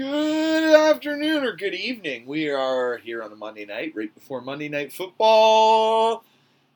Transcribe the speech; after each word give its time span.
Good 0.00 0.74
afternoon 0.74 1.44
or 1.44 1.52
good 1.52 1.74
evening. 1.74 2.24
We 2.24 2.48
are 2.48 2.96
here 2.96 3.22
on 3.22 3.32
a 3.32 3.36
Monday 3.36 3.66
night, 3.66 3.92
right 3.94 4.12
before 4.14 4.40
Monday 4.40 4.70
Night 4.70 4.94
Football. 4.94 6.24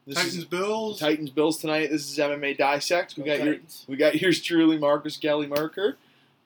This 0.06 0.16
Titans 0.16 0.44
Bills. 0.44 1.00
Titans 1.00 1.30
Bills 1.30 1.56
tonight. 1.56 1.88
This 1.88 2.06
is 2.06 2.18
MMA 2.18 2.58
Dissect. 2.58 3.16
We 3.16 3.24
Go 3.24 3.34
got 3.34 3.46
your 3.46 3.56
we 3.88 3.96
got 3.96 4.20
yours 4.20 4.42
truly, 4.42 4.76
Marcus 4.76 5.16
Galley 5.16 5.46
Merker, 5.46 5.96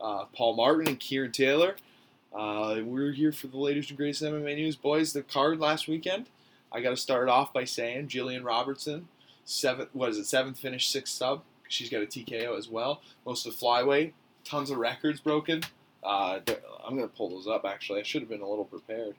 uh, 0.00 0.26
Paul 0.26 0.54
Martin, 0.54 0.86
and 0.86 1.00
Kieran 1.00 1.32
Taylor. 1.32 1.74
Uh, 2.32 2.76
we're 2.84 3.10
here 3.10 3.32
for 3.32 3.48
the 3.48 3.58
latest 3.58 3.90
and 3.90 3.96
greatest 3.96 4.22
MMA 4.22 4.54
news, 4.54 4.76
boys. 4.76 5.12
The 5.12 5.22
card 5.22 5.58
last 5.58 5.88
weekend. 5.88 6.26
I 6.70 6.80
got 6.80 6.90
to 6.90 6.96
start 6.96 7.28
off 7.28 7.52
by 7.52 7.64
saying 7.64 8.06
Jillian 8.06 8.44
Robertson, 8.44 9.08
seventh. 9.44 9.88
What 9.94 10.10
is 10.10 10.18
it? 10.18 10.26
Seventh 10.26 10.60
finish, 10.60 10.88
sixth 10.88 11.14
sub. 11.14 11.42
She's 11.66 11.90
got 11.90 12.04
a 12.04 12.06
TKO 12.06 12.56
as 12.56 12.68
well. 12.68 13.02
Most 13.26 13.46
of 13.46 13.58
the 13.58 13.66
flyweight, 13.66 14.12
tons 14.44 14.70
of 14.70 14.78
records 14.78 15.18
broken. 15.18 15.64
Uh, 16.02 16.40
I'm 16.84 16.94
gonna 16.96 17.08
pull 17.08 17.30
those 17.30 17.46
up. 17.48 17.64
Actually, 17.64 18.00
I 18.00 18.02
should 18.04 18.22
have 18.22 18.28
been 18.28 18.40
a 18.40 18.48
little 18.48 18.64
prepared. 18.64 19.14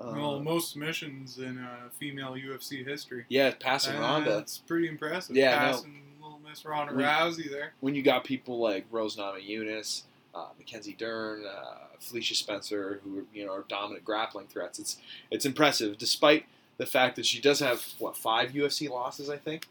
Uh, 0.00 0.12
well, 0.14 0.40
most 0.40 0.70
submissions 0.72 1.38
in 1.38 1.58
uh, 1.58 1.88
female 1.98 2.34
UFC 2.34 2.86
history. 2.86 3.24
yeah, 3.28 3.52
passing 3.58 3.98
Ronda. 3.98 4.30
That's 4.30 4.58
pretty 4.58 4.88
impressive. 4.88 5.34
Yeah, 5.34 5.58
passing 5.58 6.02
little 6.22 6.38
Miss 6.48 6.64
Ronda 6.64 6.94
We- 6.94 7.02
Rousey 7.02 7.50
there. 7.50 7.72
when 7.80 7.94
you 7.94 8.02
got 8.02 8.22
people 8.24 8.60
like 8.60 8.86
Rose 8.92 9.16
Namajunas, 9.16 10.02
uh, 10.34 10.46
Mackenzie 10.56 10.94
Dern, 10.96 11.44
uh, 11.44 11.78
Felicia 11.98 12.34
Spencer, 12.36 13.00
who 13.02 13.26
you 13.34 13.44
know 13.44 13.52
are 13.52 13.64
dominant 13.68 14.04
grappling 14.04 14.46
threats, 14.46 14.78
it's 14.78 14.98
it's 15.32 15.44
impressive. 15.46 15.98
Despite 15.98 16.44
the 16.76 16.86
fact 16.86 17.16
that 17.16 17.26
she 17.26 17.40
does 17.40 17.58
have 17.58 17.84
what 17.98 18.16
five 18.16 18.52
UFC 18.52 18.88
losses, 18.88 19.28
I 19.28 19.36
think. 19.36 19.66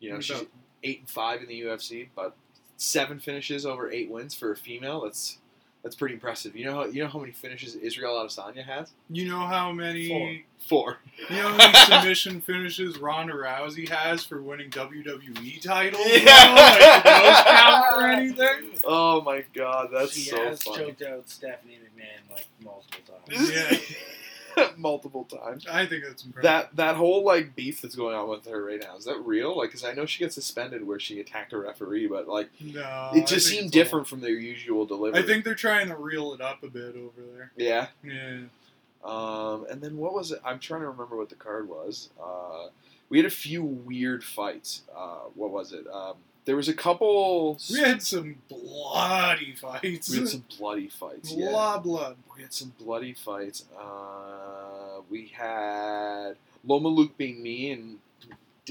You 0.00 0.12
know, 0.12 0.20
she's 0.20 0.42
eight 0.82 0.98
and 1.00 1.08
five 1.08 1.40
in 1.42 1.48
the 1.48 1.60
UFC, 1.62 2.08
but 2.14 2.34
seven 2.80 3.20
finishes 3.20 3.66
over 3.66 3.90
eight 3.90 4.10
wins 4.10 4.34
for 4.34 4.52
a 4.52 4.56
female. 4.56 5.02
That's 5.02 5.38
that's 5.82 5.94
pretty 5.94 6.14
impressive. 6.14 6.56
You 6.56 6.64
know 6.66 6.74
how 6.74 6.84
you 6.86 7.02
know 7.02 7.08
how 7.08 7.18
many 7.18 7.32
finishes 7.32 7.74
Israel 7.74 8.14
Adesanya 8.14 8.64
has? 8.64 8.90
You 9.08 9.28
know 9.28 9.40
how 9.46 9.70
many? 9.72 10.44
Four. 10.68 10.98
You 11.30 11.36
know 11.36 11.48
how 11.48 11.56
many 11.56 11.78
submission 11.86 12.40
finishes 12.40 12.98
Ronda 12.98 13.32
Rousey 13.32 13.88
has 13.88 14.24
for 14.24 14.42
winning 14.42 14.70
WWE 14.70 15.62
titles? 15.62 16.06
Yeah. 16.06 16.24
know, 16.24 16.54
like, 16.54 17.04
those 17.04 17.44
count 17.44 17.86
for 17.96 18.06
anything? 18.06 18.70
Oh 18.84 19.20
my 19.20 19.44
god, 19.52 19.90
that's 19.92 20.14
she 20.14 20.30
so 20.30 20.42
has 20.42 20.62
funny. 20.62 20.84
choked 20.86 21.02
out 21.02 21.28
Stephanie 21.28 21.78
McMahon 21.78 22.34
like 22.34 22.46
multiple 22.62 23.00
times. 23.28 23.50
Yeah. 23.50 23.76
Multiple 24.76 25.24
times. 25.24 25.66
I 25.70 25.86
think 25.86 26.04
that's 26.04 26.24
impressive. 26.24 26.42
That 26.44 26.76
that 26.76 26.96
whole 26.96 27.24
like 27.24 27.54
beef 27.54 27.80
that's 27.82 27.94
going 27.94 28.14
on 28.14 28.28
with 28.28 28.46
her 28.46 28.64
right 28.64 28.80
now 28.82 28.96
is 28.96 29.04
that 29.04 29.18
real? 29.24 29.56
Like, 29.56 29.70
because 29.70 29.84
I 29.84 29.92
know 29.92 30.06
she 30.06 30.22
got 30.24 30.32
suspended 30.32 30.86
where 30.86 30.98
she 31.00 31.20
attacked 31.20 31.52
a 31.52 31.58
referee, 31.58 32.06
but 32.06 32.28
like 32.28 32.48
no, 32.60 33.10
it 33.14 33.26
just 33.26 33.46
seemed 33.48 33.64
all- 33.64 33.70
different 33.70 34.08
from 34.08 34.20
their 34.20 34.30
usual 34.30 34.86
delivery. 34.86 35.20
I 35.22 35.26
think 35.26 35.44
they're 35.44 35.54
trying 35.54 35.88
to 35.88 35.96
reel 35.96 36.32
it 36.34 36.40
up 36.40 36.62
a 36.62 36.68
bit 36.68 36.96
over 36.96 37.20
there. 37.34 37.52
Yeah. 37.56 37.88
Yeah. 38.02 38.40
Um, 39.04 39.66
and 39.70 39.80
then 39.80 39.96
what 39.96 40.12
was 40.12 40.30
it? 40.32 40.40
I'm 40.44 40.58
trying 40.58 40.82
to 40.82 40.88
remember 40.88 41.16
what 41.16 41.28
the 41.30 41.34
card 41.34 41.68
was. 41.68 42.10
Uh, 42.22 42.68
we 43.08 43.18
had 43.18 43.26
a 43.26 43.30
few 43.30 43.62
weird 43.64 44.22
fights. 44.22 44.82
Uh, 44.94 45.20
what 45.34 45.50
was 45.50 45.72
it? 45.72 45.86
Um, 45.92 46.14
there 46.44 46.56
was 46.56 46.68
a 46.68 46.74
couple. 46.74 47.58
We 47.70 47.80
had 47.80 48.02
some 48.02 48.36
bloody 48.48 49.54
fights. 49.54 50.10
we 50.10 50.18
had 50.18 50.28
some 50.28 50.44
bloody 50.58 50.88
fights. 50.88 51.32
Yeah. 51.32 51.50
lot 51.50 51.76
of 51.78 51.82
blood. 51.84 52.16
We 52.36 52.42
had 52.42 52.52
some 52.52 52.72
bloody 52.78 53.12
fights. 53.14 53.64
Uh, 53.78 55.00
we 55.10 55.28
had 55.28 56.34
Loma 56.64 56.88
Lookboonmee 56.90 57.72
and 57.72 57.98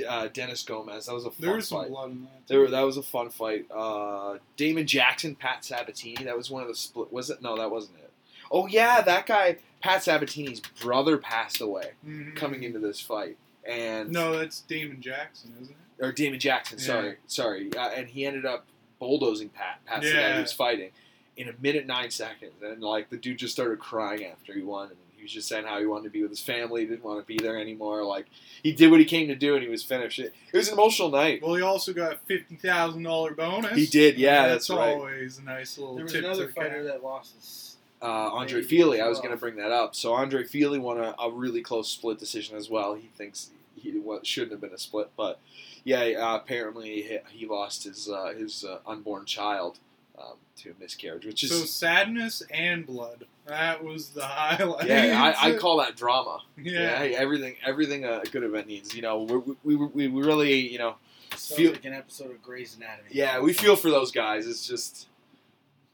uh, 0.08 0.28
Denise 0.28 0.64
Gomes. 0.64 1.06
That 1.08 1.14
was 1.14 1.26
a 1.26 1.32
fun 1.32 1.36
There 1.46 1.56
was 1.56 1.68
some 1.68 1.82
fight. 1.82 1.90
blood 1.90 2.12
in 2.12 2.22
that. 2.24 2.48
There, 2.48 2.68
that 2.70 2.82
was 2.82 2.98
a 2.98 3.04
fun 3.04 3.30
fight. 3.30 3.66
Uh, 3.72 4.38
Damon 4.58 4.88
Jackson, 4.88 5.36
Pat 5.36 5.64
Sabatini. 5.66 6.24
That 6.26 6.38
was 6.38 6.50
one 6.50 6.62
of 6.62 6.68
the 6.68 6.76
split. 6.76 7.12
Was 7.12 7.30
it? 7.30 7.42
No, 7.42 7.58
that 7.58 7.70
wasn't 7.72 7.98
it. 8.00 8.12
Oh 8.52 8.66
yeah, 8.68 9.02
that 9.02 9.28
guy, 9.28 9.58
Pat 9.82 10.04
Sabatini's 10.04 10.60
brother, 10.82 11.18
passed 11.20 11.62
away 11.62 11.92
Mhm. 12.08 12.36
coming 12.36 12.64
into 12.64 12.80
this 12.80 13.00
fight, 13.00 13.38
and 13.64 14.10
No, 14.12 14.38
that's 14.40 14.62
Damon 14.62 15.02
Jackson, 15.02 15.54
isn't 15.62 15.70
it? 15.72 15.78
Or 16.00 16.12
Damon 16.12 16.40
Jackson. 16.40 16.78
Yeah. 16.80 16.86
Sorry, 16.86 17.16
sorry, 17.28 17.74
uh, 17.76 17.90
and 17.90 18.08
he 18.08 18.26
ended 18.26 18.46
up 18.46 18.66
bulldozing 19.00 19.50
Pat. 19.50 19.80
Pat's 19.86 20.06
the 20.06 20.14
guy 20.14 20.36
he 20.36 20.42
was 20.42 20.54
fighting 20.54 20.92
in 21.38 21.48
a 21.50 21.54
minute 21.62 21.86
nine 21.88 22.12
seconds, 22.12 22.54
and 22.64 22.82
like 22.82 23.10
the 23.10 23.18
dude 23.18 23.38
just 23.38 23.54
started 23.54 23.80
crying 23.80 24.26
after 24.26 24.54
he 24.54 24.62
won, 24.62 24.88
and 24.90 24.98
he 25.16 25.24
was 25.24 25.32
just 25.32 25.48
saying 25.48 25.66
how 25.66 25.80
he 25.80 25.86
wanted 25.86 26.04
to 26.06 26.10
be 26.10 26.22
with 26.22 26.32
his 26.32 26.42
family, 26.42 26.86
didn't 26.86 27.04
want 27.04 27.20
to 27.20 27.26
be 27.26 27.38
there 27.38 27.58
anymore. 27.58 28.04
Like 28.04 28.26
he 28.64 28.72
did 28.74 28.90
what 28.92 29.00
he 29.00 29.06
came 29.06 29.28
to 29.28 29.36
do, 29.36 29.54
and 29.56 29.64
he 29.64 29.70
was 29.70 29.84
finished. 29.84 30.20
It, 30.20 30.34
it 30.54 30.58
was 30.58 30.68
an 30.68 30.74
emotional 30.74 31.10
night. 31.10 31.42
Well, 31.42 31.56
he 31.56 31.62
also 31.62 31.94
got 31.94 32.14
a 32.14 32.18
fifty 32.26 32.56
thousand 32.56 33.04
dollar 33.04 33.34
bonus. 33.34 33.76
He 33.78 33.86
did, 33.86 34.18
yeah, 34.18 34.48
that's, 34.48 34.68
that's 34.68 34.78
right. 34.80 34.96
always 34.96 35.38
a 35.38 35.44
nice 35.44 35.78
little 35.78 35.96
There 35.96 36.04
was 36.06 36.14
tip 36.14 36.24
another 36.24 36.48
to 36.48 36.54
fighter 36.54 36.84
that 36.86 37.04
lost 37.04 37.36
his. 37.36 37.78
uh, 38.02 38.06
Andre 38.06 38.60
Maybe 38.62 38.68
Feely. 38.68 39.02
I 39.02 39.08
was 39.08 39.20
going 39.20 39.32
to 39.32 39.38
bring 39.38 39.56
that 39.58 39.72
up. 39.72 39.96
So 39.96 40.14
Andre 40.14 40.44
Feely 40.46 40.80
won 40.80 40.98
a, 41.00 41.16
a 41.20 41.30
really 41.32 41.62
close 41.62 41.90
split 41.90 42.18
decision 42.20 42.58
as 42.58 42.70
well. 42.70 42.96
He 42.96 43.10
thinks 43.18 43.52
he 43.80 43.98
wa- 43.98 44.20
shouldn't 44.24 44.52
have 44.52 44.62
been 44.62 44.74
a 44.74 44.78
split, 44.78 45.10
but 45.18 45.40
yeah, 45.84 46.02
uh, 46.02 46.36
apparently 46.36 47.02
he, 47.02 47.18
he 47.32 47.46
lost 47.48 47.84
his 47.86 48.10
uh, 48.10 48.34
his 48.38 48.64
uh, 48.66 48.80
unborn 48.86 49.26
child 49.26 49.80
um, 50.18 50.34
to 50.58 50.72
a 50.72 50.74
miscarriage, 50.80 51.26
which 51.26 51.44
is 51.44 51.50
So 51.52 51.66
sadness 51.66 52.44
and 52.52 52.86
blood. 52.86 53.26
That 53.46 53.84
was 53.84 54.10
the 54.10 54.22
highlight. 54.26 54.88
yeah, 54.88 55.34
I, 55.42 55.50
I 55.50 55.54
call 55.58 55.78
that 55.78 55.96
drama. 55.96 56.42
Yeah, 56.62 56.72
Yeah. 56.82 56.98
hey, 57.00 57.16
everything 57.16 57.56
everything 57.66 58.06
a 58.06 58.22
good 58.32 58.44
event 58.44 58.68
needs. 58.68 58.94
You 58.96 59.02
know, 59.02 59.24
we 59.24 59.38
we, 59.64 59.86
we, 59.88 60.08
we 60.08 60.22
really 60.22 60.56
you 60.72 60.78
know 60.78 60.96
Sounds 61.32 61.52
Feel- 61.54 61.72
like 61.72 61.86
an 61.86 61.94
episode 61.94 62.32
of 62.32 62.42
Grey's 62.44 62.76
Anatomy. 62.76 63.10
yeah 63.12 63.40
we 63.40 63.54
feel 63.54 63.76
for 63.76 63.90
those 63.90 64.12
guys. 64.12 64.46
It's 64.48 64.68
just. 64.68 65.08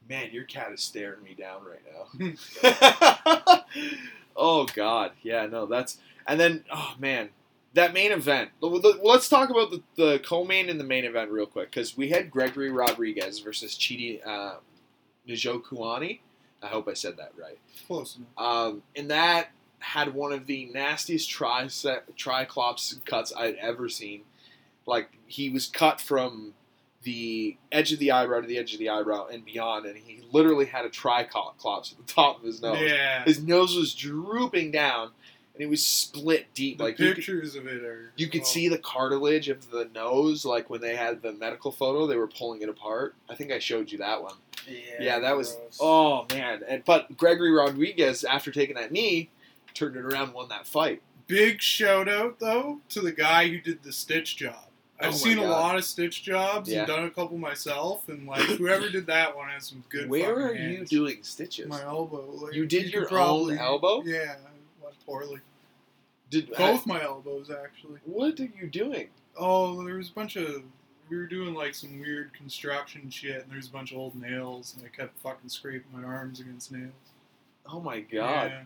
Man, 0.07 0.29
your 0.31 0.43
cat 0.43 0.71
is 0.71 0.83
staring 0.83 1.23
me 1.23 1.33
down 1.33 1.61
right 1.65 2.35
now. 2.61 3.63
oh 4.35 4.65
God, 4.75 5.11
yeah, 5.23 5.47
no, 5.47 5.65
that's 5.65 5.97
and 6.27 6.39
then 6.39 6.63
oh 6.71 6.93
man, 6.99 7.29
that 7.75 7.93
main 7.93 8.11
event. 8.11 8.49
Well, 8.59 8.79
the- 8.79 8.99
well, 9.01 9.13
Let's 9.13 9.29
talk 9.29 9.49
about 9.49 9.69
the, 9.71 9.83
the 9.95 10.19
co-main 10.19 10.69
and 10.69 10.79
the 10.79 10.83
main 10.83 11.05
event 11.05 11.29
real 11.31 11.45
quick 11.45 11.69
because 11.71 11.95
we 11.95 12.09
had 12.09 12.31
Gregory 12.31 12.71
Rodrigues 12.71 13.39
versus 13.39 13.75
Chidi 13.75 14.25
uh, 14.25 14.55
Njokuani. 15.27 16.19
I 16.63 16.67
hope 16.67 16.87
I 16.87 16.93
said 16.93 17.17
that 17.17 17.31
right. 17.39 17.59
Close 17.87 18.17
enough. 18.17 18.29
Um, 18.37 18.81
and 18.95 19.11
that 19.11 19.49
had 19.79 20.13
one 20.13 20.31
of 20.31 20.47
the 20.47 20.65
nastiest 20.73 21.29
tricep 21.29 22.01
triclops 22.17 22.99
cuts 23.05 23.31
I'd 23.37 23.55
ever 23.55 23.87
seen. 23.89 24.21
Like 24.87 25.09
he 25.27 25.49
was 25.49 25.67
cut 25.67 25.99
from 26.01 26.53
the 27.03 27.57
edge 27.71 27.93
of 27.93 27.99
the 27.99 28.11
eyebrow 28.11 28.41
to 28.41 28.47
the 28.47 28.57
edge 28.57 28.73
of 28.73 28.79
the 28.79 28.89
eyebrow 28.89 29.27
and 29.27 29.45
beyond, 29.45 29.85
and 29.85 29.95
he 29.95 30.23
literally 30.31 30.65
had 30.65 30.85
a 30.85 30.89
triclops 30.89 31.91
at 31.91 31.97
the 31.97 32.11
top 32.11 32.39
of 32.39 32.43
his 32.43 32.61
nose. 32.61 32.79
Yeah. 32.81 33.23
His 33.25 33.43
nose 33.43 33.75
was 33.75 33.93
drooping 33.93 34.71
down, 34.71 35.11
and 35.55 35.63
it 35.63 35.69
was 35.69 35.85
split 35.85 36.53
deep. 36.53 36.77
the 36.77 36.83
like 36.83 36.99
you 36.99 37.07
could, 37.07 37.15
pictures 37.15 37.55
of 37.55 37.65
it 37.65 37.83
are. 37.83 38.11
you 38.17 38.27
could 38.27 38.41
oh, 38.41 38.45
see 38.45 38.67
the 38.67 38.77
cartilage 38.77 39.49
of 39.49 39.71
the 39.71 39.89
nose, 39.95 40.45
like 40.45 40.69
when 40.69 40.81
they 40.81 40.95
had 40.95 41.21
the 41.21 41.31
medical 41.33 41.71
photo, 41.71 42.05
they 42.07 42.17
were 42.17 42.27
pulling 42.27 42.61
it 42.61 42.69
apart. 42.69 43.15
I 43.29 43.35
think 43.35 43.51
I 43.51 43.59
showed 43.59 43.91
you 43.91 43.97
that 43.99 44.21
one. 44.21 44.35
Yeah, 44.67 44.77
Yeah, 44.99 45.19
that 45.19 45.35
was 45.37 45.57
oh 45.79 46.25
man. 46.31 46.61
And 46.67 46.83
but 46.85 47.15
Gregory 47.17 47.51
Rodrigues, 47.51 48.23
after 48.23 48.51
taking 48.51 48.75
that 48.75 48.91
knee, 48.91 49.29
turned 49.73 49.95
it 49.95 50.01
around, 50.05 50.33
won 50.33 50.49
that 50.49 50.67
fight. 50.67 51.01
Big 51.27 51.61
shout 51.61 52.07
out 52.09 52.39
though 52.39 52.79
to 52.89 53.01
the 53.01 53.11
guy 53.11 53.47
who 53.47 53.59
did 53.59 53.81
the 53.83 53.91
stitch 53.91 54.35
job. 54.37 54.55
Oh 54.99 55.07
I've 55.07 55.11
my 55.11 55.17
seen 55.17 55.37
a 55.39 55.43
lot 55.43 55.75
of 55.75 55.83
stitch 55.83 56.23
jobs 56.23 56.69
Yeah. 56.71 56.79
and 56.79 56.87
done 56.87 57.03
a 57.03 57.09
couple 57.09 57.37
myself, 57.37 58.07
and 58.07 58.25
like 58.27 58.41
whoever 58.43 58.89
did 58.89 59.07
that 59.07 59.35
one 59.35 59.49
has 59.49 59.67
some 59.67 59.83
good. 59.89 60.09
Where 60.09 60.35
are 60.47 60.55
you 60.55 60.85
doing 60.85 61.17
stitches? 61.23 61.67
My 61.67 61.81
elbow. 61.83 62.29
Like, 62.41 62.53
You 62.53 62.65
did 62.65 62.85
could 62.85 62.93
your 62.93 63.07
probably- 63.07 63.55
own 63.55 63.59
elbow? 63.59 64.03
Yeah, 64.05 64.35
poorly. 65.05 65.39
Did 66.29 66.51
Both 66.53 66.85
my 66.85 67.01
elbows 67.03 67.49
actually. 67.51 67.99
What 68.05 68.39
are 68.39 68.43
you 68.59 68.67
doing? 68.67 69.07
Oh, 69.37 69.83
there 69.85 69.95
was 69.95 70.09
a 70.09 70.13
bunch 70.13 70.35
of. 70.35 70.63
We 71.09 71.17
were 71.17 71.27
doing 71.27 71.53
like 71.53 71.75
some 71.75 71.99
weird 71.99 72.33
construction 72.33 73.09
shit, 73.11 73.43
and 73.43 73.51
there's 73.51 73.67
a 73.67 73.71
bunch 73.71 73.91
of 73.91 73.97
old 73.99 74.15
nails, 74.15 74.73
and 74.75 74.83
I 74.85 74.89
kept 74.95 75.19
fucking 75.19 75.49
scraping 75.49 75.91
my 75.93 76.03
arms 76.03 76.39
against 76.39 76.71
nails. 76.71 76.91
Oh 77.71 77.79
my 77.79 77.99
god, 77.99 78.49
Yeah. 78.49 78.61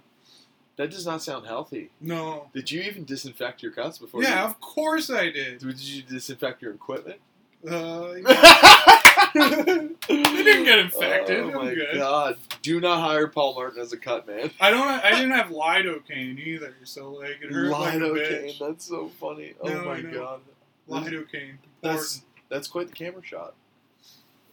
that 0.77 0.89
does 0.91 1.05
not 1.05 1.21
sound 1.21 1.45
healthy. 1.47 1.89
No. 1.99 2.47
Did 2.53 2.71
you 2.71 2.81
even 2.81 3.03
disinfect 3.03 3.61
your 3.61 3.73
cuts 3.73 3.97
before? 3.97 4.23
Yeah, 4.23 4.41
You, 4.43 4.49
of 4.49 4.61
course 4.61 5.09
I 5.09 5.29
did. 5.31 5.59
did 5.59 5.79
you 5.81 6.01
disinfect 6.03 6.61
your 6.61 6.73
equipment? 6.73 7.19
Uh, 7.67 8.13
they 9.33 10.23
didn't 10.43 10.63
get 10.65 10.79
infected. 10.79 11.39
Oh 11.39 11.51
my 11.63 11.73
good. 11.73 11.87
god! 11.95 12.37
Do 12.61 12.79
not 12.79 12.99
hire 13.01 13.27
Paul 13.27 13.53
Martin 13.55 13.81
as 13.81 13.93
a 13.93 13.97
cut 13.97 14.27
man. 14.27 14.51
I 14.59 14.71
don't. 14.71 14.87
I 14.87 15.11
didn't 15.11 15.31
have 15.31 15.47
lidocaine 15.47 16.39
either, 16.39 16.75
so 16.83 17.11
like 17.13 17.37
it 17.41 17.51
hurt 17.51 17.69
like 17.69 17.95
a 17.95 17.97
Lidocaine. 17.99 18.45
bitch. 18.45 18.59
That's 18.59 18.85
so 18.85 19.09
funny. 19.19 19.53
Oh 19.61 19.67
No, 19.67 19.85
my 19.85 20.01
god. 20.01 20.41
Lidocaine. 20.89 21.57
That's 21.81 22.23
that's 22.49 22.67
quite 22.67 22.87
the 22.87 22.93
camera 22.93 23.23
shot. 23.23 23.53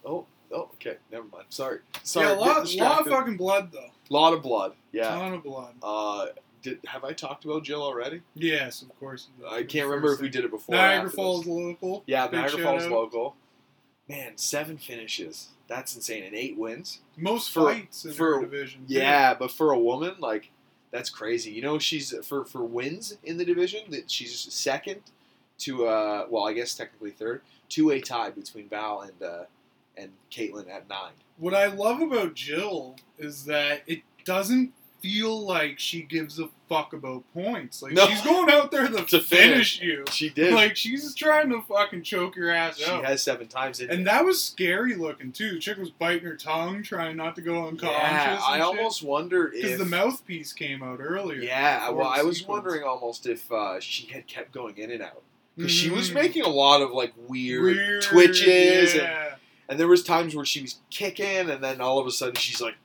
Oh, 0.05 0.25
oh, 0.51 0.69
okay. 0.75 0.97
Never 1.11 1.25
mind. 1.31 1.45
Sorry. 1.49 1.79
Sorry. 2.03 2.27
yeah, 2.27 2.33
a 2.33 2.37
lot, 2.39 2.75
lot 2.75 3.01
of 3.01 3.07
fucking 3.07 3.37
blood 3.37 3.71
though. 3.71 3.79
A 4.09 4.13
lot 4.13 4.33
of 4.33 4.41
blood. 4.41 4.73
Yeah. 4.91 5.09
Ton 5.09 5.33
of 5.33 5.43
blood. 5.43 5.73
Uh, 5.83 6.27
did 6.61 6.79
have 6.87 7.03
I 7.03 7.13
talked 7.13 7.43
about 7.45 7.63
Jill 7.63 7.81
already? 7.83 8.21
Yes, 8.35 8.81
of 8.81 8.97
course. 8.99 9.27
I 9.49 9.63
can't 9.63 9.87
remember 9.87 10.13
if 10.13 10.21
we 10.21 10.29
did 10.29 10.45
it 10.45 10.51
before. 10.51 10.75
or 10.75 10.77
Niagara 10.77 11.09
Falls 11.09 11.41
this. 11.45 11.53
local. 11.53 12.03
Yeah, 12.07 12.27
Big 12.27 12.39
Niagara 12.39 12.63
Falls 12.63 12.83
out. 12.83 12.91
local. 12.91 13.35
Man, 14.09 14.37
seven 14.37 14.77
finishes. 14.77 15.49
That's 15.67 15.95
insane, 15.95 16.23
and 16.23 16.33
eight 16.35 16.57
wins. 16.57 16.99
Most 17.17 17.51
For- 17.51 17.73
fights 17.73 18.05
in 18.05 18.13
for- 18.13 18.35
her 18.35 18.41
division. 18.41 18.87
too. 18.87 18.93
Yeah, 18.93 19.33
but 19.33 19.51
for 19.51 19.71
a 19.71 19.79
woman, 19.79 20.15
like 20.19 20.49
that's 20.91 21.09
crazy. 21.09 21.51
You 21.51 21.61
know, 21.61 21.77
she's 21.79 22.13
for 22.25 22.45
for 22.45 22.63
wins 22.63 23.17
in 23.23 23.37
the 23.37 23.43
division 23.45 23.91
that 23.91 24.09
she's 24.09 24.39
second 24.53 25.01
to 25.59 25.87
uh 25.87 26.25
well, 26.29 26.47
I 26.47 26.53
guess 26.53 26.73
technically 26.75 27.11
third 27.11 27.41
to 27.69 27.89
a 27.91 27.99
tie 27.99 28.29
between 28.29 28.69
Val 28.69 29.01
and 29.01 29.21
uh 29.21 29.43
and 29.97 30.11
Katlyn 30.31 30.69
at 30.69 30.87
nine. 30.87 31.11
What 31.37 31.53
I 31.53 31.67
love 31.67 31.99
about 32.01 32.33
Jill 32.35 32.95
is 33.17 33.43
that 33.45 33.81
it 33.87 34.03
doesn't 34.23 34.71
feel 35.07 35.41
like 35.45 35.79
she 35.79 36.01
gives 36.01 36.39
a 36.39 36.49
fuck 36.67 36.91
about 36.93 37.23
points. 37.33 37.81
Like 37.81 37.93
No. 37.93 38.07
she's 38.07 38.21
going 38.21 38.49
out 38.51 38.71
there 38.71 38.87
to, 38.87 38.95
To 39.05 39.19
finish, 39.21 39.79
finish. 39.79 39.81
you. 39.81 40.03
She 40.11 40.29
did. 40.29 40.53
Like 40.53 40.75
she's 40.75 41.15
trying 41.15 41.49
to 41.49 41.61
fucking 41.61 42.03
choke 42.03 42.35
your 42.35 42.49
ass 42.51 42.77
she 42.77 42.85
out. 42.85 43.05
has 43.05 43.23
seven 43.23 43.47
times 43.47 43.79
in 43.79 43.89
and 43.89 44.05
that 44.07 44.25
was 44.25 44.43
scary 44.43 44.95
looking 44.95 45.31
too. 45.31 45.53
The 45.53 45.59
chick 45.59 45.77
was 45.77 45.89
biting 45.89 46.25
her 46.27 46.35
tongue, 46.35 46.83
trying 46.83 47.15
not 47.15 47.35
to 47.35 47.41
go 47.41 47.67
unconscious. 47.67 47.97
yeah, 48.01 48.39
I 48.45 48.59
almost 48.59 49.01
wondered 49.03 49.53
because 49.53 49.71
if 49.73 49.79
the 49.79 49.85
mouthpiece 49.85 50.51
came 50.53 50.83
out 50.83 50.99
earlier. 51.01 51.39
Yeah, 51.41 51.89
well, 51.91 52.07
I 52.07 52.21
was 52.23 52.39
sequence. 52.39 52.63
wondering 52.65 52.83
almost 52.83 53.25
if 53.27 53.49
uh, 53.51 53.79
she 53.79 54.07
had 54.07 54.27
kept 54.27 54.51
going 54.51 54.77
in 54.77 54.91
and 54.91 55.01
out 55.01 55.23
because 55.55 55.71
she 55.71 55.89
was 55.89 56.11
Mhm. 56.11 56.15
making 56.15 56.43
a 56.43 56.49
lot 56.49 56.81
of 56.81 56.91
like 56.91 57.13
weird, 57.27 57.75
Weird, 57.77 58.01
twitches, 58.03 58.93
and, 58.93 59.01
Yeah, 59.03 59.35
and 59.69 59.79
there 59.79 59.87
was 59.87 60.03
times 60.03 60.35
where 60.35 60.45
she 60.45 60.61
was 60.61 60.75
kicking, 60.89 61.49
and 61.49 61.63
then 61.63 61.79
all 61.81 61.97
of 61.99 62.05
a 62.07 62.11
sudden 62.11 62.35
she's 62.35 62.59
like, 62.61 62.75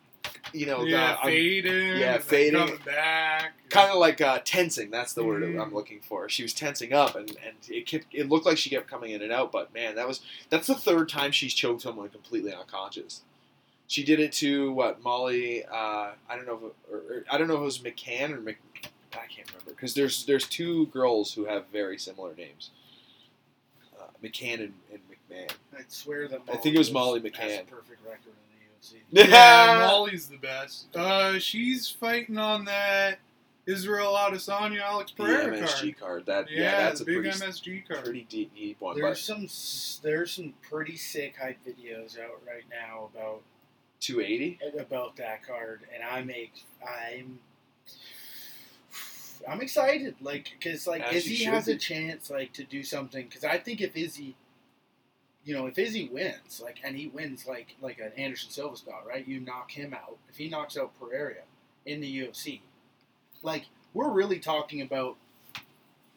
you 0.52 0.66
know, 0.66 0.84
yeah 0.84 1.16
fading. 1.22 1.96
yeah, 1.98 2.18
fading. 2.18 2.78
Back. 2.84 3.52
kind 3.70 3.90
of 3.90 3.96
like 3.98 4.20
uh, 4.20 4.40
tensing. 4.44 4.90
That's 4.90 5.12
the 5.12 5.24
word 5.24 5.42
Mhm. 5.42 5.60
I'm 5.62 5.72
looking 5.74 6.00
for. 6.00 6.28
She 6.28 6.42
was 6.42 6.52
tensing 6.52 6.92
up, 6.92 7.14
and, 7.14 7.30
and 7.44 7.56
it 7.68 7.86
kept, 7.86 8.06
it 8.12 8.28
looked 8.28 8.46
like 8.46 8.58
she 8.58 8.70
kept 8.70 8.86
coming 8.88 9.10
in 9.12 9.22
and 9.22 9.32
out. 9.32 9.50
But 9.52 9.72
man, 9.74 9.94
that 9.96 10.06
was 10.08 10.20
that's 10.50 10.66
the 10.66 10.74
third 10.74 11.08
time 11.08 11.30
she's 11.32 11.54
choked 11.54 11.82
someone 11.82 12.08
completely 12.10 12.52
unconscious. 12.54 13.22
She 13.88 14.04
did 14.04 14.20
it 14.20 14.32
to 14.34 14.72
what 14.72 15.02
Molly? 15.02 15.64
Uh, 15.64 16.12
I 16.28 16.36
don't 16.36 16.46
know 16.46 16.54
if 16.56 16.62
it, 16.62 16.74
or, 16.90 16.96
or- 17.18 17.24
I 17.30 17.36
don't 17.38 17.48
know 17.48 17.54
if 17.56 17.60
it 17.60 17.64
was 17.64 17.78
McCann 17.80 18.30
or 18.36 18.40
Mc. 18.40 18.58
I 19.14 19.26
can't 19.26 19.46
remember 19.50 19.72
because 19.72 19.92
there's 19.94 20.24
there's 20.24 20.46
two 20.46 20.86
girls 20.86 21.34
who 21.34 21.44
have 21.44 21.66
very 21.72 21.98
similar 21.98 22.34
names. 22.34 22.70
Uh, 23.98 24.04
McCann 24.22 24.54
and, 24.60 24.74
and 24.90 25.00
McMahon. 25.10 25.50
I 25.76 25.82
swear 25.88 26.28
that 26.28 26.40
I 26.50 26.56
think 26.56 26.74
it 26.74 26.78
was 26.78 26.90
Molly 26.90 27.20
Molly 27.20 27.32
has 27.36 27.52
McCann. 27.52 27.60
a 27.62 27.64
perfect 27.64 28.04
record 28.04 28.20
in 28.26 28.32
the 28.32 28.38
UFC. 28.40 28.41
Yeah, 29.10 29.86
Molly's 29.86 30.28
the 30.28 30.36
best. 30.38 30.94
Uh, 30.96 31.38
she's 31.38 31.88
fighting 31.88 32.38
on 32.38 32.64
that 32.64 33.18
Israel 33.66 34.14
Adesanya 34.14 34.80
Alex 34.80 35.12
the 35.16 35.22
Pereira 35.22 35.56
MSG 35.58 35.96
card. 35.96 36.00
card. 36.00 36.26
That 36.26 36.50
yeah, 36.50 36.62
Yeah, 36.62 36.78
that's 36.84 37.00
a 37.00 37.04
big 37.04 37.22
pretty, 37.22 37.30
MSG 37.30 37.86
card. 37.88 38.04
pretty 38.04 38.26
deep, 38.28 38.54
deep 38.54 38.80
one. 38.80 38.96
There's 38.96 39.08
But 39.08 39.18
some 39.18 40.02
there's 40.02 40.32
some 40.32 40.54
pretty 40.68 40.96
sick 40.96 41.36
hype 41.40 41.58
videos 41.64 42.18
out 42.18 42.40
right 42.46 42.64
now 42.70 43.10
about 43.14 43.42
280. 44.00 44.58
about 44.80 45.16
that 45.16 45.46
card, 45.46 45.82
and 45.94 46.02
I 46.02 46.22
make 46.22 46.64
I'm 46.82 47.38
I'm 49.48 49.60
excited, 49.60 50.16
like 50.20 50.52
because 50.58 50.86
like 50.86 51.02
As 51.02 51.12
you 51.12 51.18
Izzy 51.34 51.34
should 51.44 51.54
has 51.54 51.68
a 51.68 51.76
chance 51.76 52.30
like 52.30 52.52
to 52.54 52.64
do 52.64 52.82
something. 52.82 53.26
Because 53.26 53.44
I 53.44 53.58
think 53.58 53.80
if 53.80 53.96
Izzy, 53.96 54.34
you 55.44 55.54
know, 55.54 55.66
if 55.66 55.78
Izzy 55.78 56.08
wins, 56.12 56.60
like 56.62 56.78
and 56.84 56.96
he 56.96 57.08
wins 57.08 57.46
like 57.46 57.74
like 57.80 57.98
an 57.98 58.12
Anderson 58.16 58.50
Silva 58.50 58.76
style, 58.76 59.02
right? 59.06 59.26
You 59.26 59.40
knock 59.40 59.70
him 59.70 59.94
out. 59.94 60.16
If 60.28 60.36
he 60.36 60.48
knocks 60.48 60.76
out 60.76 60.92
Pereira 60.98 61.42
in 61.86 62.00
the 62.00 62.22
UFC, 62.22 62.60
like 63.42 63.66
we're 63.94 64.10
really 64.10 64.38
talking 64.38 64.82
about. 64.82 65.16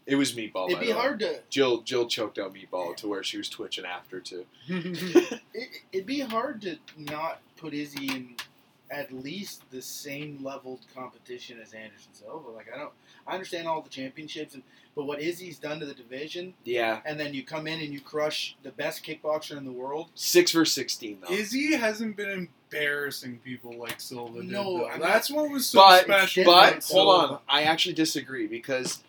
It 0.05 0.15
was 0.15 0.33
meatball. 0.33 0.69
it'd 0.69 0.79
be 0.79 0.91
hard 0.91 1.19
to 1.21 1.39
Jill 1.49 1.81
Jill 1.81 2.07
choked 2.07 2.37
out 2.37 2.53
meatball 2.53 2.95
to 2.97 3.07
where 3.07 3.23
she 3.23 3.37
was 3.39 3.49
twitching 3.49 3.85
after 3.85 4.19
too. 4.19 4.45
it, 4.67 5.39
it'd 5.91 6.05
be 6.05 6.19
hard 6.19 6.61
to 6.61 6.77
not 6.95 7.39
put 7.57 7.73
Izzy 7.73 8.07
in 8.07 8.35
at 8.91 9.11
least 9.11 9.63
the 9.71 9.81
same 9.81 10.43
leveled 10.43 10.81
competition 10.93 11.59
as 11.61 11.73
Anderson 11.73 12.13
Silva. 12.13 12.49
Like 12.49 12.67
I 12.73 12.77
don't, 12.77 12.91
I 13.27 13.33
understand 13.33 13.67
all 13.67 13.81
the 13.81 13.89
championships, 13.89 14.53
and 14.53 14.63
but 14.95 15.05
what 15.05 15.19
Izzy's 15.21 15.57
done 15.57 15.79
to 15.81 15.85
the 15.85 15.93
division, 15.93 16.53
Yeah, 16.63 17.01
and 17.05 17.19
then 17.19 17.33
you 17.33 17.43
come 17.43 17.67
in 17.67 17.79
and 17.81 17.91
you 17.93 17.99
crush 17.99 18.55
the 18.63 18.71
best 18.71 19.03
kickboxer 19.05 19.57
in 19.57 19.65
the 19.65 19.71
world. 19.71 20.09
six 20.15 20.51
for 20.51 20.65
sixteen 20.65 21.19
though. 21.27 21.33
Izzy 21.33 21.75
hasn't 21.75 22.15
been 22.15 22.47
embarrassing 22.71 23.39
people 23.43 23.73
like 23.77 23.99
Silva 23.99 24.41
did. 24.41 24.51
No, 24.51 24.77
though. 24.79 24.87
I'm 24.87 24.99
that's 24.99 25.29
what 25.31 25.49
was 25.49 25.65
so 25.67 25.79
but 25.79 26.03
special. 26.03 26.45
but 26.45 26.63
different, 26.65 26.83
hold 26.85 27.29
so- 27.29 27.33
on, 27.35 27.39
I 27.49 27.63
actually 27.63 27.95
disagree 27.95 28.47
because 28.47 29.03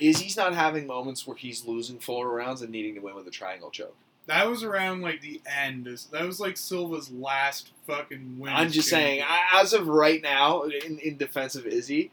Izzy's 0.00 0.36
not 0.36 0.54
having 0.54 0.86
moments 0.86 1.26
where 1.26 1.36
he's 1.36 1.64
losing 1.66 1.98
four 1.98 2.28
rounds 2.30 2.62
and 2.62 2.70
needing 2.70 2.94
to 2.94 3.00
win 3.00 3.14
with 3.14 3.26
a 3.26 3.30
triangle 3.30 3.70
choke. 3.70 3.96
That 4.26 4.48
was 4.48 4.62
around 4.62 5.02
like 5.02 5.20
the 5.20 5.40
end. 5.46 5.86
That 6.12 6.24
was 6.24 6.40
like 6.40 6.56
Silva's 6.56 7.10
last 7.10 7.70
fucking 7.86 8.38
win. 8.38 8.52
I'm 8.52 8.66
as 8.66 8.74
just 8.74 8.88
saying. 8.88 9.22
I- 9.26 9.60
as 9.60 9.72
of 9.72 9.86
right 9.88 10.20
now, 10.22 10.62
in, 10.62 10.98
in 10.98 11.16
defense 11.16 11.54
of 11.54 11.66
Izzy, 11.66 12.10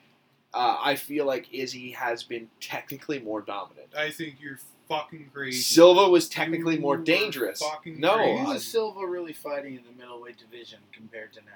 uh, 0.53 0.77
I 0.81 0.95
feel 0.95 1.25
like 1.25 1.51
Izzy 1.53 1.91
has 1.91 2.23
been 2.23 2.49
technically 2.61 3.19
more 3.19 3.41
dominant. 3.41 3.87
I 3.97 4.11
think 4.11 4.35
you're 4.39 4.59
fucking 4.87 5.31
crazy. 5.33 5.59
Silva 5.61 6.09
was 6.09 6.29
technically 6.29 6.77
more 6.77 6.95
You 6.95 6.99
were 6.99 7.05
dangerous. 7.05 7.59
fucking 7.59 7.99
No, 7.99 8.15
crazy. 8.17 8.37
Who 8.43 8.51
I- 8.51 8.55
is 8.55 8.67
Silva 8.67 9.05
really 9.07 9.33
fighting 9.33 9.75
in 9.75 9.81
the 9.83 9.91
middleweight 9.97 10.37
division 10.37 10.79
compared 10.91 11.33
to 11.33 11.39
now? 11.41 11.51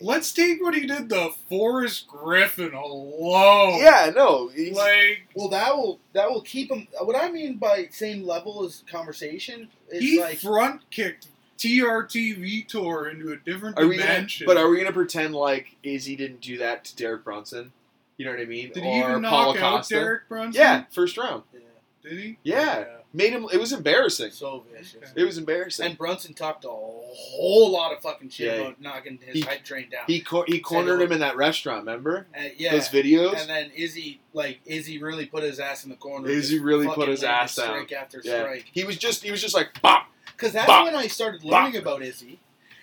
Let's 0.00 0.32
take 0.32 0.60
what 0.62 0.74
he 0.74 0.86
did 0.86 1.08
to 1.10 1.30
Forrest 1.48 2.06
Griffin 2.08 2.74
alone. 2.74 3.78
yeah, 3.80 4.10
no, 4.14 4.48
he's- 4.48 4.76
Like 4.76 5.22
Well, 5.34 5.48
that 5.50 5.76
will 5.76 6.00
that 6.12 6.30
will 6.30 6.42
keep 6.42 6.70
him. 6.70 6.88
What 7.00 7.16
I 7.16 7.30
mean 7.30 7.56
by 7.56 7.86
same 7.90 8.24
level 8.26 8.64
as 8.64 8.82
conversation 8.90 9.68
is 9.90 10.00
he 10.02 10.20
like 10.20 10.38
front 10.38 10.82
kicked 10.90 11.28
TRT 11.58 12.36
Vitor 12.38 13.10
into 13.10 13.32
a 13.32 13.36
different 13.36 13.78
Are 13.78 13.86
we 13.86 13.96
gonna, 13.96 14.08
dimension. 14.10 14.46
but 14.46 14.56
are 14.56 14.68
we 14.68 14.76
gonna 14.78 14.92
pretend 14.92 15.34
like 15.34 15.76
Izzy 15.82 16.16
didn't 16.16 16.40
do 16.40 16.58
that 16.58 16.84
to 16.86 16.96
Derek 16.96 17.24
Brunson? 17.24 17.72
You 18.16 18.26
know 18.26 18.32
what 18.32 18.40
I 18.40 18.44
mean? 18.44 18.70
did 18.72 18.82
or 18.82 18.86
he 18.86 18.98
even 18.98 19.22
knock 19.22 19.56
out 19.56 19.76
Costa? 19.78 19.94
Derek 19.94 20.28
Brunson? 20.28 20.60
Yeah, 20.60 20.84
first 20.90 21.16
round. 21.16 21.42
yeah, 21.52 21.60
Did 22.02 22.18
he? 22.18 22.38
Yeah. 22.42 22.84
Made 23.14 23.32
him. 23.32 23.46
It 23.52 23.58
was 23.58 23.72
embarrassing. 23.72 24.32
so 24.32 24.64
vicious. 24.76 25.12
It 25.16 25.24
was 25.24 25.38
embarrassing. 25.38 25.86
And 25.86 25.96
Brunson 25.96 26.34
talked 26.34 26.64
a 26.64 26.68
whole 26.68 27.70
lot 27.70 27.92
of 27.92 28.00
fucking 28.02 28.28
shit 28.30 28.46
Yeah. 28.48 28.60
about 28.62 28.80
knocking 28.80 29.18
his 29.24 29.34
He- 29.36 29.40
hype 29.42 29.64
train 29.64 29.88
down. 29.90 30.02
he 30.06 30.20
cor- 30.20 30.44
he 30.46 30.58
cornered 30.60 31.00
him 31.00 31.12
in 31.12 31.20
that 31.20 31.36
restaurant. 31.36 31.80
Remember 31.86 32.26
Uh, 32.38 32.42
yeah. 32.56 32.72
those 32.72 32.88
videos? 32.88 33.40
And 33.40 33.48
then 33.48 33.70
Izzy, 33.74 34.20
like 34.34 34.60
Izzy, 34.66 34.98
really 34.98 35.26
put 35.26 35.42
his 35.44 35.58
ass 35.60 35.84
in 35.84 35.90
the 35.90 35.96
corner. 35.96 36.28
Izzy 36.28 36.58
really 36.58 36.88
put 36.88 37.08
his 37.08 37.22
ass 37.24 37.54
down. 37.56 37.66
strike 37.66 37.92
after 37.92 38.20
yeah, 38.24 38.40
strike. 38.42 38.66
he 38.72 38.84
was 38.84 38.96
just 38.98 39.22
he 39.22 39.30
was 39.30 39.40
just 39.40 39.54
like 39.54 39.80
bop. 39.80 40.08
Because 40.36 40.52
that's 40.52 40.66
Bop. 40.66 40.84
when 40.86 40.96
I 40.96 41.06
started 41.06 41.42
Bop. 41.42 41.52
learning 41.52 41.76
about 41.76 42.02
Izzy, 42.02 42.40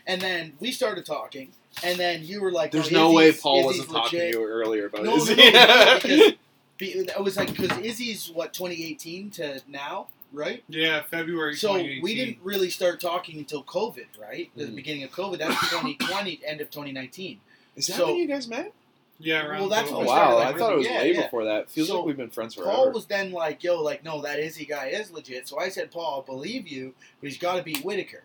and 0.07 0.21
then 0.21 0.53
we 0.61 0.71
started 0.71 1.05
talking, 1.05 1.49
and 1.83 1.99
then 1.99 2.23
you 2.23 2.39
were 2.41 2.51
like, 2.51 2.71
There's 2.71 2.87
"Oh, 2.93 2.95
no 2.95 3.11
way 3.11 3.33
Paul 3.33 3.69
Izzy's 3.69 3.79
wasn't 3.81 3.89
talking 3.89 4.19
legit." 4.19 4.33
to 4.33 4.39
you 4.39 4.45
earlier 4.45 4.85
about 4.85 5.03
No, 5.03 5.11
no, 5.11 5.17
Izzy. 5.17 5.35
no, 5.35 5.51
no, 5.51 5.99
because 6.01 6.33
be, 6.77 6.91
it 6.93 7.21
was 7.21 7.35
like 7.35 7.53
because 7.55 7.77
Izzy's 7.79 8.31
what 8.33 8.53
2018 8.53 9.31
to 9.31 9.61
now, 9.67 10.07
right? 10.33 10.63
Yeah, 10.67 11.03
February 11.03 11.55
So 11.55 11.73
we 11.73 12.15
didn't 12.15 12.39
really 12.43 12.69
start 12.69 12.99
talking 13.01 13.37
until 13.37 13.63
COVID, 13.63 14.19
right? 14.19 14.49
The 14.55 14.65
Mhm. 14.65 14.75
beginning 14.75 15.03
of 15.03 15.11
COVID. 15.11 15.37
That's 15.39 15.59
2020, 15.69 16.41
end 16.45 16.61
of 16.61 16.69
2019. 16.69 17.39
Is 17.75 17.87
that 17.87 17.97
So- 17.97 18.07
when 18.07 18.15
you 18.17 18.27
guys 18.27 18.47
met? 18.47 18.73
Yeah, 19.19 19.45
around 19.45 19.59
Well, 19.59 19.69
that's 19.69 19.89
Oh 19.91 19.97
when 19.97 20.01
we 20.01 20.07
started, 20.07 20.29
wow, 20.31 20.35
like, 20.39 20.55
I 20.55 20.57
thought 20.57 20.73
it 20.73 20.77
was 20.77 20.85
really- 20.87 20.95
yeah, 20.97 21.01
way 21.03 21.13
yeah. 21.13 21.21
before 21.21 21.45
that. 21.45 21.69
Feels 21.69 21.89
So, 21.89 21.97
like 21.97 22.05
we've 22.07 22.17
been 22.17 22.31
friends 22.31 22.55
forever. 22.55 22.71
Paul 22.71 22.91
was 22.91 23.05
then 23.05 23.31
like, 23.31 23.63
"Yo, 23.63 23.79
like, 23.81 24.03
no, 24.03 24.19
that 24.23 24.39
Izzy 24.39 24.65
guy 24.65 24.87
is 24.87 25.11
legit." 25.11 25.47
So 25.47 25.59
I 25.59 25.69
said, 25.69 25.91
"Paul, 25.91 26.23
I 26.23 26.25
believe 26.25 26.67
you, 26.67 26.95
but 27.19 27.29
he's 27.29 27.37
got 27.37 27.57
to 27.57 27.61
beat 27.63 27.83
Whitaker." 27.85 28.23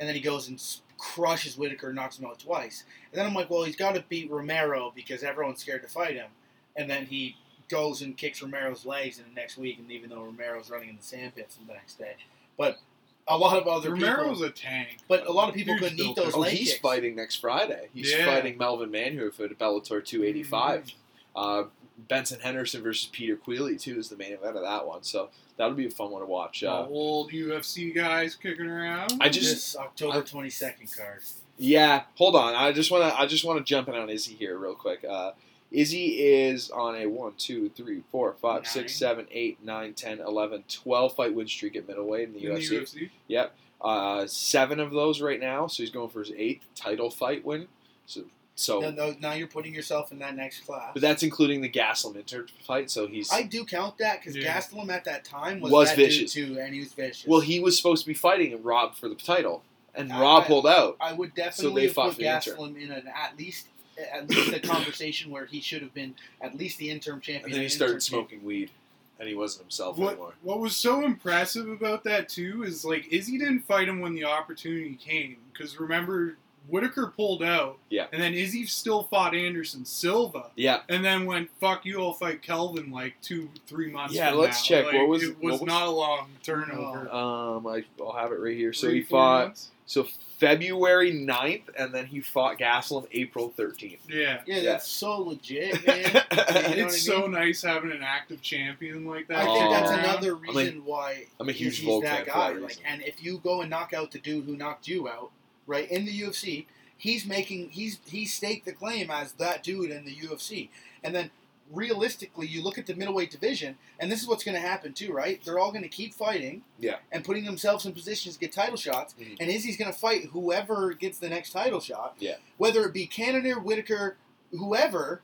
And 0.00 0.08
then 0.08 0.16
he 0.16 0.20
goes 0.20 0.48
and 0.48 0.60
crushes 0.98 1.56
Whitaker, 1.56 1.92
knocks 1.92 2.18
him 2.18 2.24
out 2.26 2.40
twice. 2.40 2.82
And 3.12 3.18
then 3.20 3.26
I'm 3.26 3.34
like, 3.34 3.50
"Well, 3.50 3.62
he's 3.62 3.76
got 3.76 3.94
to 3.94 4.04
beat 4.08 4.30
Romero 4.30 4.92
because 4.96 5.22
everyone's 5.22 5.60
scared 5.60 5.82
to 5.82 5.88
fight 5.88 6.14
him." 6.14 6.30
And 6.74 6.90
then 6.90 7.06
he 7.06 7.36
goes 7.72 8.02
and 8.02 8.16
kicks 8.16 8.40
Romero's 8.42 8.86
legs 8.86 9.18
in 9.18 9.24
the 9.24 9.34
next 9.34 9.56
week, 9.58 9.78
and 9.78 9.90
even 9.90 10.10
though 10.10 10.22
Romero's 10.22 10.70
running 10.70 10.90
in 10.90 10.96
the 10.96 11.02
sandpits 11.02 11.56
the 11.56 11.72
next 11.72 11.98
day, 11.98 12.14
but 12.56 12.78
a 13.26 13.36
lot 13.36 13.56
of 13.56 13.66
other 13.66 13.90
Romero's 13.90 14.38
people, 14.38 14.44
a 14.44 14.50
tank. 14.50 14.98
but 15.08 15.26
a 15.26 15.32
lot 15.32 15.48
of 15.48 15.54
people 15.54 15.74
Huge 15.74 15.82
couldn't 15.82 16.00
eat 16.00 16.16
those 16.16 16.34
oh, 16.34 16.40
leg 16.40 16.52
he's 16.54 16.70
kicks. 16.70 16.80
fighting 16.80 17.16
next 17.16 17.36
Friday. 17.36 17.88
He's 17.94 18.12
Yeah. 18.12 18.26
fighting 18.26 18.58
Melvin 18.58 18.90
Manhoof 18.90 19.40
at 19.40 19.56
Bellator 19.58 20.04
285. 20.04 20.84
Mm-hmm. 20.84 20.94
Uh, 21.34 21.64
Benson 22.08 22.40
Henderson 22.40 22.82
versus 22.82 23.08
Peter 23.12 23.36
Queally 23.36 23.76
too 23.76 23.98
is 23.98 24.08
the 24.08 24.16
main 24.16 24.32
event 24.32 24.56
of 24.56 24.62
that 24.62 24.86
one. 24.86 25.02
So 25.04 25.30
that'll 25.56 25.74
be 25.74 25.86
a 25.86 25.90
fun 25.90 26.10
one 26.10 26.20
to 26.22 26.26
watch. 26.26 26.64
Uh, 26.64 26.84
old 26.88 27.30
UFC 27.30 27.94
guys 27.94 28.34
kicking 28.34 28.66
around. 28.66 29.12
I 29.20 29.28
just- 29.28 29.50
this 29.52 29.76
October 29.76 30.22
22nd 30.22 30.96
card. 30.96 31.22
Yeah, 31.58 32.02
hold 32.16 32.34
on. 32.34 32.54
I 32.56 32.72
just 32.72 32.90
want 32.90 33.04
to. 33.04 33.20
I 33.20 33.26
just 33.26 33.44
want 33.44 33.58
to 33.58 33.64
jump 33.64 33.86
in 33.88 33.94
on 33.94 34.10
Izzy 34.10 34.34
here 34.34 34.56
real 34.58 34.74
quick. 34.74 35.04
Uh, 35.08 35.32
Izzy 35.72 36.20
is 36.22 36.70
on 36.70 36.94
a 36.96 37.06
1, 37.06 37.32
2, 37.38 37.70
3, 37.70 38.02
4, 38.10 38.36
5, 38.40 38.66
6, 38.66 38.94
7, 38.96 39.26
8, 39.30 39.58
9, 39.64 39.94
10, 39.94 40.20
11, 40.20 40.64
12 40.68 41.16
fight 41.16 41.34
win 41.34 41.48
streak 41.48 41.76
at 41.76 41.88
middleweight 41.88 42.28
in 42.28 42.34
the 42.34 42.46
in 42.46 42.52
UFC. 42.56 42.68
the 42.68 42.76
UFC. 42.76 43.10
Yep. 43.28 43.54
Uh, 43.80 44.26
seven 44.28 44.78
of 44.78 44.92
those 44.92 45.20
right 45.20 45.40
now, 45.40 45.66
so 45.66 45.82
he's 45.82 45.90
going 45.90 46.08
for 46.08 46.20
his 46.20 46.30
eighth 46.36 46.64
title 46.76 47.10
fight 47.10 47.44
win. 47.44 47.66
So 48.06 48.22
So, 48.54 48.80
No, 48.80 48.90
no, 48.90 49.16
now 49.18 49.32
you're 49.32 49.48
putting 49.48 49.74
yourself 49.74 50.12
in 50.12 50.18
that 50.20 50.36
next 50.36 50.60
class. 50.66 50.90
but 50.92 51.00
that's 51.02 51.22
including 51.22 51.62
the 51.62 51.70
Gastelum 51.70 52.14
Inter 52.16 52.46
fight. 52.64 52.90
So 52.90 53.06
he's 53.08 53.32
I 53.32 53.42
do 53.42 53.64
count 53.64 53.96
that 53.98 54.20
because 54.20 54.36
Yeah. 54.36 54.56
Gastelum 54.56 54.88
at 54.90 55.04
that 55.04 55.24
time 55.24 55.58
was, 55.60 55.72
Was 55.72 55.88
that 55.88 55.96
vicious. 55.96 56.32
dude 56.34 56.48
too, 56.54 56.60
and 56.60 56.74
he 56.74 56.80
was 56.80 56.92
vicious. 56.92 57.26
well, 57.26 57.40
he 57.40 57.58
was 57.60 57.76
supposed 57.76 58.02
to 58.02 58.06
be 58.06 58.14
fighting 58.14 58.62
Rob 58.62 58.94
for 58.94 59.08
the 59.08 59.14
title, 59.16 59.64
and 59.94 60.12
I- 60.12 60.20
Rob 60.20 60.44
I- 60.44 60.46
pulled 60.46 60.66
out. 60.66 60.96
I 61.00 61.12
would 61.14 61.30
So 61.30 61.34
definitely 61.42 61.80
they 61.82 61.86
have 61.88 61.94
fought 61.94 62.04
put 62.08 62.14
for 62.16 62.20
the 62.20 62.26
interim. 62.36 62.56
Gastelum 62.74 62.82
in 62.84 62.92
an 62.92 63.08
at 63.08 63.36
least 63.38 63.66
at 64.12 64.28
least 64.28 64.52
a 64.52 64.60
conversation 64.60 65.30
where 65.30 65.46
he 65.46 65.60
should 65.60 65.82
have 65.82 65.94
been 65.94 66.14
at 66.40 66.56
least 66.56 66.78
the 66.78 66.90
interim 66.90 67.20
champion. 67.20 67.44
And 67.46 67.54
then 67.54 67.60
he 67.60 67.66
and 67.66 67.72
started 67.72 67.94
interim 67.94 68.00
champion. 68.00 68.40
smoking 68.40 68.46
weed, 68.46 68.70
and 69.18 69.28
he 69.28 69.34
wasn't 69.34 69.64
himself 69.64 69.98
What 69.98 70.12
anymore. 70.14 70.34
what 70.42 70.60
was 70.60 70.76
so 70.76 71.04
impressive 71.04 71.68
about 71.68 72.04
that 72.04 72.28
too 72.28 72.62
is 72.64 72.84
like 72.84 73.08
Izzy 73.12 73.38
didn't 73.38 73.60
fight 73.60 73.88
him 73.88 74.00
when 74.00 74.14
the 74.14 74.24
opportunity 74.24 74.94
came 74.94 75.36
because 75.52 75.78
remember 75.78 76.36
Whitaker 76.68 77.08
pulled 77.16 77.42
out, 77.42 77.78
Yeah. 77.90 78.06
and 78.12 78.22
then 78.22 78.34
Izzy 78.34 78.66
still 78.66 79.02
fought 79.04 79.34
Anderson 79.34 79.84
Silva, 79.84 80.50
Yeah, 80.56 80.80
and 80.88 81.04
then 81.04 81.26
went 81.26 81.50
fuck 81.60 81.84
you, 81.84 82.00
I'll 82.02 82.12
fight 82.12 82.40
Kelvin 82.42 82.90
like 82.90 83.14
two 83.20 83.50
three 83.66 83.90
months. 83.90 84.14
Yeah, 84.14 84.30
from 84.30 84.40
let's 84.40 84.58
now. 84.70 84.76
check. 84.76 84.84
Like, 84.86 84.94
What 84.94 85.08
was- 85.08 85.22
it 85.24 85.36
what 85.42 85.52
was, 85.52 85.60
was- 85.60 85.66
not 85.68 85.86
a 85.86 85.90
long 85.90 86.28
turnover. 86.42 87.10
um, 87.10 87.66
I, 87.66 87.84
I'll 88.00 88.12
have 88.16 88.32
it 88.32 88.36
right 88.40 88.56
here. 88.56 88.72
So 88.72 88.86
Three, 88.88 88.98
he 88.98 89.02
fought. 89.04 89.44
months? 89.46 89.68
So 89.86 90.06
February 90.38 91.12
9th, 91.12 91.64
and 91.76 91.92
then 91.92 92.06
he 92.06 92.20
fought 92.20 92.58
Gastelum 92.58 93.06
April 93.12 93.52
13th. 93.56 93.98
Yeah. 94.08 94.40
Yeah, 94.46 94.56
Yeah. 94.56 94.62
that's 94.72 94.88
so 94.88 95.18
legit, 95.20 95.86
man. 95.86 95.98
You 95.98 96.10
know 96.12 96.86
it's 96.86 96.94
I 96.94 96.98
so 96.98 97.20
mean? 97.22 97.32
nice 97.32 97.62
having 97.62 97.90
an 97.92 98.02
active 98.02 98.40
champion 98.42 99.04
like 99.04 99.28
that. 99.28 99.38
I 99.38 99.44
think 99.44 99.70
that's 99.70 99.90
Aw. 99.90 99.98
another 99.98 100.36
I'm 100.36 100.48
a- 100.48 100.52
reason 100.60 100.84
why 100.84 101.26
I'm 101.38 101.48
a 101.48 101.52
huge 101.52 101.78
he's 101.78 101.86
Volk 101.86 102.04
that 102.04 102.24
fan 102.24 102.24
for 102.26 102.30
guy. 102.30 102.52
that 102.54 102.62
Like, 102.62 102.78
and 102.86 103.02
if 103.02 103.22
you 103.22 103.38
go 103.38 103.60
and 103.60 103.70
knock 103.70 103.92
out 103.92 104.12
the 104.12 104.18
dude 104.18 104.44
who 104.46 104.56
knocked 104.56 104.88
you 104.88 105.08
out, 105.08 105.30
right 105.66 105.90
in 105.90 106.04
the 106.04 106.20
UFC, 106.22 106.66
he's 106.96 107.24
making 107.26 107.70
he's 107.70 107.98
he 108.06 108.24
staked 108.26 108.64
the 108.66 108.72
claim 108.72 109.10
as 109.10 109.32
that 109.34 109.62
dude 109.62 109.90
in 109.90 110.04
the 110.04 110.14
UFC, 110.14 110.68
and 111.04 111.14
then 111.14 111.30
realistically, 111.70 112.46
you 112.46 112.62
look 112.62 112.76
at 112.76 112.86
the 112.86 112.94
middleweight 112.94 113.30
division, 113.30 113.78
and 113.98 114.12
this 114.12 114.20
is 114.20 114.28
what's 114.28 114.44
going 114.44 114.54
to 114.54 114.60
happen 114.60 114.92
too, 114.92 115.10
right? 115.12 115.40
They're 115.42 115.58
all 115.58 115.70
going 115.70 115.82
to 115.84 115.88
keep 115.88 116.12
fighting, 116.12 116.62
Yeah. 116.78 116.96
and 117.10 117.24
putting 117.24 117.44
themselves 117.44 117.86
in 117.86 117.92
positions 117.94 118.34
to 118.34 118.40
get 118.40 118.52
title 118.52 118.76
shots, 118.76 119.14
Mhm. 119.18 119.36
and 119.40 119.50
Izzy's 119.50 119.78
going 119.78 119.90
to 119.90 119.98
fight 119.98 120.26
whoever 120.32 120.92
gets 120.92 121.18
the 121.18 121.30
next 121.30 121.50
title 121.50 121.80
shot, 121.80 122.16
Yeah. 122.18 122.36
whether 122.58 122.84
it 122.84 122.92
be 122.92 123.06
Cannonier, 123.06 123.58
Whitaker, 123.58 124.18
whoever. 124.50 125.22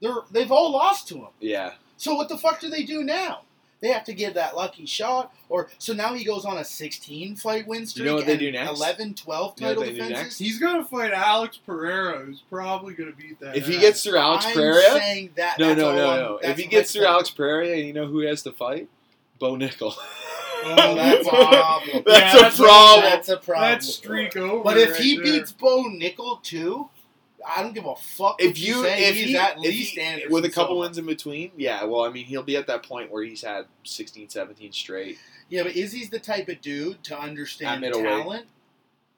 They're 0.00 0.16
they've 0.30 0.52
all 0.52 0.70
lost 0.70 1.08
to 1.08 1.14
him. 1.16 1.28
Yeah. 1.40 1.74
So 1.96 2.14
what 2.14 2.28
the 2.28 2.36
fuck 2.36 2.60
do 2.60 2.68
they 2.68 2.82
do 2.82 3.02
now? 3.02 3.44
They 3.80 3.88
have 3.88 4.04
to 4.04 4.14
give 4.14 4.34
that 4.34 4.56
lucky 4.56 4.86
shot, 4.86 5.34
or 5.50 5.68
so 5.78 5.92
now 5.92 6.14
he 6.14 6.24
goes 6.24 6.44
on 6.46 6.56
a 6.56 6.64
16 6.64 7.36
fight 7.36 7.66
win 7.68 7.84
streak. 7.86 8.04
You 8.06 8.10
know 8.10 8.16
what 8.16 8.26
they 8.26 8.36
do 8.38 8.50
next? 8.50 8.70
11, 8.78 9.14
12 9.14 9.54
You 9.58 9.62
know 9.62 9.68
what 9.68 9.74
title 9.76 9.82
they 9.82 9.88
do 9.90 9.94
defenses. 9.96 10.22
next? 10.24 10.38
He's 10.38 10.58
gonna 10.58 10.84
fight 10.84 11.12
Alex 11.12 11.58
Pereira, 11.58 12.24
who's 12.24 12.40
probably 12.48 12.94
gonna 12.94 13.12
beat 13.12 13.38
that. 13.40 13.54
If 13.54 13.66
he 13.66 13.78
gets 13.78 14.02
through 14.02 14.16
Alex 14.18 14.46
I'm 14.46 14.54
Pereira, 14.54 14.82
saying 14.98 15.30
that. 15.36 15.58
no, 15.58 15.66
that's 15.68 15.78
no, 15.80 15.88
all 15.90 15.94
no, 15.94 16.16
no. 16.16 16.38
If 16.42 16.56
he 16.56 16.66
gets 16.66 16.92
through 16.92 17.02
hypothetical. 17.02 17.14
Alex 17.14 17.30
Pereira, 17.30 17.68
and 17.76 17.86
you 17.86 17.92
know 17.92 18.06
who 18.06 18.20
he 18.20 18.26
has 18.28 18.42
to 18.44 18.52
fight? 18.52 18.88
Bo 19.38 19.56
Nickal. 19.56 19.94
Oh, 20.68 20.94
that's 20.96 21.26
a 21.26 21.30
problem. 21.30 22.02
That's 22.06 22.34
Yeah, 22.34 22.38
a 22.38 22.42
that's 22.42 22.58
a- 22.58 22.62
problem. 22.62 23.04
That's 23.04 23.28
a 23.28 23.36
problem. 23.36 23.70
That's 23.72 23.94
streak 23.94 24.36
over. 24.36 24.64
But 24.64 24.78
if 24.78 24.92
right 24.92 25.00
he 25.00 25.14
there. 25.16 25.22
beats 25.24 25.52
Bo 25.52 25.84
Nickal 25.84 26.42
too, 26.42 26.88
I 27.46 27.62
don't 27.62 27.74
give 27.74 27.86
a 27.86 27.94
fuck. 27.94 28.36
if 28.40 28.58
you, 28.58 28.82
say. 28.82 29.08
if 29.08 29.14
he's 29.14 29.28
he, 29.28 29.36
at 29.36 29.60
least 29.60 29.96
he- 29.98 30.26
with 30.28 30.44
a 30.44 30.50
couple 30.50 30.74
Silva. 30.74 30.80
wins 30.80 30.98
in 30.98 31.06
between, 31.06 31.52
yeah. 31.56 31.84
Well, 31.84 32.04
I 32.04 32.10
mean, 32.10 32.24
he'll 32.26 32.42
be 32.42 32.56
at 32.56 32.66
that 32.66 32.82
point 32.82 33.10
where 33.10 33.22
he's 33.22 33.42
had 33.42 33.66
16, 33.84 34.28
17 34.28 34.72
straight. 34.72 35.18
Yeah, 35.48 35.62
but 35.62 35.76
Izzy's 35.76 36.10
the 36.10 36.18
type 36.18 36.48
of 36.48 36.60
dude 36.60 37.04
to 37.04 37.18
understand 37.18 37.82
talent. 37.82 38.46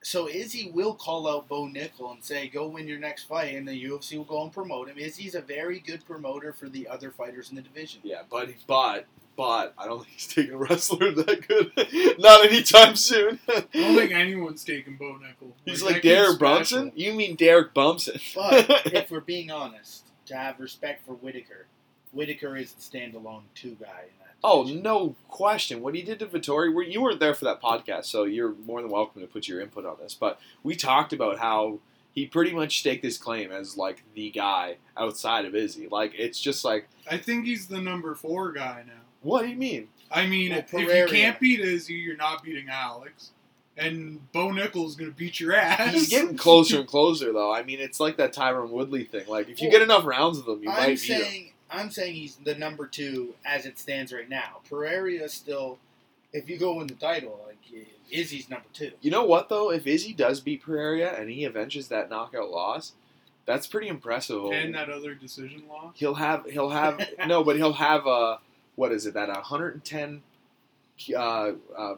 So 0.01 0.29
Izzy 0.29 0.71
will 0.73 0.93
call 0.93 1.27
out 1.27 1.47
Bo 1.49 1.63
Nickal 1.67 2.13
and 2.13 2.23
say, 2.23 2.47
"Go 2.47 2.67
win 2.67 2.87
your 2.87 2.99
next 2.99 3.23
fight," 3.23 3.55
and 3.55 3.67
the 3.67 3.83
UFC 3.83 4.17
will 4.17 4.23
go 4.23 4.43
and 4.43 4.51
promote 4.53 4.87
him. 4.87 4.97
Izzy's 4.97 5.35
a 5.35 5.41
very 5.41 5.79
good 5.79 6.05
promoter 6.05 6.53
for 6.53 6.69
the 6.69 6.87
other 6.87 7.11
fighters 7.11 7.49
in 7.49 7.57
the 7.57 7.61
division. 7.61 7.99
Yeah, 8.03 8.21
but 8.29 8.49
but 8.65 9.07
but 9.39 9.73
I 9.77 9.85
don't 9.85 9.99
think 10.03 10.11
he's 10.15 10.27
taking 10.27 10.51
a 10.53 10.57
wrestler 10.57 11.11
that 11.15 11.47
good. 11.47 11.71
Not 12.19 12.45
anytime 12.45 12.97
soon. 12.97 13.39
I 13.47 13.63
don't 13.73 13.95
think 13.95 14.11
anyone's 14.11 14.65
taking 14.65 14.97
Bo 14.97 15.13
Nickal. 15.17 15.53
he's 15.63 15.79
that 15.79 15.85
like 15.93 16.01
Derek 16.01 16.31
special. 16.31 16.37
Brunson. 16.39 16.91
You 16.93 17.13
mean 17.13 17.37
Derek 17.37 17.73
Bumpson? 17.73 18.19
But 18.35 18.69
if 18.87 19.09
we're 19.11 19.21
being 19.21 19.49
honest, 19.49 20.07
to 20.25 20.35
have 20.35 20.59
respect 20.59 21.05
for 21.05 21.13
Whitaker, 21.13 21.67
Whitaker 22.11 22.57
is 22.57 22.73
the 22.73 22.81
standalone 22.81 23.43
two 23.55 23.77
guy 23.79 23.85
in 24.03 24.13
that. 24.19 24.35
Oh, 24.43 24.63
division. 24.63 24.83
no 24.83 25.15
question. 25.29 25.81
What 25.81 25.95
he 25.95 26.01
did 26.01 26.19
to 26.19 26.25
Vettori, 26.25 26.73
were- 26.73 26.83
you 26.83 27.01
weren't 27.01 27.21
there 27.21 27.33
for 27.33 27.45
that 27.45 27.61
podcast, 27.61 28.07
so 28.07 28.25
you're 28.25 28.55
more 28.65 28.81
than 28.81 28.91
welcome 28.91 29.21
to 29.21 29.27
put 29.29 29.47
your 29.47 29.61
input 29.61 29.85
on 29.85 29.95
this. 30.01 30.13
But 30.15 30.37
we 30.63 30.75
talked 30.75 31.13
about 31.13 31.39
how 31.39 31.79
he 32.11 32.25
pretty 32.25 32.51
much 32.51 32.79
staked 32.81 33.05
his 33.05 33.17
claim 33.17 33.53
as 33.53 33.77
like 33.77 34.03
the 34.15 34.31
guy 34.31 34.75
outside 34.97 35.45
of 35.45 35.55
Izzy. 35.55 35.87
Like 35.89 36.11
it's 36.17 36.41
just 36.41 36.65
like, 36.65 36.89
I 37.09 37.17
think 37.17 37.45
he's 37.45 37.67
the 37.67 37.79
number 37.79 38.15
four 38.15 38.51
guy 38.51 38.83
now. 38.85 38.93
What 39.21 39.43
do 39.43 39.49
you 39.49 39.55
mean? 39.55 39.87
I 40.11 40.25
mean, 40.25 40.51
Well, 40.51 40.63
if 40.87 40.95
you 41.11 41.15
can't 41.15 41.39
beat 41.39 41.59
Izzy, 41.59 41.93
you're 41.95 42.17
not 42.17 42.43
beating 42.43 42.67
Alex. 42.69 43.31
And 43.77 44.31
Bo 44.33 44.51
Nickal's 44.51 44.95
gonna 44.95 45.11
beat 45.11 45.39
your 45.39 45.55
ass. 45.55 45.93
He's 45.93 46.09
getting 46.09 46.35
closer 46.35 46.79
and 46.79 46.87
closer, 46.87 47.31
though. 47.31 47.53
I 47.53 47.63
mean, 47.63 47.79
it's 47.79 47.99
like 47.99 48.17
that 48.17 48.33
Tyron 48.33 48.69
Woodley 48.69 49.05
thing. 49.05 49.25
Like 49.27 49.47
if 49.49 49.61
you 49.61 49.69
get 49.71 49.81
enough 49.81 50.05
rounds 50.05 50.37
with 50.39 50.47
him, 50.47 50.63
you 50.63 50.69
I'm 50.69 50.77
might 50.77 51.01
beat 51.01 51.11
him. 51.11 51.45
I'm 51.71 51.91
saying 51.91 52.15
he's 52.15 52.35
the 52.43 52.55
number 52.55 52.87
two 52.87 53.35
as 53.45 53.65
it 53.65 53.77
stands 53.79 54.11
right 54.11 54.27
now. 54.27 54.57
Pereira 54.69 55.29
still, 55.29 55.77
if 56.33 56.49
you 56.49 56.57
go 56.57 56.75
win 56.75 56.87
the 56.87 56.95
title, 56.95 57.39
like 57.47 57.57
Izzy's 58.11 58.49
number 58.49 58.65
two. 58.73 58.91
You 59.01 59.11
know 59.11 59.23
what 59.23 59.47
though? 59.49 59.71
If 59.71 59.85
Izzy 59.87 60.13
does 60.13 60.39
beat 60.41 60.63
Pereira 60.63 61.11
and 61.11 61.29
he 61.29 61.45
avenges 61.45 61.87
that 61.89 62.09
knockout 62.09 62.49
loss, 62.49 62.93
that's 63.45 63.67
pretty 63.67 63.87
impressive. 63.87 64.43
and 64.51 64.73
that 64.75 64.89
other 64.89 65.13
decision 65.13 65.63
loss. 65.69 65.93
he'll 65.95 66.15
have 66.15 66.45
he'll 66.49 66.71
have 66.71 66.99
no, 67.27 67.43
but 67.43 67.55
he'll 67.55 67.73
have 67.73 68.05
uh 68.07 68.37
what 68.79 68.93
is 68.93 69.05
it 69.05 69.13
that 69.13 69.27
110 69.27 70.21
uh, 71.13 71.17
uh, 71.17 71.51
uh, 71.77 71.95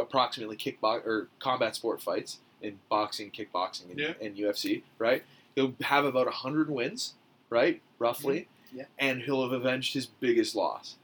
approximately 0.00 0.56
kickbox 0.56 1.04
or 1.06 1.28
combat 1.40 1.74
sport 1.76 2.00
fights 2.00 2.38
in 2.62 2.78
boxing, 2.88 3.30
kickboxing, 3.30 3.90
and, 3.90 3.98
Yeah. 3.98 4.14
and 4.22 4.34
UFC, 4.34 4.82
right? 4.98 5.22
He'll 5.54 5.74
have 5.82 6.06
about 6.06 6.24
100 6.26 6.70
wins, 6.70 7.14
right, 7.50 7.82
roughly, 7.98 8.48
Mm-hmm. 8.68 8.78
Yeah. 8.78 8.84
and 8.98 9.22
he'll 9.22 9.42
have 9.42 9.52
avenged 9.52 9.92
his 9.94 10.06
biggest 10.06 10.54
loss. 10.56 10.96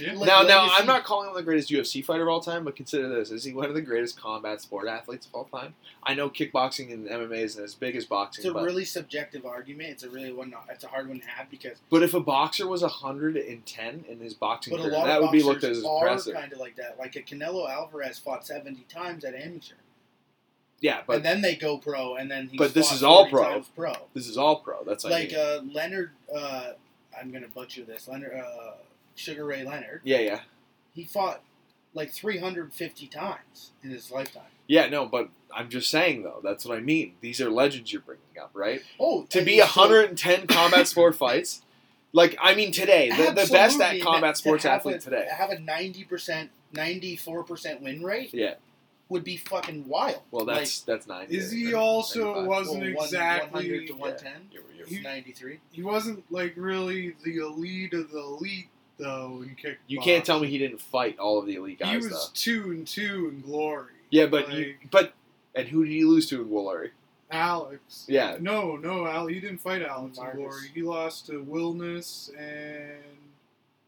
Yeah. 0.00 0.14
Like 0.14 0.26
now, 0.26 0.42
now 0.42 0.68
I'm 0.72 0.86
not 0.86 1.04
calling 1.04 1.28
him 1.28 1.34
the 1.34 1.42
greatest 1.42 1.68
UFC 1.70 2.04
fighter 2.04 2.22
of 2.22 2.28
all 2.28 2.40
time, 2.40 2.64
but 2.64 2.74
consider 2.76 3.08
this: 3.08 3.30
is 3.30 3.44
he 3.44 3.52
one 3.52 3.66
of 3.66 3.74
the 3.74 3.82
greatest 3.82 4.20
combat 4.20 4.60
sport 4.60 4.88
athletes 4.88 5.26
of 5.26 5.34
all 5.34 5.44
time? 5.44 5.74
I 6.02 6.14
know 6.14 6.30
kickboxing 6.30 6.92
and 6.92 7.06
MMA 7.06 7.38
isn't 7.38 7.62
as 7.62 7.74
big 7.74 7.94
as 7.96 8.06
boxing, 8.06 8.42
It's 8.42 8.50
a 8.50 8.54
but, 8.54 8.62
really 8.64 8.84
subjective 8.84 9.44
argument. 9.44 9.90
It's 9.90 10.02
a 10.02 10.10
really 10.10 10.32
one. 10.32 10.54
It's 10.70 10.84
a 10.84 10.88
hard 10.88 11.08
one 11.08 11.20
to 11.20 11.28
have 11.28 11.50
because 11.50 11.78
but 11.90 12.02
if 12.02 12.14
a 12.14 12.20
boxer 12.20 12.66
was 12.66 12.82
110 12.82 14.04
in 14.08 14.18
his 14.20 14.34
boxing 14.34 14.76
career, 14.76 14.90
that 14.90 15.20
would 15.20 15.30
be 15.30 15.42
boxers 15.42 15.44
looked 15.46 15.64
at 15.64 15.70
as 15.72 15.84
impressive. 15.84 16.34
kind 16.34 16.52
of 16.52 16.58
like 16.58 16.76
that. 16.76 16.98
Like 16.98 17.16
a 17.16 17.22
Canelo 17.22 17.68
Alvarez 17.70 18.18
fought 18.18 18.46
70 18.46 18.84
times 18.88 19.24
at 19.24 19.34
amateur, 19.34 19.74
Yeah, 20.80 21.02
but 21.06 21.16
and 21.16 21.24
then 21.24 21.42
they 21.42 21.56
go 21.56 21.76
pro, 21.78 22.16
and 22.16 22.30
then 22.30 22.48
he. 22.48 22.56
But 22.56 22.72
this 22.74 22.92
is 22.92 23.02
all 23.02 23.28
pro. 23.28 23.62
pro. 23.76 23.94
this 24.14 24.26
is 24.28 24.38
all 24.38 24.56
pro. 24.60 24.82
That's 24.84 25.04
what 25.04 25.12
I 25.12 25.16
Like 25.20 25.30
mean. 25.32 25.38
uh, 25.38 25.60
Leonard, 25.72 26.10
uh, 26.34 26.72
I'm 27.20 27.30
gonna 27.30 27.48
butcher 27.48 27.84
this. 27.84 28.08
Leonard, 28.08 28.32
uh, 28.34 28.72
Sugar 29.14 29.44
Ray 29.44 29.64
Leonard. 29.64 30.00
yeah, 30.04 30.18
yeah, 30.18 30.40
He 30.94 31.04
fought 31.04 31.42
like 31.94 32.12
350 32.12 33.06
times 33.08 33.72
in 33.82 33.90
his 33.90 34.10
lifetime. 34.10 34.42
yeah. 34.68 34.86
No, 34.88 35.06
but 35.06 35.28
I'm 35.54 35.68
just 35.68 35.90
saying 35.90 36.22
though. 36.22 36.40
That's 36.42 36.64
what 36.64 36.78
I 36.78 36.80
mean. 36.80 37.14
These 37.20 37.40
are 37.40 37.50
legends 37.50 37.92
you're 37.92 38.02
bringing 38.02 38.22
up, 38.40 38.50
right? 38.54 38.80
Oh, 39.00 39.24
To 39.30 39.44
be 39.44 39.54
he's 39.56 39.64
still- 39.68 39.82
110 39.88 40.46
combat 40.46 40.86
sport 40.88 41.16
fights, 41.24 41.62
like 42.12 42.36
I 42.40 42.54
mean 42.54 42.70
today, 42.72 43.10
the, 43.10 43.32
the 43.32 43.48
best 43.52 43.80
at 43.80 44.00
combat 44.00 44.36
sports 44.36 44.62
have 44.64 44.74
athlete 44.80 44.96
a, 44.96 44.98
today. 45.00 45.26
Have 45.36 45.50
a 45.50 45.56
90%, 45.56 46.48
94% 46.74 47.80
win 47.82 48.02
rate 48.02 48.32
Yeah. 48.32 48.54
would 49.08 49.24
be 49.24 49.36
fucking 49.36 49.88
wild. 49.88 50.22
Well, 50.30 50.44
that's 50.44 50.80
that's 50.82 51.06
90. 51.06 51.36
Is 51.36 51.50
he 51.50 51.74
also 51.74 52.26
95. 52.34 52.46
wasn't 52.46 52.80
Well, 52.82 52.94
one- 52.94 53.04
exactly 53.06 53.50
100 53.70 53.86
to 53.88 53.92
110. 53.94 54.32
You're- 54.52 54.64
you're- 54.76 54.88
He- 54.96 55.00
93. 55.02 55.58
he 55.72 55.82
wasn't 55.82 56.24
like 56.32 56.54
really 56.56 57.16
the 57.24 57.38
elite 57.38 57.94
of 57.94 58.10
the 58.10 58.18
elite 58.18 58.68
though 59.00 59.42
in 59.42 59.56
kickboxing. 59.56 59.76
You 59.88 60.00
can't 60.00 60.24
tell 60.24 60.38
me 60.40 60.48
he 60.48 60.58
didn't 60.58 60.80
fight 60.80 61.18
all 61.18 61.38
of 61.38 61.46
the 61.46 61.54
elite 61.56 61.80
guys. 61.80 61.90
he 61.90 61.96
was 61.96 62.10
though. 62.10 62.32
two 62.34 62.70
and 62.70 62.86
two 62.86 63.30
in 63.32 63.40
glory. 63.40 63.92
Yeah, 64.10 64.26
but 64.26 64.52
you, 64.52 64.74
but 64.90 65.14
and 65.54 65.68
who 65.68 65.84
did 65.84 65.92
he 65.92 66.04
lose 66.04 66.28
to 66.30 66.42
in 66.42 66.48
Glory? 66.48 66.92
Alex. 67.30 68.06
Yeah. 68.08 68.36
No, 68.40 68.76
no, 68.76 69.06
Al. 69.06 69.26
He 69.28 69.40
didn't 69.40 69.58
fight 69.58 69.82
Alex 69.82 70.18
in 70.18 70.24
Marcus. 70.24 70.38
glory. 70.38 70.68
He 70.74 70.82
lost 70.82 71.26
to 71.26 71.44
Wilness 71.44 72.30
and 72.36 73.02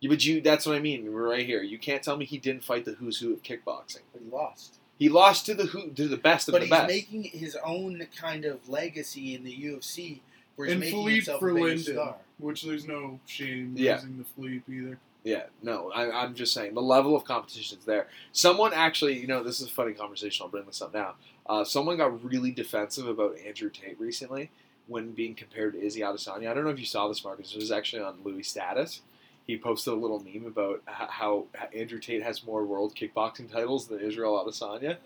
Yeah, 0.00 0.10
but 0.10 0.24
you 0.24 0.40
that's 0.40 0.64
what 0.66 0.76
I 0.76 0.78
mean. 0.78 1.12
We're 1.12 1.28
right 1.28 1.44
here. 1.44 1.62
You 1.62 1.78
can't 1.78 2.02
tell 2.02 2.16
me 2.16 2.24
he 2.24 2.38
didn't 2.38 2.64
fight 2.64 2.84
the 2.84 2.92
who's 2.92 3.18
who 3.18 3.32
of 3.32 3.42
kickboxing. 3.42 4.02
But 4.12 4.22
he 4.22 4.30
lost. 4.30 4.78
He 4.98 5.08
lost 5.08 5.46
to 5.46 5.54
the 5.54 5.64
who 5.64 5.90
to 5.90 6.08
the 6.08 6.16
best 6.16 6.48
of 6.48 6.52
But 6.52 6.68
the 6.68 6.76
he's 6.76 6.86
making 6.86 7.24
his 7.24 7.56
own 7.64 8.06
kind 8.16 8.44
of 8.44 8.68
legacy 8.68 9.34
in 9.34 9.42
the 9.42 9.56
UFC 9.56 10.20
where 10.54 10.66
he's 10.66 10.72
and 10.72 10.80
making 10.80 10.98
Philippe 10.98 11.14
himself 11.16 11.42
a 11.42 11.54
bigger 11.54 11.78
star. 11.78 12.16
Which 12.42 12.62
there's 12.62 12.86
no 12.86 13.20
shame 13.26 13.74
Yeah. 13.76 13.94
losing 13.96 14.18
the 14.18 14.24
Philippe 14.24 14.72
either. 14.72 14.98
Yeah, 15.24 15.44
no, 15.62 15.90
I, 15.92 16.22
I'm 16.24 16.34
just 16.34 16.52
saying 16.52 16.74
the 16.74 16.82
level 16.82 17.14
of 17.14 17.24
competition 17.24 17.78
is 17.78 17.84
there. 17.84 18.08
Someone 18.32 18.72
actually, 18.74 19.20
you 19.20 19.28
know, 19.28 19.42
this 19.44 19.60
is 19.60 19.68
a 19.68 19.70
funny 19.70 19.92
conversation. 19.92 20.42
I'll 20.42 20.50
bring 20.50 20.66
this 20.66 20.82
up 20.82 20.92
now. 20.92 21.14
Uh, 21.46 21.62
someone 21.64 21.96
got 21.96 22.24
really 22.24 22.50
defensive 22.50 23.06
about 23.06 23.36
Andrew 23.46 23.70
Tate 23.70 24.00
recently, 24.00 24.50
when 24.88 25.12
being 25.12 25.34
compared 25.34 25.74
to 25.74 25.80
Izzy 25.80 26.00
Adesanya. 26.00 26.50
I 26.50 26.54
don't 26.54 26.64
know 26.64 26.70
if 26.70 26.80
you 26.80 26.86
saw 26.86 27.06
this, 27.06 27.24
Marcus. 27.24 27.52
It 27.52 27.58
was 27.58 27.70
actually 27.70 28.02
on 28.02 28.16
Louis' 28.24 28.42
status. 28.42 29.00
He 29.46 29.56
posted 29.56 29.92
a 29.92 29.96
little 29.96 30.20
meme 30.20 30.46
about 30.46 30.82
how 30.86 31.46
Andrew 31.74 31.98
Tate 32.00 32.22
has 32.22 32.44
more 32.44 32.64
world 32.64 32.94
kickboxing 32.96 33.50
titles 33.50 33.86
than 33.86 34.00
Israel 34.00 34.44
Adesanya. 34.44 34.82
Yeah. 34.82 34.96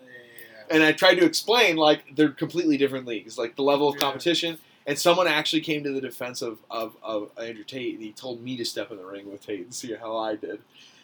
And 0.69 0.83
I 0.83 0.91
tried 0.93 1.15
to 1.15 1.25
explain 1.25 1.75
like 1.75 2.15
they're 2.15 2.29
completely 2.29 2.77
different 2.77 3.05
leagues, 3.05 3.37
like 3.37 3.55
the 3.55 3.61
level 3.63 3.87
of 3.87 3.97
competition. 3.97 4.57
And 4.87 4.97
someone 4.97 5.27
actually 5.27 5.61
came 5.61 5.83
to 5.83 5.91
the 5.91 6.01
defense 6.01 6.41
of, 6.41 6.59
of, 6.71 6.95
of 7.03 7.29
Andrew 7.37 7.65
Tate, 7.65 7.95
and 7.95 8.03
he 8.03 8.13
told 8.13 8.41
me 8.41 8.55
to 8.55 8.63
step 8.63 8.89
in 8.89 8.97
the 8.97 9.05
ring 9.05 9.29
with 9.29 9.45
Tate 9.45 9.59
and 9.59 9.73
see 9.73 9.93
how 9.93 10.17
I 10.17 10.35
did. 10.35 10.59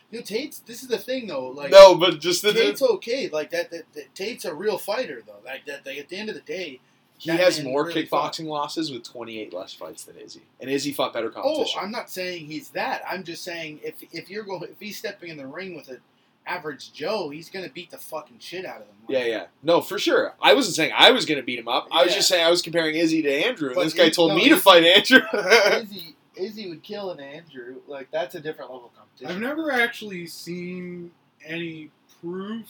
You 0.10 0.20
know, 0.20 0.26
Tate's. 0.26 0.60
This 0.60 0.84
is 0.84 0.88
the 0.88 0.98
thing, 0.98 1.28
though. 1.28 1.48
Like, 1.48 1.72
no, 1.72 1.96
but 1.96 2.20
just 2.20 2.44
the, 2.44 2.54
Tate's 2.54 2.82
okay. 2.82 3.30
Like 3.30 3.50
that, 3.52 3.72
that, 3.72 3.92
that. 3.94 4.16
Tate's 4.16 4.46
a 4.46 4.54
real 4.54 4.78
fighter, 4.78 5.22
though. 5.26 5.40
Like 5.44 5.66
that. 5.66 5.86
Like, 5.86 5.98
at 5.98 6.08
the 6.08 6.18
end 6.18 6.30
of 6.30 6.36
the 6.36 6.42
day, 6.42 6.80
he 7.18 7.32
has 7.32 7.64
more 7.64 7.86
really 7.86 8.06
kickboxing 8.06 8.46
losses 8.46 8.92
with 8.92 9.04
28 9.04 9.54
less 9.54 9.74
fights 9.74 10.04
than 10.04 10.18
Izzy, 10.18 10.42
and 10.60 10.70
Izzy 10.70 10.92
fought 10.92 11.14
better 11.14 11.32
oh, 11.36 11.42
competition. 11.42 11.80
Oh. 11.80 11.84
I'm 11.84 11.92
not 11.92 12.10
saying 12.10 12.46
he's 12.46 12.70
that. 12.70 13.02
I'm 13.10 13.24
just 13.24 13.44
saying 13.44 13.80
if 13.84 13.96
if 14.12 14.30
you're 14.30 14.44
going 14.44 14.64
if 14.64 14.80
he's 14.80 14.98
stepping 14.98 15.30
in 15.30 15.38
the 15.38 15.48
ring 15.48 15.76
with 15.76 15.90
an 15.90 16.00
average 16.46 16.92
Joe, 16.94 17.30
he's 17.30 17.50
gonna 17.50 17.70
beat 17.70 17.90
the 17.92 17.98
fucking 17.98 18.38
shit 18.40 18.66
out 18.66 18.78
of 18.82 18.88
him. 18.88 18.96
yeah, 19.08 19.26
yeah, 19.26 19.46
no, 19.62 19.82
for 19.82 19.98
sure. 20.00 20.34
I 20.42 20.54
wasn't 20.54 20.76
saying 20.76 20.92
I 20.96 21.12
was 21.12 21.26
going 21.26 21.40
to 21.40 21.44
beat 21.46 21.60
him 21.60 21.68
up. 21.68 21.88
I 21.92 22.04
was 22.04 22.12
Yeah. 22.12 22.18
just 22.18 22.28
saying 22.30 22.46
I 22.46 22.50
was 22.50 22.62
comparing 22.62 22.96
Izzy 22.96 23.22
to 23.22 23.32
Andrew, 23.32 23.68
and 23.70 23.76
But 23.76 23.84
this 23.86 23.94
guy 23.94 24.10
told 24.10 24.32
no, 24.32 24.36
me 24.38 24.50
to 24.50 24.58
fight 24.58 24.84
Andrew. 24.84 25.22
Izzy, 25.74 26.16
Izzy 26.36 26.70
would 26.70 26.84
kill 26.84 27.12
an 27.12 27.20
Andrew. 27.20 27.82
Like 27.88 28.10
that's 28.12 28.36
a 28.36 28.40
different 28.40 28.72
level 28.72 28.88
of 28.88 28.96
competition. 28.96 29.36
I've 29.36 29.42
never 29.42 29.72
actually 29.72 30.26
seen 30.28 31.12
any 31.46 31.92
proof 32.22 32.68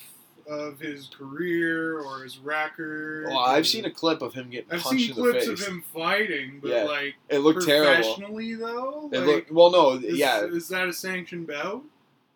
of 0.50 0.80
his 0.80 1.08
career 1.08 2.00
or 2.02 2.24
his 2.24 2.38
record. 2.38 3.28
well, 3.28 3.38
I've 3.40 3.62
or- 3.62 3.64
seen 3.64 3.86
a 3.86 3.92
clip 3.92 4.22
of 4.22 4.34
him 4.34 4.50
getting 4.50 4.72
I've 4.72 4.82
punched 4.82 5.00
seen 5.08 5.10
in 5.12 5.16
the 5.24 5.32
clips 5.32 5.48
of 5.48 5.60
him 5.68 5.84
fighting, 5.94 6.60
but 6.62 6.70
Yeah. 6.72 6.84
like 6.84 7.16
It 7.30 7.40
looked 7.40 7.66
terrible. 7.66 7.94
professionally 7.94 8.54
though, 8.56 9.10
It 9.14 9.20
like, 9.20 9.28
looked 9.28 9.52
well. 9.52 9.72
No, 9.72 9.92
is, 9.94 10.18
yeah, 10.18 10.44
is 10.46 10.68
that 10.70 10.88
a 10.90 10.94
sanctioned 10.94 11.48
bout? 11.48 11.84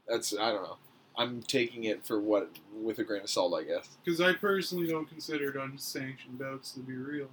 that's 0.07 0.33
I 0.37 0.51
don't 0.53 0.63
know. 0.63 0.77
I'm 1.17 1.41
taking 1.41 1.83
it 1.85 2.05
for 2.05 2.19
what 2.21 2.51
with 2.73 2.99
a 2.99 3.03
grain 3.03 3.23
of 3.23 3.29
salt, 3.29 3.59
I 3.59 3.63
guess. 3.63 3.97
Because 4.03 4.21
I 4.21 4.33
personally 4.33 4.87
don't 4.87 5.07
consider 5.07 5.49
it 5.49 5.55
unsanctioned 5.55 6.37
bouts 6.37 6.71
to 6.73 6.79
be 6.81 6.93
real. 6.93 7.29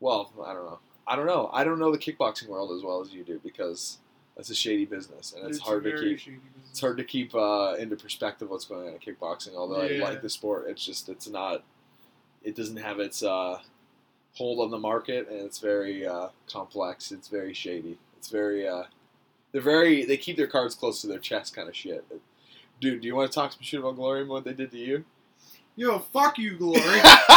Well, 0.00 0.32
I 0.44 0.54
don't 0.54 0.64
know. 0.64 0.78
I 1.06 1.16
don't 1.16 1.26
know. 1.26 1.50
I 1.52 1.64
don't 1.64 1.78
know 1.78 1.92
the 1.92 1.98
kickboxing 1.98 2.48
world 2.48 2.72
as 2.76 2.82
well 2.82 3.00
as 3.00 3.12
you 3.12 3.22
do 3.22 3.40
because 3.42 3.98
it's 4.36 4.50
a 4.50 4.54
shady 4.54 4.86
business 4.86 5.32
and 5.36 5.46
it's, 5.48 5.58
a 5.58 5.62
hard 5.62 5.84
to 5.84 5.90
very 5.90 6.10
keep. 6.10 6.18
shady 6.18 6.36
business. 6.36 6.70
It's 6.70 6.80
hard 6.80 6.96
to 6.96 7.04
keep 7.04 7.34
uh, 7.34 7.74
into 7.78 7.96
perspective 7.96 8.48
what's 8.48 8.64
going 8.64 8.88
on 8.88 8.94
in 8.94 8.98
kickboxing. 8.98 9.54
Although 9.54 9.82
Yeah. 9.82 10.04
I 10.04 10.10
like 10.10 10.22
the 10.22 10.30
sport, 10.30 10.66
it's 10.68 10.84
just 10.84 11.08
it's 11.08 11.28
not. 11.28 11.64
It 12.42 12.56
doesn't 12.56 12.78
have 12.78 12.98
its 12.98 13.22
uh, 13.22 13.60
hold 14.34 14.60
on 14.60 14.70
the 14.70 14.78
market, 14.78 15.28
and 15.28 15.40
it's 15.40 15.58
very 15.58 16.06
uh, 16.06 16.28
complex. 16.50 17.12
It's 17.12 17.28
very 17.28 17.52
shady. 17.52 17.98
It's 18.16 18.28
very. 18.28 18.66
They're 19.52 19.60
very. 19.60 20.04
They 20.04 20.16
keep 20.16 20.36
their 20.36 20.46
cards 20.46 20.74
close 20.74 21.00
to 21.02 21.06
their 21.06 21.18
chest, 21.18 21.54
kind 21.54 21.68
of 21.68 21.76
shit. 21.76 22.04
Dude, 22.80 23.02
do 23.02 23.06
you 23.06 23.14
want 23.14 23.30
to 23.30 23.34
talk 23.34 23.52
some 23.52 23.62
shit 23.62 23.80
about 23.80 23.96
Glory 23.96 24.22
and 24.22 24.30
what 24.30 24.44
they 24.44 24.54
did 24.54 24.70
to 24.72 24.78
you? 24.78 25.04
Yo, 25.76 25.98
fuck 25.98 26.38
you, 26.38 26.56
Glory. 26.56 26.80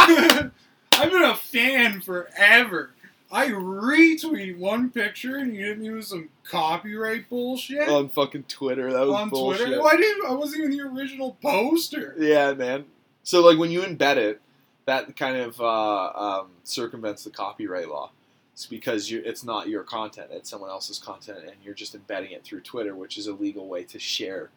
I've 0.92 1.10
been 1.10 1.22
a 1.22 1.36
fan 1.36 2.00
forever. 2.00 2.90
I 3.30 3.48
retweet 3.48 4.56
one 4.56 4.90
picture 4.90 5.36
and 5.36 5.54
you 5.54 5.66
hit 5.66 5.78
me 5.78 5.90
with 5.90 6.06
some 6.06 6.28
copyright 6.44 7.28
bullshit 7.28 7.88
on 7.88 8.08
fucking 8.08 8.44
Twitter, 8.44 8.92
that 8.92 9.06
was 9.06 9.14
on 9.14 9.28
bullshit. 9.28 9.66
Twitter. 9.66 9.82
Why 9.82 9.96
didn't 9.96 10.26
I 10.26 10.32
wasn't 10.32 10.64
even 10.64 10.76
the 10.76 10.84
original 10.84 11.36
poster? 11.42 12.14
Yeah, 12.18 12.52
man. 12.52 12.84
So 13.24 13.44
like 13.44 13.58
when 13.58 13.70
you 13.70 13.82
embed 13.82 14.16
it, 14.16 14.40
that 14.86 15.16
kind 15.16 15.36
of 15.36 15.60
uh, 15.60 16.12
um, 16.14 16.48
circumvents 16.62 17.24
the 17.24 17.30
copyright 17.30 17.88
law. 17.88 18.10
It's 18.56 18.64
because 18.64 19.10
you, 19.10 19.20
it's 19.22 19.44
not 19.44 19.68
your 19.68 19.82
content; 19.82 20.28
it's 20.30 20.48
someone 20.48 20.70
else's 20.70 20.98
content, 20.98 21.40
and 21.44 21.52
you're 21.62 21.74
just 21.74 21.94
embedding 21.94 22.30
it 22.32 22.42
through 22.42 22.62
Twitter, 22.62 22.94
which 22.96 23.18
is 23.18 23.26
a 23.26 23.34
legal 23.34 23.68
way 23.68 23.84
to 23.84 23.98
share 23.98 24.48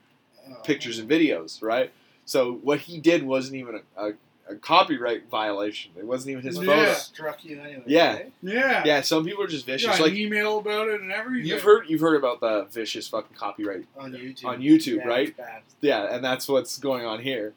Oh. 0.49 0.53
pictures 0.63 0.99
and 0.99 1.09
videos, 1.09 1.61
right? 1.61 1.91
So 2.23 2.53
what 2.63 2.79
he 2.79 2.97
did 2.97 3.23
wasn't 3.23 3.57
even 3.57 3.81
a, 3.97 4.01
a, 4.07 4.13
a 4.49 4.55
copyright 4.55 5.29
violation. 5.29 5.91
It 5.97 6.05
wasn't 6.05 6.31
even 6.31 6.43
his 6.45 6.57
Yeah. 6.57 6.63
photo. 6.65 6.93
struck 6.93 7.43
you 7.43 7.59
anyway. 7.59 7.83
Yeah. 7.87 8.13
right? 8.13 8.33
Yeah. 8.41 8.83
Yeah, 8.85 9.01
some 9.01 9.25
people 9.25 9.43
are 9.43 9.47
just 9.47 9.65
vicious. 9.65 9.89
Got 9.89 9.99
like 9.99 10.13
an 10.13 10.17
email 10.17 10.59
about 10.59 10.87
it 10.87 11.01
and 11.01 11.11
everything. 11.11 11.45
you've 11.45 11.61
heard, 11.61 11.89
you've 11.89 11.99
heard 11.99 12.15
about 12.15 12.39
the 12.39 12.67
vicious 12.71 13.05
fucking 13.09 13.35
copyright 13.35 13.85
On 13.97 14.13
YouTube. 14.13 14.45
on 14.45 14.61
YouTube, 14.61 14.99
Yeah, 14.99 15.07
right? 15.07 15.35
Yeah, 15.81 16.15
and 16.15 16.23
that's 16.23 16.47
what's 16.47 16.79
going 16.79 17.05
on 17.05 17.19
here. 17.19 17.53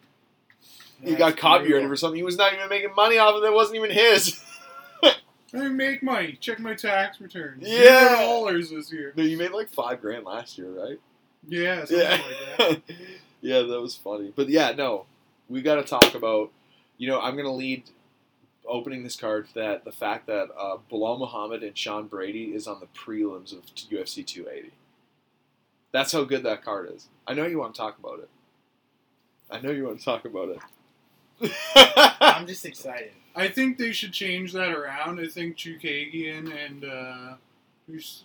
He 1.00 1.10
That's 1.10 1.18
got 1.18 1.36
copyrighted 1.36 1.70
brutal. 1.70 1.88
for 1.88 1.96
something 1.96 2.16
he 2.18 2.24
was 2.24 2.36
not 2.36 2.52
even 2.52 2.68
making 2.68 2.94
money 2.96 3.16
off 3.18 3.36
of 3.36 3.42
that 3.42 3.52
wasn't 3.52 3.76
even 3.76 3.90
his. 3.92 4.40
I 5.54 5.68
make 5.68 6.02
money. 6.02 6.36
Check 6.40 6.58
my 6.60 6.74
tax 6.74 7.20
returns. 7.20 7.62
Yeah. 7.66 8.08
Zero 8.08 8.18
dollars 8.20 8.70
this 8.70 8.92
year. 8.92 9.12
No, 9.16 9.22
you 9.22 9.36
made 9.36 9.50
like 9.50 9.68
five 9.68 10.00
grand 10.00 10.24
last 10.24 10.56
year, 10.58 10.70
right? 10.70 10.98
Yeah, 11.46 11.84
something 11.84 11.98
Yeah. 11.98 12.20
like 12.58 12.58
that. 12.86 12.94
yeah, 13.40 13.60
that 13.62 13.80
was 13.80 13.94
funny. 13.96 14.32
But 14.34 14.48
yeah, 14.48 14.72
no, 14.72 15.06
we 15.48 15.60
got 15.62 15.76
to 15.76 15.82
talk 15.84 16.14
about. 16.14 16.50
You 16.98 17.08
know, 17.08 17.20
I'm 17.20 17.36
gonna 17.36 17.52
lead 17.52 17.84
opening 18.66 19.02
this 19.02 19.16
card 19.16 19.48
that 19.54 19.84
the 19.84 19.90
fact 19.92 20.26
that 20.28 20.48
uh, 20.56 20.76
Bilal 20.88 21.18
Muhammad 21.18 21.62
and 21.64 21.76
Sean 21.76 22.06
Brady 22.06 22.54
is 22.54 22.66
on 22.68 22.80
the 22.80 22.86
prelims 22.86 23.52
of 23.52 23.64
UFC 23.74 24.24
280. 24.24 24.70
That's 25.90 26.12
how 26.12 26.24
good 26.24 26.44
that 26.44 26.64
card 26.64 26.90
is. 26.94 27.08
I 27.26 27.34
know 27.34 27.44
you 27.44 27.58
want 27.58 27.74
to 27.74 27.78
talk 27.80 27.98
about 27.98 28.20
it. 28.20 28.28
I 29.50 29.60
know 29.60 29.70
you 29.70 29.84
want 29.84 29.98
to 29.98 30.04
talk 30.04 30.24
about 30.24 30.48
it. 31.40 31.52
I'm 32.20 32.46
just 32.46 32.64
excited. 32.64 33.10
I 33.34 33.48
think 33.48 33.78
they 33.78 33.92
should 33.92 34.12
change 34.12 34.52
that 34.52 34.70
around. 34.70 35.20
I 35.20 35.26
think 35.26 35.56
Chookagian 35.56 36.52
and 36.66 36.84
uh, 36.84 37.34
who's 37.86 38.24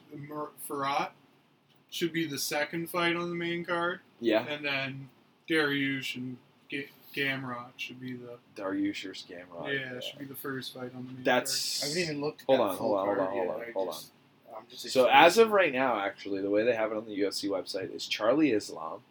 should 1.90 2.12
be 2.14 2.28
the 2.28 2.38
second 2.38 2.90
fight 2.90 3.16
on 3.16 3.30
the 3.30 3.36
main 3.36 3.64
card, 3.64 4.02
yeah, 4.20 4.46
and 4.48 4.64
then 4.66 5.10
Dariush 5.50 6.16
and 6.18 6.38
Ga- 6.70 6.90
Gamrot 7.16 7.72
should 7.78 8.00
be 8.00 8.14
the 8.14 8.38
Dariush 8.62 9.06
or 9.06 9.14
Scamrod. 9.14 9.74
yeah 9.74 10.00
should 10.00 10.20
be 10.20 10.26
the 10.26 10.36
first 10.36 10.74
fight 10.74 10.92
on 10.96 11.08
the 11.08 11.14
main 11.14 11.24
That's 11.24 11.84
I 11.84 11.88
haven't 11.88 12.04
even 12.04 12.22
looked. 12.22 12.42
At 12.42 12.48
Hold 12.48 12.60
that 12.60 12.64
on, 12.64 12.78
full 12.78 12.98
hold 12.98 13.00
on, 13.00 13.06
hold 13.08 13.20
on, 13.20 13.34
hold 13.34 13.50
on, 13.50 13.62
I 13.62 13.72
hold 13.74 13.88
just- 13.94 14.12
I'm 14.56 14.64
just 14.70 14.90
So 14.90 15.08
as 15.12 15.38
of 15.38 15.52
right 15.52 15.72
now, 15.72 16.00
actually, 16.00 16.42
the 16.42 16.50
way 16.50 16.64
they 16.64 16.74
have 16.76 16.92
it 16.92 16.98
on 16.98 17.06
the 17.06 17.18
UFC 17.20 17.48
website 17.48 17.94
is 17.96 18.06
Charlie 18.08 18.52
Islam, 18.52 19.02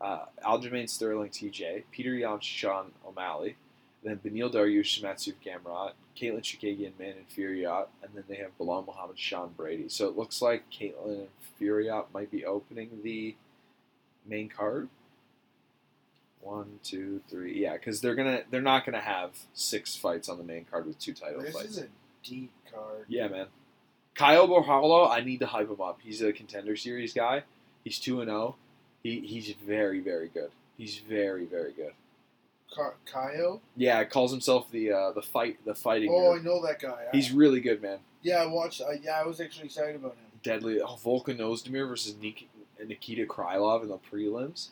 uh, 0.00 0.24
Aljamain 0.42 0.88
Sterling, 0.88 1.28
TJ, 1.30 1.84
Peter 1.90 2.14
Yan, 2.14 2.40
Sean 2.40 2.90
O'Malley, 3.06 3.56
then 4.04 4.20
Beneil 4.24 4.52
Dariush, 4.52 5.02
Mateusz 5.02 5.34
Gamrot, 5.44 5.92
Katlyn 6.16 6.42
Chookagian, 6.42 6.92
Manon 6.98 7.24
Fiorot, 7.34 7.86
and 8.02 8.12
then 8.14 8.24
they 8.28 8.36
have 8.36 8.56
Bilal 8.58 8.84
Muhammad, 8.86 9.18
Sean 9.18 9.50
Brady. 9.56 9.88
So 9.88 10.08
it 10.08 10.16
looks 10.16 10.42
like 10.42 10.70
Katlyn 10.70 11.20
and 11.20 11.28
Fiorot 11.60 12.06
might 12.12 12.30
be 12.30 12.44
opening 12.44 13.00
the 13.02 13.34
main 14.26 14.48
card. 14.48 14.88
One, 16.40 16.78
two, 16.82 17.22
three, 17.30 17.58
yeah, 17.58 17.72
because 17.72 18.02
they're 18.02 18.14
gonna 18.14 18.42
they're 18.50 18.60
not 18.60 18.84
gonna 18.84 19.00
have 19.00 19.30
six 19.54 19.96
fights 19.96 20.28
on 20.28 20.36
the 20.36 20.44
main 20.44 20.66
card 20.70 20.86
with 20.86 20.98
two 20.98 21.14
title 21.14 21.40
this 21.40 21.54
fights. 21.54 21.70
is 21.70 21.78
a 21.78 21.86
deep 22.22 22.52
card. 22.70 23.06
Yeah, 23.08 23.28
man. 23.28 23.46
Caio 24.14 24.46
Borralho, 24.46 25.10
I 25.10 25.20
need 25.20 25.40
to 25.40 25.46
hype 25.46 25.70
him 25.70 25.80
up. 25.80 26.00
He's 26.02 26.20
a 26.20 26.34
contender 26.34 26.76
series 26.76 27.14
guy. 27.14 27.44
He's 27.82 27.98
two 27.98 28.20
and 28.20 28.28
zero. 28.28 28.56
He 29.02 29.20
he's 29.20 29.50
very 29.66 30.00
very 30.00 30.28
good. 30.28 30.50
He's 30.76 30.98
very 30.98 31.46
very 31.46 31.72
good. 31.72 31.92
Ka-. 32.72 33.58
Yeah, 33.76 34.04
calls 34.04 34.30
himself 34.30 34.70
the 34.70 34.92
uh, 34.92 35.12
the 35.12 35.22
fight 35.22 35.64
the 35.64 35.74
fighting. 35.74 36.10
Oh, 36.12 36.36
I 36.36 36.40
know 36.40 36.64
that 36.66 36.80
guy. 36.80 37.06
He's 37.12 37.32
I, 37.32 37.36
really 37.36 37.60
good, 37.60 37.82
man. 37.82 37.98
yeah, 38.22 38.42
I 38.42 38.46
watched. 38.46 38.82
I, 38.82 39.00
yeah, 39.02 39.20
I 39.20 39.26
was 39.26 39.40
actually 39.40 39.66
excited 39.66 39.96
about 39.96 40.12
him. 40.12 40.24
Deadly. 40.42 40.80
Oh, 40.80 40.98
Volkan 41.02 41.38
Ozdemir 41.38 41.88
versus 41.88 42.16
Nik- 42.20 42.48
Nikita 42.84 43.26
Krylov 43.26 43.82
in 43.82 43.88
the 43.88 43.98
prelims. 43.98 44.68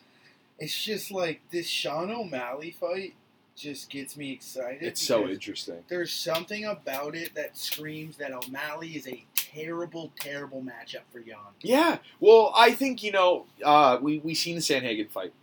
It's 0.59 0.83
just 0.83 1.11
like 1.11 1.41
this 1.51 1.67
Sean 1.67 2.11
O'Malley 2.11 2.71
fight 2.71 3.15
just 3.55 3.89
gets 3.89 4.17
me 4.17 4.31
excited. 4.31 4.81
It's 4.81 5.01
so 5.01 5.27
interesting. 5.27 5.83
There's 5.87 6.11
something 6.11 6.65
about 6.65 7.15
it 7.15 7.35
that 7.35 7.57
screams 7.57 8.17
that 8.17 8.31
O'Malley 8.31 8.89
is 8.89 9.07
a 9.07 9.23
terrible, 9.35 10.11
terrible 10.19 10.61
matchup 10.61 11.01
for 11.11 11.19
Yan. 11.19 11.37
Yeah. 11.61 11.97
Well, 12.19 12.51
I 12.55 12.71
think 12.71 13.03
you 13.03 13.11
know 13.11 13.45
uh, 13.63 13.99
we 14.01 14.19
we 14.19 14.35
seen 14.35 14.55
the 14.55 14.61
Sandhagen 14.61 15.09
fight, 15.09 15.33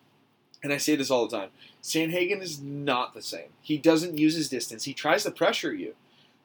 and 0.63 0.73
I 0.73 0.79
say 0.79 0.97
this 0.97 1.11
all 1.11 1.27
the 1.27 1.37
time. 1.37 1.51
Sandhagen 1.83 2.43
is 2.43 2.61
not 2.61 3.14
the 3.14 3.23
same. 3.23 3.49
He 3.62 3.79
doesn't 3.79 4.19
use 4.19 4.35
his 4.35 4.49
distance. 4.49 4.85
He 4.85 4.95
tries 4.95 5.23
to 5.25 5.31
pressure 5.31 5.73
you. 5.73 5.95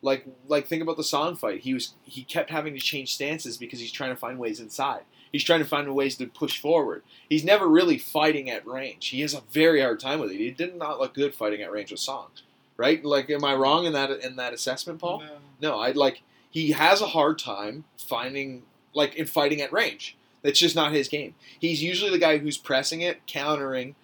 Like 0.01 0.25
like 0.47 0.67
think 0.67 0.83
about 0.83 0.97
the 0.97 1.03
Song 1.03 1.35
fight. 1.35 1.61
He 1.61 1.73
was 1.73 1.93
he 2.03 2.23
kept 2.23 2.49
having 2.49 2.73
to 2.73 2.79
change 2.79 3.13
stances 3.13 3.57
because 3.57 3.79
he's 3.79 3.91
trying 3.91 4.11
to 4.11 4.15
find 4.15 4.37
ways 4.37 4.59
inside. 4.59 5.01
He's 5.31 5.43
trying 5.43 5.59
to 5.59 5.65
find 5.65 5.93
ways 5.93 6.15
to 6.17 6.27
push 6.27 6.59
forward. 6.59 7.03
He's 7.27 7.43
never 7.43 7.67
really 7.67 7.97
fighting 7.97 8.49
at 8.49 8.65
range. 8.65 9.07
He 9.07 9.21
has 9.21 9.33
a 9.33 9.41
very 9.51 9.81
hard 9.81 9.99
time 9.99 10.19
with 10.19 10.31
it. 10.31 10.37
He 10.37 10.51
did 10.51 10.75
not 10.75 10.99
look 10.99 11.13
good 11.13 11.33
fighting 11.33 11.61
at 11.61 11.71
range 11.71 11.91
with 11.91 11.99
Song. 11.99 12.27
Right? 12.77 13.03
Like 13.03 13.29
am 13.29 13.43
I 13.43 13.55
wrong 13.55 13.85
in 13.85 13.93
that 13.93 14.11
in 14.11 14.35
that 14.35 14.53
assessment, 14.53 14.99
Paul? 14.99 15.19
No. 15.19 15.37
No, 15.61 15.79
I 15.79 15.91
like 15.91 16.21
he 16.51 16.71
has 16.71 17.01
a 17.01 17.07
hard 17.07 17.39
time 17.39 17.85
finding 17.97 18.63
like 18.93 19.15
in 19.15 19.25
fighting 19.25 19.61
at 19.61 19.73
range. 19.73 20.15
That's 20.41 20.59
just 20.59 20.75
not 20.75 20.91
his 20.91 21.07
game. 21.07 21.33
He's 21.59 21.81
usually 21.81 22.11
the 22.11 22.19
guy 22.19 22.37
who's 22.37 22.57
pressing 22.57 23.01
it, 23.01 23.25
countering, 23.25 23.95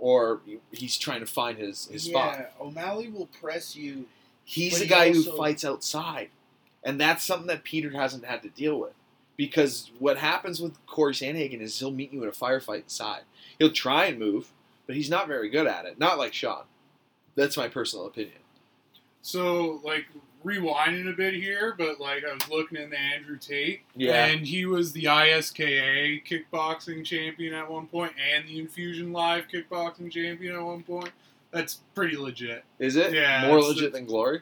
or 0.00 0.40
he's 0.72 0.96
trying 0.96 1.20
to 1.20 1.26
find 1.26 1.58
his, 1.58 1.86
his 1.86 2.08
yeah, 2.08 2.12
spot. 2.12 2.52
O'Malley 2.60 3.08
will 3.08 3.26
press 3.26 3.76
you. 3.76 4.06
He's 4.44 4.78
the 4.78 4.84
he 4.84 4.90
guy 4.90 5.12
who 5.12 5.22
fights 5.36 5.64
outside. 5.64 6.30
and 6.84 7.00
that's 7.00 7.24
something 7.24 7.48
that 7.48 7.64
Peter 7.64 7.90
hasn't 7.90 8.24
had 8.24 8.42
to 8.42 8.48
deal 8.48 8.78
with. 8.78 8.92
Because 9.36 9.90
what 9.98 10.16
happens 10.18 10.60
with 10.60 10.84
Corey 10.86 11.12
Sandhagen 11.12 11.60
is 11.60 11.78
he'll 11.78 11.92
meet 11.92 12.12
you 12.12 12.22
in 12.22 12.28
a 12.28 12.32
firefight 12.32 12.82
inside. 12.82 13.20
He'll 13.58 13.70
try 13.70 14.06
and 14.06 14.18
move, 14.18 14.52
but 14.86 14.96
he's 14.96 15.10
not 15.10 15.28
very 15.28 15.48
good 15.48 15.66
at 15.66 15.84
it. 15.84 15.98
Not 15.98 16.18
like 16.18 16.34
Sean. 16.34 16.64
That's 17.36 17.56
my 17.56 17.68
personal 17.68 18.06
opinion. 18.06 18.38
So, 19.22 19.80
like, 19.84 20.06
rewinding 20.44 21.08
a 21.12 21.16
bit 21.16 21.34
here, 21.34 21.74
but 21.76 22.00
like 22.00 22.24
I 22.24 22.32
was 22.32 22.48
looking 22.48 22.78
in 22.80 22.90
the 22.90 22.98
Andrew 22.98 23.36
Tate, 23.38 23.80
yeah. 23.96 24.26
and 24.26 24.46
he 24.46 24.64
was 24.66 24.92
the 24.92 25.04
ISKA 25.04 26.22
kickboxing 26.24 27.04
champion 27.04 27.54
at 27.54 27.70
one 27.70 27.86
point, 27.86 28.12
and 28.34 28.48
the 28.48 28.58
Enfusion 28.60 29.12
Live 29.12 29.44
kickboxing 29.52 30.10
champion 30.10 30.54
at 30.56 30.62
one 30.62 30.82
point. 30.82 31.10
That's 31.50 31.80
pretty 31.94 32.16
legit. 32.16 32.64
Is 32.78 32.96
it? 32.96 33.12
Yeah, 33.12 33.46
More 33.46 33.58
it's- 33.58 33.74
legit 33.74 33.92
than 33.92 34.06
Glory? 34.06 34.40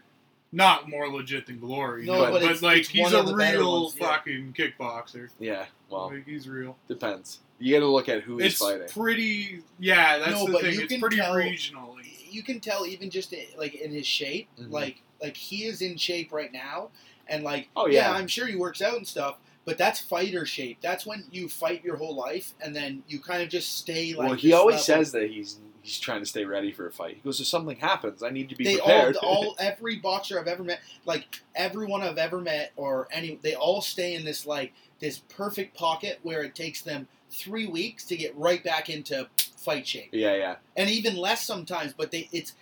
Not 0.53 0.89
more 0.89 1.09
legit 1.09 1.47
than 1.47 1.59
Glory, 1.59 2.07
No, 2.07 2.19
but, 2.19 2.25
but 2.27 2.33
but, 2.35 2.43
it's- 2.45 2.63
like 2.63 2.79
it's 2.79 2.89
he's 2.89 3.13
a 3.13 3.19
of 3.21 3.27
the 3.27 3.35
better 3.35 3.59
real 3.59 3.83
ones, 3.85 3.97
yeah. 3.99 4.07
fucking 4.09 4.55
kickboxer. 4.57 5.29
Yeah. 5.39 5.67
Well, 5.91 6.11
like, 6.13 6.25
he's 6.27 6.49
real. 6.49 6.77
depends. 6.89 7.41
You 7.59 7.75
got 7.75 7.81
to 7.81 7.87
look 7.91 8.09
at 8.09 8.23
who 8.23 8.37
he's 8.39 8.53
It's 8.53 8.59
fighting. 8.59 8.87
pretty. 8.89 9.63
Yeah, 9.79 10.19
that's 10.19 10.33
No, 10.33 10.47
the 10.47 10.53
but 10.53 10.63
thing. 10.63 10.75
you 10.75 10.81
It's 10.83 10.93
can 10.93 11.01
pretty 11.01 11.17
tell- 11.17 11.35
regional. 11.35 11.97
You 12.31 12.43
can 12.43 12.61
tell 12.61 12.87
even 12.87 13.11
just 13.11 13.35
like 13.57 13.75
in 13.75 13.91
his 13.93 14.07
shape, 14.07 14.49
Mhm. 14.59 14.71
like 14.71 15.03
like 15.23 15.37
he 15.37 15.65
is 15.65 15.81
in 15.83 15.97
shape 15.97 16.33
right 16.33 16.53
now, 16.53 16.91
and 17.29 17.43
like 17.45 17.69
Oh, 17.77 17.87
yeah. 17.87 18.11
I'm 18.13 18.27
sure 18.27 18.47
he 18.47 18.57
works 18.57 18.83
out 18.83 18.97
and 18.97 19.07
stuff. 19.07 19.37
But 19.65 19.79
that's 19.79 19.99
fighter 19.99 20.47
shape. 20.47 20.79
That's 20.81 21.05
when 21.05 21.25
you 21.33 21.49
fight 21.49 21.83
your 21.85 21.97
whole 21.97 22.15
life, 22.15 22.55
and 22.61 22.75
then 22.77 23.03
you 23.09 23.19
kind 23.19 23.43
of 23.43 23.49
just 23.49 23.77
stay 23.79 24.15
like. 24.15 24.29
well, 24.29 24.37
he 24.37 24.53
always 24.53 24.75
level. 24.89 25.05
says 25.05 25.13
that 25.13 25.31
he's 25.31 25.59
he's 25.83 25.99
trying 26.01 26.21
to 26.21 26.27
stay 26.27 26.45
ready 26.45 26.71
for 26.73 26.87
a 26.87 26.93
fight. 26.93 27.15
He 27.15 27.21
goes, 27.21 27.41
if 27.41 27.47
something 27.47 27.77
happens, 27.77 28.21
I 28.23 28.31
need 28.31 28.49
to 28.49 28.57
be 28.57 28.65
they 28.65 28.77
prepared. 28.77 29.17
all, 29.17 29.47
all 29.49 29.57
every 29.61 29.97
boxer 29.97 30.39
I've 30.39 30.49
ever 30.49 30.65
met, 30.65 30.81
like 31.05 31.41
everyone 31.55 32.03
I've 32.03 32.19
ever 32.19 32.41
met, 32.41 32.73
or 32.77 33.07
any, 33.13 33.39
they 33.43 33.55
all 33.55 33.81
stay 33.81 34.15
in 34.15 34.25
this 34.25 34.47
like 34.47 34.73
this 35.01 35.19
perfect 35.29 35.77
pocket 35.77 36.19
where 36.23 36.43
it 36.43 36.55
takes 36.57 36.81
them 36.83 37.07
three 37.31 37.67
weeks 37.67 38.05
to 38.07 38.17
get 38.17 38.37
right 38.37 38.63
back 38.65 38.89
into 38.91 39.29
fight 39.57 39.87
shape, 39.87 40.11
yeah, 40.13 40.35
yeah. 40.35 40.57
and 40.77 40.89
even 40.91 41.17
less 41.17 41.45
sometimes. 41.45 41.93
But 41.93 42.11
they, 42.11 42.29
it's 42.33 42.55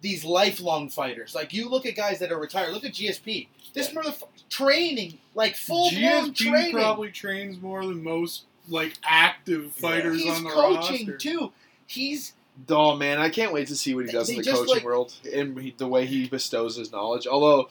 these 0.00 0.24
lifelong 0.24 0.88
fighters. 0.88 1.34
Like 1.34 1.52
you 1.52 1.68
look 1.68 1.86
at 1.86 1.96
guys 1.96 2.18
that 2.20 2.32
are 2.32 2.38
retired. 2.38 2.72
Look 2.72 2.84
at 2.84 2.92
GSP. 2.92 3.48
This 3.74 3.90
motherfucker 3.90 4.28
training 4.48 5.18
like 5.34 5.54
full 5.54 5.90
blown 5.90 6.32
GSP 6.32 6.34
training. 6.34 6.72
probably 6.72 7.10
trains 7.10 7.60
more 7.60 7.84
than 7.84 8.02
most 8.02 8.44
like 8.68 8.94
active 9.04 9.72
fighters 9.72 10.22
He's 10.22 10.36
on 10.36 10.44
the 10.44 10.50
coaching 10.50 11.08
roster. 11.08 11.16
too. 11.16 11.52
He's 11.86 12.34
Oh 12.68 12.96
man, 12.96 13.18
I 13.18 13.28
can't 13.28 13.52
wait 13.52 13.68
to 13.68 13.76
see 13.76 13.94
what 13.94 14.06
he 14.06 14.12
does 14.12 14.28
in 14.28 14.38
the 14.38 14.42
coaching 14.42 14.66
like- 14.66 14.84
world 14.84 15.14
and 15.32 15.58
he, 15.58 15.74
the 15.76 15.86
way 15.86 16.06
he 16.06 16.28
bestows 16.28 16.76
his 16.76 16.90
knowledge. 16.90 17.26
Although 17.26 17.68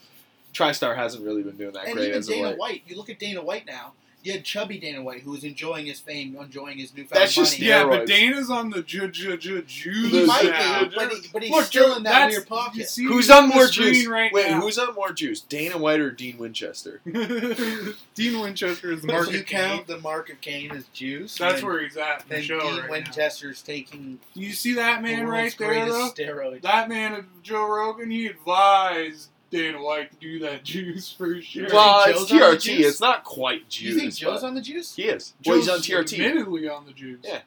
TriStar 0.54 0.96
hasn't 0.96 1.24
really 1.24 1.42
been 1.42 1.56
doing 1.56 1.72
that 1.72 1.86
and 1.86 1.94
great 1.94 2.08
even 2.08 2.18
as 2.18 2.26
Dana. 2.26 2.56
White. 2.56 2.82
You 2.86 2.96
look 2.96 3.10
at 3.10 3.18
Dana 3.18 3.42
White 3.42 3.66
now. 3.66 3.92
You 4.24 4.32
had 4.32 4.44
chubby 4.44 4.78
Dana 4.78 5.00
White 5.00 5.22
who 5.22 5.30
was 5.30 5.44
enjoying 5.44 5.86
his 5.86 6.00
fame, 6.00 6.36
enjoying 6.36 6.78
his 6.78 6.92
newfound 6.92 7.22
That's 7.22 7.34
just- 7.34 7.58
money. 7.58 7.68
Yeah, 7.70 7.86
but 7.86 8.06
Dana's 8.06 8.50
on 8.50 8.68
the 8.70 8.82
ju- 8.82 9.08
ju- 9.08 9.36
ju- 9.36 9.62
juice 9.62 10.10
He 10.10 10.26
might 10.26 10.44
now. 10.44 10.84
be, 10.84 10.94
but, 10.96 11.12
he, 11.12 11.28
but 11.32 11.42
he's 11.42 11.50
Look, 11.52 11.64
still 11.66 11.96
in 11.96 12.02
that 12.02 12.10
that's- 12.10 12.30
weird 12.32 12.42
you 12.42 12.46
pocket. 12.48 12.88
see 12.88 13.04
Who's 13.04 13.30
on 13.30 13.48
the 13.48 13.54
more 13.54 13.68
screen 13.68 13.94
juice? 13.94 14.06
Right 14.08 14.32
Wait, 14.32 14.48
now. 14.50 14.60
who's 14.60 14.76
on 14.76 14.92
more 14.94 15.12
juice? 15.12 15.40
Dana 15.40 15.78
White 15.78 16.00
or 16.00 16.10
Dean 16.10 16.36
Winchester? 16.36 17.00
Dean 18.14 18.40
Winchester 18.40 18.92
is 18.92 19.02
the 19.02 19.08
So 19.08 19.12
market 19.14 19.32
you 19.34 19.42
count 19.44 19.86
the 19.86 19.98
mark 19.98 20.30
of 20.30 20.40
Cain 20.40 20.72
as 20.72 20.86
juice. 20.88 21.38
That's 21.38 21.60
and 21.60 21.66
where 21.68 21.80
he's 21.82 21.96
at 21.96 22.22
in 22.22 22.28
the 22.28 22.34
then 22.34 22.42
show 22.44 22.60
Dean 22.60 22.80
right 22.80 22.90
Winchester's 22.90 23.62
taking 23.62 24.12
now. 24.14 24.18
You 24.34 24.52
see 24.52 24.74
that 24.74 24.96
the 24.96 25.02
man 25.08 25.26
world's 25.26 25.32
right 25.32 25.56
there, 25.58 25.86
though? 25.86 26.10
greatest 26.10 26.16
steroid. 26.16 26.62
That 26.62 26.88
man, 26.88 27.14
of 27.14 27.24
Joe 27.42 27.66
Rogan, 27.68 28.10
he 28.10 28.26
advised 28.26 29.28
Dana 29.50 29.82
White 29.82 30.10
to 30.12 30.16
do 30.18 30.38
that 30.40 30.62
juice 30.64 31.10
for 31.10 31.40
sure. 31.40 31.68
Well, 31.72 32.04
it's 32.08 32.26
Joe's 32.26 32.32
on 32.42 32.50
the 32.50 32.56
TRT. 32.56 32.80
It's 32.80 33.00
not 33.00 33.24
quite 33.24 33.68
juice. 33.68 33.94
you 33.94 34.00
think 34.00 34.14
Joe's 34.14 34.40
but 34.42 34.48
on 34.48 34.54
the 34.54 34.60
juice? 34.60 34.94
He 34.94 35.04
is. 35.04 35.34
Well, 35.46 35.56
he's 35.56 35.68
on 35.68 35.80
Joe's 35.82 36.10
TRT. 36.12 36.24
Admittedly 36.26 36.68
on 36.68 36.86
the 36.86 36.92
juice. 36.92 37.20
Yeah. 37.24 37.40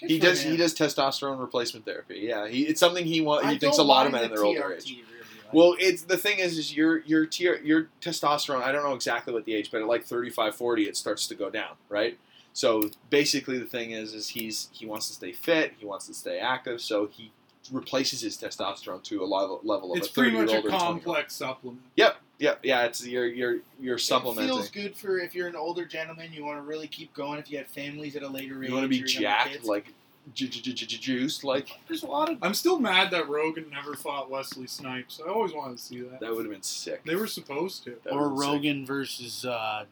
Good 0.00 0.10
He 0.10 0.18
does. 0.18 0.42
him. 0.42 0.50
He 0.52 0.56
does 0.58 0.74
testosterone 0.74 1.40
replacement 1.40 1.86
therapy. 1.86 2.18
Yeah, 2.22 2.48
he, 2.48 2.62
it's 2.64 2.80
something 2.80 3.04
he 3.06 3.20
wants. 3.20 3.46
I 3.46 3.52
He 3.54 3.58
thinks 3.58 3.78
a 3.78 3.82
lot 3.82 4.06
of 4.06 4.12
men 4.12 4.24
in 4.24 4.30
the 4.30 4.36
their 4.36 4.44
older 4.44 4.74
age. 4.74 4.84
really, 4.90 5.02
like- 5.44 5.54
Well, 5.54 5.74
it's 5.78 6.02
the 6.02 6.18
thing 6.18 6.38
is, 6.38 6.58
is 6.58 6.76
your 6.76 6.98
your 7.00 7.24
tier 7.24 7.58
your 7.64 7.88
testosterone. 8.02 8.62
I 8.62 8.72
don't 8.72 8.84
know 8.84 8.92
exactly 8.94 9.32
what 9.32 9.44
the 9.46 9.54
age, 9.54 9.70
but 9.70 9.80
at 9.80 9.86
like 9.86 10.04
35, 10.04 10.54
40, 10.54 10.82
it 10.82 10.96
starts 10.98 11.26
to 11.28 11.34
go 11.34 11.48
down, 11.48 11.76
right? 11.88 12.18
So 12.52 12.90
basically, 13.08 13.58
the 13.58 13.64
thing 13.64 13.92
is, 13.92 14.12
is 14.12 14.28
he's 14.28 14.68
he 14.72 14.84
wants 14.84 15.08
to 15.08 15.14
stay 15.14 15.32
fit, 15.32 15.74
he 15.78 15.86
wants 15.86 16.06
to 16.08 16.14
stay 16.14 16.38
active, 16.40 16.80
so 16.82 17.06
he 17.06 17.30
replaces 17.72 18.20
his 18.20 18.36
testosterone 18.36 19.02
to 19.04 19.22
a 19.22 19.26
level 19.26 19.60
level 19.64 19.92
of 19.92 19.98
It's 19.98 20.08
a 20.08 20.12
thirty 20.12 20.30
pretty 20.32 20.36
year 20.36 20.46
much 20.46 20.54
old 20.54 20.64
a 20.64 20.68
or 20.68 20.70
20 20.70 20.76
year 20.84 20.88
old. 20.88 21.02
complex 21.04 21.34
supplement. 21.34 21.82
Yep, 21.96 22.16
yep, 22.38 22.60
yeah. 22.62 22.84
It's 22.84 23.06
you're 23.06 23.26
you're 23.26 23.58
you're 23.80 23.96
It 23.96 24.00
feels 24.00 24.68
good 24.70 24.96
for 24.96 25.18
if 25.18 25.34
you're 25.34 25.48
an 25.48 25.56
older 25.56 25.84
gentleman. 25.84 26.32
You 26.32 26.44
want 26.44 26.58
to 26.58 26.62
really 26.62 26.86
keep 26.88 27.12
going. 27.14 27.38
If 27.38 27.50
you 27.50 27.58
had 27.58 27.66
families 27.68 28.16
at 28.16 28.22
a 28.22 28.28
later 28.28 28.62
age, 28.62 28.68
You 28.70 28.74
want 28.74 28.84
to 28.84 28.88
be 28.88 29.02
or 29.02 29.06
jacked, 29.06 29.64
like 29.64 29.92
ju- 30.34 30.48
ju- 30.48 30.60
ju- 30.60 30.72
ju- 30.72 30.86
ju- 30.86 30.98
juiced, 30.98 31.44
like 31.44 31.68
there's 31.88 32.02
a 32.02 32.06
lot 32.06 32.28
of 32.30 32.38
I'm 32.42 32.54
still 32.54 32.78
mad 32.78 33.10
that 33.12 33.28
Rogan 33.28 33.70
never 33.70 33.94
fought 33.94 34.30
Wesley 34.30 34.66
Snipes. 34.66 35.20
I 35.24 35.30
always 35.30 35.52
wanted 35.52 35.78
to 35.78 35.82
see 35.82 36.00
that. 36.02 36.20
that 36.20 36.30
would 36.34 36.44
have 36.44 36.52
been 36.52 36.62
sick. 36.62 37.04
They 37.04 37.14
were 37.16 37.26
supposed 37.26 37.84
to. 37.84 37.96
That 38.04 38.12
or 38.12 38.28
would've 38.28 38.38
sick. 38.38 38.46
Rogan 38.52 38.86
versus 38.86 39.44
uh, 39.44 39.84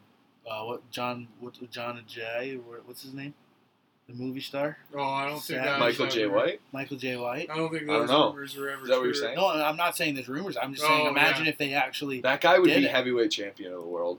uh, 0.50 0.64
what 0.64 0.90
John 0.90 1.28
what 1.40 1.54
John 1.70 2.00
Jay 2.06 2.58
what's 2.84 3.02
his 3.02 3.14
name, 3.14 3.34
the 4.08 4.14
movie 4.14 4.40
star 4.40 4.76
Oh, 4.94 5.02
I 5.02 5.28
don't 5.28 5.40
think 5.42 5.62
that 5.62 5.80
Michael 5.80 6.06
J. 6.08 6.24
ever- 6.24 6.34
White. 6.34 6.60
Michael 6.72 6.96
Jai 6.98 7.16
White. 7.16 7.48
I 7.50 7.56
don't 7.56 7.70
think 7.70 7.84
I 7.84 7.86
don't 7.86 8.00
those 8.02 8.10
know. 8.10 8.28
rumors 8.30 8.56
were 8.56 8.68
ever 8.70 8.82
Is 8.82 8.88
that 8.88 8.96
what 8.98 9.04
you're 9.04 9.12
true. 9.14 9.22
saying? 9.22 9.36
No, 9.36 9.48
I'm 9.48 9.76
not 9.76 9.96
saying 9.96 10.14
there's 10.14 10.28
rumors. 10.28 10.56
I'm 10.60 10.72
just 10.74 10.84
oh, 10.84 10.88
saying 10.88 11.06
Oh, 11.06 11.10
imagine 11.10 11.44
yeah. 11.46 11.50
if 11.52 11.58
they 11.58 11.72
actually. 11.72 12.20
That 12.20 12.40
guy 12.40 12.58
would 12.58 12.68
Did 12.68 12.78
be 12.80 12.84
it. 12.84 12.90
heavyweight 12.90 13.30
champion 13.30 13.72
of 13.72 13.80
the 13.80 13.86
world. 13.88 14.18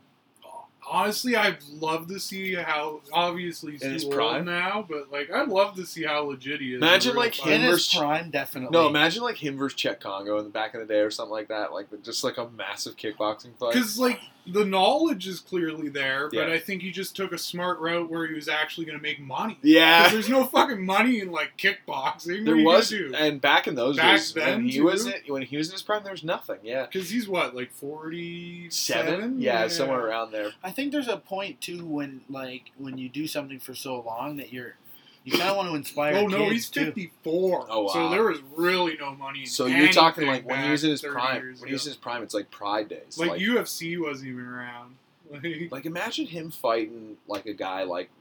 Honestly, 0.88 1.36
I'd 1.36 1.64
love 1.72 2.08
to 2.08 2.20
see 2.20 2.54
how. 2.56 3.02
Obviously, 3.12 3.74
he's 3.74 3.82
In 3.82 3.94
his 3.94 4.04
too 4.04 4.12
prime? 4.12 4.46
now, 4.46 4.86
but 4.88 5.12
like, 5.12 5.32
I'd 5.32 5.48
love 5.48 5.76
to 5.76 5.86
see 5.86 6.04
how 6.04 6.22
legit 6.24 6.62
he 6.62 6.74
is. 6.74 6.78
Imagine, 6.82 7.12
in 7.12 7.18
a 7.18 7.20
real 7.20 7.26
like, 7.26 7.36
fight. 7.36 7.48
him 7.54 7.62
his 7.62 7.72
versus- 7.72 7.96
prime, 8.00 8.30
definitely. 8.32 8.78
No, 8.78 8.88
imagine 8.88 9.24
like 9.24 9.38
him 9.38 9.58
versus 9.58 9.80
Cheick 9.80 10.00
Kongo 10.00 10.38
in 10.38 10.44
the 10.46 10.50
back 10.52 10.74
of 10.74 10.82
the 10.82 10.86
day 10.94 11.00
or 11.00 11.12
something 11.12 11.32
like 11.32 11.48
that. 11.48 11.74
Like 11.74 11.88
just 12.04 12.24
like 12.24 12.38
a 12.38 12.50
massive 12.50 12.96
kickboxing 12.98 13.58
fight. 13.58 13.74
Because 13.74 13.98
like 14.00 14.20
the 14.48 14.64
knowledge 14.64 15.26
is 15.28 15.40
clearly 15.40 15.90
there, 15.90 16.30
but 16.30 16.48
Yeah. 16.50 16.54
I 16.54 16.60
think 16.60 16.84
he 16.84 16.92
just 16.92 17.16
took 17.16 17.32
a 17.32 17.38
smart 17.38 17.80
route 17.80 18.12
where 18.12 18.28
he 18.28 18.36
was 18.36 18.48
actually 18.48 18.86
going 18.86 18.96
to 18.98 19.02
make 19.02 19.20
money. 19.20 19.58
Yeah. 19.64 20.04
'Cause 20.04 20.12
there's 20.12 20.30
no 20.30 20.44
fucking 20.46 20.86
money 20.86 21.20
in 21.20 21.32
like 21.32 21.58
kickboxing. 21.58 22.46
There 22.46 22.58
was, 22.58 22.92
Because 22.92 23.14
and 23.14 23.42
back 23.42 23.68
in 23.68 23.74
those 23.74 23.98
Back 23.98 24.18
days 24.18 24.34
then, 24.34 24.58
when 24.58 24.66
he 24.66 24.74
too? 24.78 24.84
was 24.84 25.08
in, 25.08 25.14
when 25.28 25.42
he 25.42 25.58
was 25.58 25.70
in 25.70 25.74
his 25.74 25.82
prime, 25.82 26.04
there 26.04 26.12
was 26.12 26.24
nothing. 26.24 26.58
Yeah, 26.62 26.86
because 26.86 27.10
he's 27.10 27.28
what 27.28 27.56
like 27.56 27.72
forty 27.72 28.70
seven. 28.70 29.42
Yeah, 29.42 29.68
somewhere 29.68 30.06
around 30.06 30.32
there. 30.32 30.52
I 30.64 30.70
think 30.76 30.92
there's 30.92 31.08
a 31.08 31.18
point 31.18 31.62
too 31.62 31.86
when 31.86 32.22
like 32.30 32.72
when 32.78 32.98
you 32.98 33.10
do 33.10 33.28
something 33.28 33.60
for 33.60 33.74
so 33.74 34.00
long 34.02 34.38
that 34.38 34.52
you're 34.54 34.76
you 35.24 35.32
kind 35.38 35.50
of 35.50 35.58
want 35.58 35.70
to 35.70 35.76
inspire. 35.76 36.16
Oh 36.16 36.28
no, 36.28 36.50
he's 36.50 36.70
too. 36.70 36.86
fifty 36.86 37.12
four. 37.24 37.66
Oh, 37.70 37.84
wow. 37.84 37.94
So 37.94 38.10
there 38.12 38.24
was 38.26 38.40
really 38.56 38.96
no 39.00 39.16
money. 39.16 39.42
In 39.42 39.46
So 39.48 39.66
you're 39.66 39.92
talking 39.92 40.28
like 40.28 40.48
when 40.48 40.64
he 40.64 40.70
was 40.70 40.84
in 40.84 40.92
his 40.92 41.02
prime. 41.02 41.56
When 41.60 41.68
he 41.68 41.74
was 41.74 41.86
in 41.86 41.92
his 41.92 41.98
prime, 41.98 42.22
it's 42.22 42.34
like 42.36 42.52
Pride 42.52 42.90
days. 42.90 43.18
like, 43.18 43.32
Like, 43.32 43.42
UFC 43.42 44.00
wasn't 44.00 44.30
even 44.30 44.46
around. 44.46 44.96
Like, 45.32 45.72
like 45.72 45.86
imagine 45.88 46.28
him 46.28 46.52
fighting 46.52 47.18
like 47.28 47.48
a 47.48 47.54
guy 47.54 47.82
like 47.82 48.12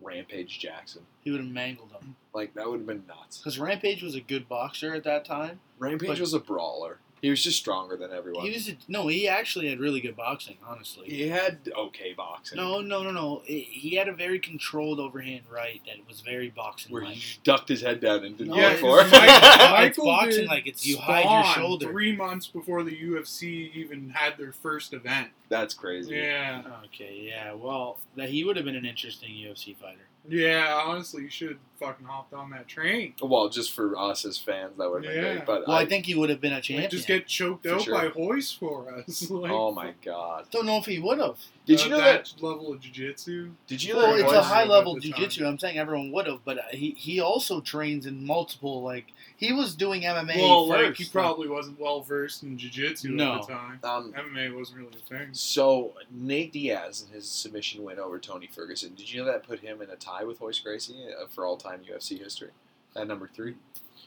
Rampage 0.00 0.58
Jackson. 0.58 1.02
He 1.22 1.30
would 1.30 1.40
have 1.40 1.50
mangled 1.50 1.90
him 1.92 2.16
Like 2.32 2.54
that 2.54 2.66
would 2.70 2.78
have 2.80 2.86
been 2.86 3.04
nuts. 3.06 3.36
because 3.36 3.58
Rampage 3.58 4.02
was 4.02 4.14
a 4.14 4.20
good 4.20 4.48
boxer 4.48 4.94
at 4.94 5.04
that 5.04 5.26
time. 5.26 5.60
Rampage 5.78 6.08
But- 6.08 6.20
was 6.20 6.32
a 6.32 6.40
brawler. 6.40 6.98
He 7.24 7.30
was 7.30 7.42
just 7.42 7.56
stronger 7.56 7.96
than 7.96 8.12
everyone. 8.12 8.44
He 8.44 8.52
was 8.52 8.68
a, 8.68 8.76
no, 8.86 9.06
he 9.06 9.26
actually 9.26 9.70
had 9.70 9.80
really 9.80 10.02
good 10.02 10.14
boxing. 10.14 10.58
Honestly, 10.62 11.08
He 11.08 11.26
had 11.26 11.72
okay 11.74 12.12
boxing. 12.12 12.58
no, 12.58 12.82
no, 12.82 13.02
no, 13.02 13.12
no. 13.12 13.40
He 13.46 13.60
he 13.60 13.96
had 13.96 14.08
a 14.08 14.12
very 14.12 14.38
controlled 14.38 15.00
overhand 15.00 15.44
right 15.50 15.80
that 15.86 16.06
was 16.06 16.20
very 16.20 16.50
boxing 16.50 16.92
where 16.92 17.02
he 17.02 17.22
ducked 17.42 17.70
his 17.70 17.80
head 17.80 18.00
down 18.00 18.24
and 18.26 18.36
didn't 18.36 18.54
No, 18.54 18.56
go 18.56 18.76
for 18.76 19.00
it. 19.00 19.10
Michael, 19.10 19.86
It's 19.86 19.96
boxing 19.98 20.46
like 20.48 20.66
it's 20.66 20.84
you 20.86 20.98
hide 20.98 21.24
your 21.24 21.44
Spawn 21.44 21.54
shoulder. 21.54 21.86
Three 21.86 22.14
months 22.14 22.46
before 22.46 22.82
the 22.82 22.94
UFC 22.94 23.72
even 23.74 24.10
had 24.10 24.36
their 24.36 24.52
first 24.52 24.92
event. 24.92 25.28
That's 25.48 25.72
crazy. 25.72 26.16
Yeah, 26.16 26.60
Okay, 26.84 27.22
yeah. 27.26 27.54
Well, 27.54 28.00
that 28.16 28.28
he 28.28 28.44
would 28.44 28.56
have 28.56 28.66
been 28.66 28.76
an 28.76 28.84
interesting 28.84 29.30
UFC 29.30 29.74
fighter. 29.74 30.08
Yeah. 30.28 30.82
Honestly, 30.86 31.22
you 31.24 31.30
should 31.30 31.48
have 31.50 31.58
fucking 31.78 32.06
hopped 32.06 32.32
on 32.32 32.50
that 32.50 32.66
train. 32.68 33.14
Well, 33.22 33.48
just 33.48 33.72
for 33.72 33.96
us 33.98 34.24
as 34.24 34.38
fans, 34.38 34.72
that 34.78 34.90
would 34.90 35.04
have 35.04 35.12
been 35.14 35.24
Yeah. 35.24 35.32
great. 35.34 35.46
But 35.46 35.68
Well, 35.68 35.76
I, 35.76 35.82
I, 35.82 35.86
think 35.86 36.06
he 36.06 36.14
would 36.14 36.30
have 36.30 36.40
been 36.40 36.52
a 36.52 36.60
champion. 36.60 36.82
Like, 36.82 36.90
just 36.90 37.06
get 37.06 37.26
choked 37.26 37.66
For 37.66 37.74
out 37.74 37.82
sure. 37.82 37.94
by 37.94 38.06
Royce 38.08 38.52
for 38.52 38.92
us. 38.94 39.28
like, 39.30 39.50
oh 39.52 39.72
my 39.72 39.92
god! 40.04 40.46
don't 40.50 40.66
know 40.66 40.78
if 40.78 40.86
he 40.86 40.98
would 40.98 41.18
have. 41.18 41.38
Did 41.66 41.80
uh, 41.80 41.84
you 41.84 41.90
know 41.90 41.96
that? 41.98 42.32
level 42.42 42.72
of 42.72 42.80
jiu-jitsu? 42.80 43.50
Did 43.66 43.82
you 43.82 43.94
know 43.94 44.00
Well, 44.00 44.14
it's 44.16 44.32
a 44.32 44.42
high 44.42 44.64
level 44.64 44.96
jujitsu. 44.96 45.46
I'm 45.46 45.58
saying 45.58 45.78
everyone 45.78 46.12
would 46.12 46.26
have, 46.26 46.44
but 46.44 46.58
he 46.70 46.90
he 46.90 47.20
also 47.20 47.60
trains 47.60 48.04
in 48.04 48.26
multiple. 48.26 48.82
Like 48.82 49.12
he 49.36 49.52
was 49.52 49.74
doing 49.74 50.02
MMA 50.02 50.36
Well, 50.36 50.68
first. 50.68 50.82
like 50.82 50.96
he 50.96 51.04
probably 51.06 51.48
wasn't 51.48 51.80
well 51.80 52.02
versed 52.02 52.42
in 52.42 52.58
jiu-jitsu 52.58 53.10
No. 53.10 53.36
at 53.36 53.46
the 53.46 53.52
time. 53.54 53.80
Um, 53.82 54.12
MMA 54.12 54.54
wasn't 54.54 54.78
really 54.80 54.92
a 54.94 55.08
thing. 55.08 55.28
so 55.32 55.94
Nate 56.10 56.52
Diaz 56.52 57.02
and 57.02 57.14
his 57.14 57.26
submission 57.28 57.82
win 57.82 57.98
over 57.98 58.18
Tony 58.18 58.46
Ferguson. 58.52 58.94
Did 58.94 59.10
you 59.12 59.20
know 59.20 59.32
that 59.32 59.42
put 59.42 59.60
him 59.60 59.80
in 59.80 59.88
a 59.88 59.96
tie 59.96 60.24
with 60.24 60.40
Royce 60.40 60.58
Gracie 60.58 61.06
uh, 61.18 61.26
for 61.28 61.46
all-time 61.46 61.80
UFC 61.90 62.18
history 62.18 62.50
at 62.94 63.06
number 63.08 63.26
three? 63.26 63.54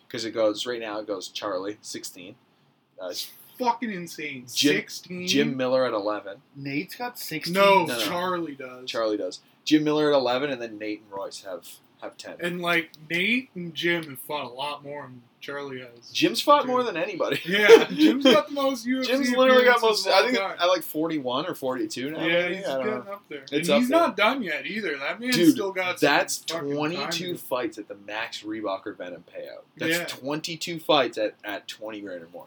Because 0.08 0.26
it 0.26 0.32
goes 0.32 0.66
right 0.68 0.80
now. 0.80 1.00
It 1.00 1.08
goes 1.08 1.28
Charlie 1.28 1.78
sixteen, 1.82 2.36
uh, 3.02 3.14
fucking 3.58 3.92
insane. 3.92 4.46
Jim- 4.54 4.76
Sixteen. 4.76 5.28
Jim 5.28 5.58
Miller 5.58 5.86
at 5.86 5.94
11. 5.94 6.42
Nate's 6.56 6.96
got 6.96 7.18
16. 7.20 7.54
No, 7.54 7.86
No, 7.86 7.98
no. 7.98 8.00
Charlie 8.00 8.56
does. 8.56 8.90
Charlie 8.90 9.18
does. 9.18 9.40
Jim 9.66 9.84
Miller 9.84 10.12
at 10.12 10.16
11, 10.16 10.50
and 10.50 10.62
then 10.62 10.78
Nate 10.78 11.02
and 11.02 11.12
Royce 11.12 11.44
have 11.44 11.68
have 12.02 12.16
10. 12.16 12.36
And 12.42 12.62
like 12.62 12.92
Nate 13.10 13.50
and 13.56 13.74
Jim 13.74 14.04
have 14.08 14.20
fought 14.20 14.46
a 14.46 14.50
lot 14.54 14.84
more 14.84 15.02
than 15.02 15.24
Charlie 15.42 15.80
has. 15.80 16.12
Jim's 16.12 16.40
fought 16.40 16.62
Dude. 16.62 16.70
more 16.70 16.84
than 16.84 16.96
anybody. 16.96 17.42
Yeah, 17.44 17.86
Jim's 17.90 18.24
got 18.24 18.50
the 18.50 18.54
most 18.54 18.86
UFC. 18.86 19.08
Jim's 19.08 19.32
literally 19.32 19.66
got 19.66 19.82
most. 19.82 20.06
of 20.06 20.14
I 20.14 20.22
think 20.28 20.38
time. 20.38 20.56
I 20.60 20.68
like 20.68 20.84
41 20.84 21.48
or 21.48 21.56
42 21.56 22.12
now. 22.12 22.20
Yeah, 22.24 22.28
maybe? 22.44 22.56
he's 22.58 22.66
I 22.68 22.70
don't 22.76 22.86
getting 22.86 23.04
know. 23.06 23.12
up 23.14 23.24
there. 23.30 23.42
It's 23.52 23.68
and 23.68 23.70
up 23.72 23.80
he's 23.80 23.90
there. 23.90 23.98
not 24.00 24.16
done 24.16 24.44
yet 24.44 24.68
either. 24.68 24.96
That 25.00 25.20
man's 25.20 25.36
Dude, 25.38 25.52
still 25.54 25.72
got. 25.72 26.00
That's 26.00 26.38
fucking 26.48 26.72
22 26.72 27.10
to- 27.34 27.38
fights 27.40 27.80
at 27.80 27.88
the 27.88 27.96
max 28.06 28.44
Reebok 28.44 28.86
or 28.86 28.94
Venom 28.94 29.24
payout. 29.36 29.64
That's 29.78 29.98
Yeah. 29.98 30.06
22 30.06 30.80
fights 30.80 31.18
at, 31.18 31.34
at 31.44 31.68
20 31.68 32.02
grand 32.02 32.22
or 32.22 32.30
more. 32.32 32.46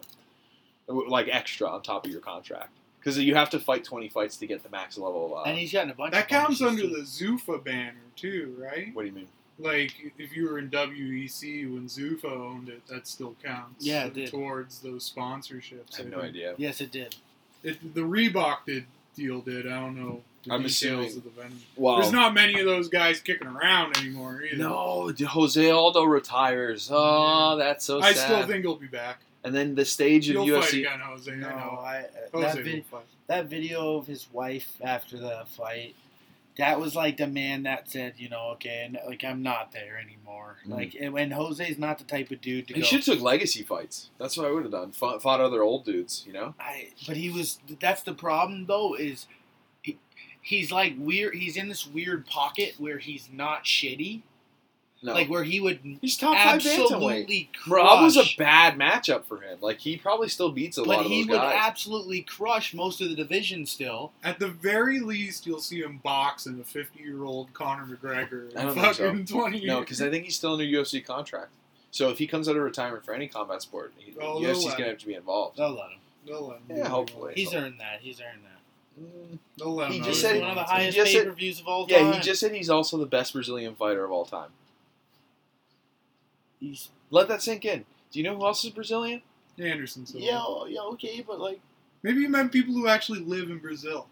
Like 0.91 1.27
extra 1.31 1.67
on 1.69 1.81
top 1.81 2.05
of 2.05 2.11
your 2.11 2.21
contract. 2.21 2.69
Because 2.99 3.17
you 3.17 3.33
have 3.35 3.49
to 3.51 3.59
fight 3.59 3.83
20 3.83 4.09
fights 4.09 4.37
to 4.37 4.45
get 4.47 4.61
the 4.61 4.69
max 4.69 4.95
level. 4.97 5.35
Uh, 5.35 5.43
And 5.49 5.57
he's 5.57 5.73
gotten 5.73 5.89
a 5.89 5.95
bunch 5.95 6.11
That 6.13 6.23
of 6.23 6.27
counts 6.29 6.61
under 6.61 6.83
too. 6.83 6.87
the 6.89 7.01
Zuffa 7.01 7.63
banner 7.63 7.95
too, 8.15 8.55
right? 8.59 8.93
what 8.93 9.01
do 9.01 9.07
you 9.07 9.13
mean? 9.15 9.27
Like 9.57 9.93
if 10.19 10.35
you 10.35 10.49
were 10.49 10.59
in 10.59 10.69
WEC 10.69 11.71
when 11.71 11.87
Zuffa 11.87 12.31
owned 12.31 12.69
it, 12.69 12.85
that 12.87 13.07
still 13.07 13.35
counts. 13.43 13.85
Yeah, 13.85 14.05
it 14.05 14.13
did. 14.13 14.29
towards 14.29 14.79
those 14.79 15.11
sponsorships. 15.11 15.95
I 15.99 16.03
have 16.03 16.07
I 16.07 16.09
no 16.09 16.21
think. 16.21 16.29
idea. 16.29 16.53
Yes, 16.57 16.81
it 16.81 16.91
did. 16.91 17.15
It, 17.63 17.93
the 17.95 18.01
Reebok 18.01 18.65
did 18.65 18.85
deal 19.15 19.41
did. 19.41 19.67
I 19.67 19.79
don't 19.79 19.95
know 19.95 20.21
the 20.45 20.53
I'm 20.53 20.61
details 20.63 20.71
assuming- 20.73 21.17
of 21.17 21.23
the 21.23 21.29
Venom. 21.41 21.59
Well, 21.75 21.97
There's 22.01 22.11
not 22.11 22.33
many 22.33 22.59
of 22.59 22.65
those 22.65 22.87
guys 22.87 23.19
kicking 23.19 23.47
around 23.47 23.97
anymore 23.97 24.41
either. 24.43 24.57
no, 24.57 25.11
Jose 25.27 25.69
Aldo 25.69 26.03
retires. 26.05 26.89
Oh, 26.91 27.57
that's 27.57 27.85
so 27.85 27.99
I 28.01 28.13
sad. 28.13 28.25
still 28.25 28.47
think 28.47 28.63
he'll 28.63 28.75
be 28.75 28.87
back. 28.87 29.19
And 29.43 29.53
then 29.55 29.75
the 29.75 29.85
stage 29.85 30.29
of 30.29 30.43
He'll 30.43 30.61
fight 30.61 30.71
UFC. 30.71 30.79
again, 30.79 30.99
Jose. 30.99 31.35
No, 31.35 31.47
I 31.47 31.49
know. 31.51 31.55
I, 31.57 31.97
uh, 31.99 32.03
Jose 32.33 32.63
that, 32.63 32.83
will 32.91 33.03
that 33.27 33.45
video 33.47 33.97
of 33.97 34.07
his 34.07 34.27
wife 34.31 34.77
after 34.81 35.17
the 35.17 35.43
fight, 35.57 35.95
that 36.57 36.79
was 36.79 36.95
like 36.95 37.17
the 37.17 37.27
man 37.27 37.63
that 37.63 37.89
said, 37.89 38.15
you 38.17 38.29
know, 38.29 38.49
okay, 38.53 38.83
and, 38.85 38.99
like 39.07 39.23
I'm 39.23 39.41
not 39.41 39.71
there 39.71 39.97
anymore. 39.97 40.57
Mhm. 40.67 40.71
Like, 40.71 40.95
and 40.99 41.13
when 41.13 41.31
Jose's 41.31 41.77
not 41.79 41.97
the 41.97 42.03
type 42.03 42.29
of 42.29 42.41
dude 42.41 42.67
to 42.67 42.73
He 42.73 42.81
go. 42.81 42.85
should 42.85 43.05
have 43.05 43.15
took 43.15 43.21
legacy 43.21 43.63
fights. 43.63 44.09
That's 44.19 44.35
what 44.37 44.45
I 44.47 44.51
would 44.51 44.63
have 44.63 44.71
done. 44.71 44.91
Fought, 44.91 45.21
fought 45.21 45.39
other 45.41 45.63
old 45.63 45.85
dudes, 45.85 46.23
you 46.27 46.33
know. 46.33 46.53
I, 46.59 46.89
but 47.07 47.15
he 47.17 47.29
was. 47.29 47.59
That's 47.79 48.03
the 48.03 48.13
problem, 48.13 48.65
though. 48.67 48.93
Is 48.95 49.27
he, 49.81 49.97
he's 50.41 50.71
like 50.71 50.93
weird. 50.97 51.35
He's 51.35 51.55
in 51.57 51.69
this 51.69 51.87
weird 51.87 52.27
pocket 52.27 52.75
where 52.77 52.97
he's 52.99 53.29
not 53.31 53.63
shitty. 53.63 54.21
No, 55.03 55.13
Like 55.13 55.29
where 55.29 55.43
he 55.43 55.59
would 55.59 55.79
he's 55.99 56.15
top 56.15 56.35
five 56.35 56.61
bantamweight. 56.61 56.81
absolutely 56.83 57.49
Rob 57.67 58.03
was 58.03 58.17
a 58.17 58.23
bad 58.37 58.77
matchup 58.77 59.25
for 59.25 59.37
him. 59.41 59.57
Like 59.59 59.79
he 59.79 59.97
probably 59.97 60.27
still 60.29 60.51
beats 60.51 60.77
a 60.77 60.83
lot 60.83 60.99
of 60.99 61.03
guys, 61.05 61.09
But 61.09 61.13
he 61.15 61.23
would 61.25 61.39
absolutely 61.39 62.21
crush 62.21 62.73
most 62.75 63.01
of 63.01 63.09
the 63.09 63.15
division 63.15 63.65
still. 63.65 64.11
At 64.23 64.37
the 64.37 64.47
very 64.49 64.99
least, 64.99 65.47
you'll 65.47 65.59
see 65.59 65.81
him 65.81 65.97
box 66.03 66.45
in 66.45 66.59
a 66.59 66.63
50 66.63 67.01
year 67.01 67.23
old 67.23 67.51
Conor 67.53 67.85
McGregor 67.87 68.55
I 68.55 68.63
don't 68.63 68.73
think 68.75 68.93
so. 68.93 69.07
fucking 69.09 69.25
20 69.25 69.57
years. 69.57 69.67
no, 69.67 69.79
because 69.79 70.01
I 70.03 70.11
think 70.11 70.25
he's 70.25 70.35
still 70.35 70.53
under 70.53 70.65
UFC 70.65 71.03
contract. 71.03 71.49
So 71.89 72.09
if 72.09 72.19
he 72.19 72.27
comes 72.27 72.47
out 72.47 72.55
of 72.55 72.61
retirement 72.61 73.03
for 73.03 73.13
any 73.15 73.27
combat 73.27 73.63
sport, 73.63 73.93
he, 73.97 74.13
Oh, 74.21 74.39
UFC's 74.39 74.65
gonna 74.65 74.75
him. 74.83 74.89
have 74.89 74.97
to 74.99 75.07
be 75.07 75.15
involved. 75.15 75.57
They'll 75.57 75.71
let 75.71 75.89
him. 75.89 75.97
They'll 76.27 76.47
let 76.47 76.57
him 76.59 76.63
Yeah, 76.69 76.75
do 76.75 76.81
what 76.81 76.85
he 76.87 76.89
hopefully. 76.93 77.33
He's 77.35 77.53
earned 77.55 77.79
that. 77.79 77.99
He's 78.01 78.21
earned 78.21 78.43
that. 78.43 79.01
Mm, 79.03 79.39
They'll 79.57 79.73
let 79.73 79.87
him 79.87 79.93
He 79.93 79.99
just 79.99 80.09
what 80.23 80.31
said- 80.31 80.41
one 80.41 80.49
of 80.51 80.55
the 80.57 80.63
highest 80.63 80.95
just 80.95 81.11
pay 81.11 81.25
per 81.25 81.31
views 81.31 81.59
of 81.59 81.67
all 81.67 81.87
time. 81.87 82.05
Yeah, 82.05 82.13
he 82.13 82.19
just 82.21 82.39
said 82.39 82.53
he's 82.53 82.69
also 82.69 82.97
the 82.97 83.05
best 83.07 83.33
Brazilian 83.33 83.73
fighter 83.73 84.05
of 84.05 84.11
all 84.11 84.25
time. 84.25 84.49
Let 87.09 87.27
that 87.27 87.41
sink 87.41 87.65
in. 87.65 87.85
Do 88.11 88.19
you 88.19 88.23
know 88.23 88.35
who 88.35 88.45
else 88.45 88.63
is 88.63 88.71
Brazilian? 88.71 89.21
Anderson 89.59 90.05
Silva. 90.05 90.25
yeah, 90.25 90.41
oh, 90.41 90.65
yeah, 90.65 90.81
okay, 90.81 91.23
but 91.25 91.39
like 91.39 91.59
Maybe 92.03 92.21
you 92.21 92.29
meant 92.29 92.51
people 92.51 92.73
who 92.73 92.87
actually 92.87 93.19
live 93.19 93.49
in 93.49 93.59
Brazil. 93.59 94.07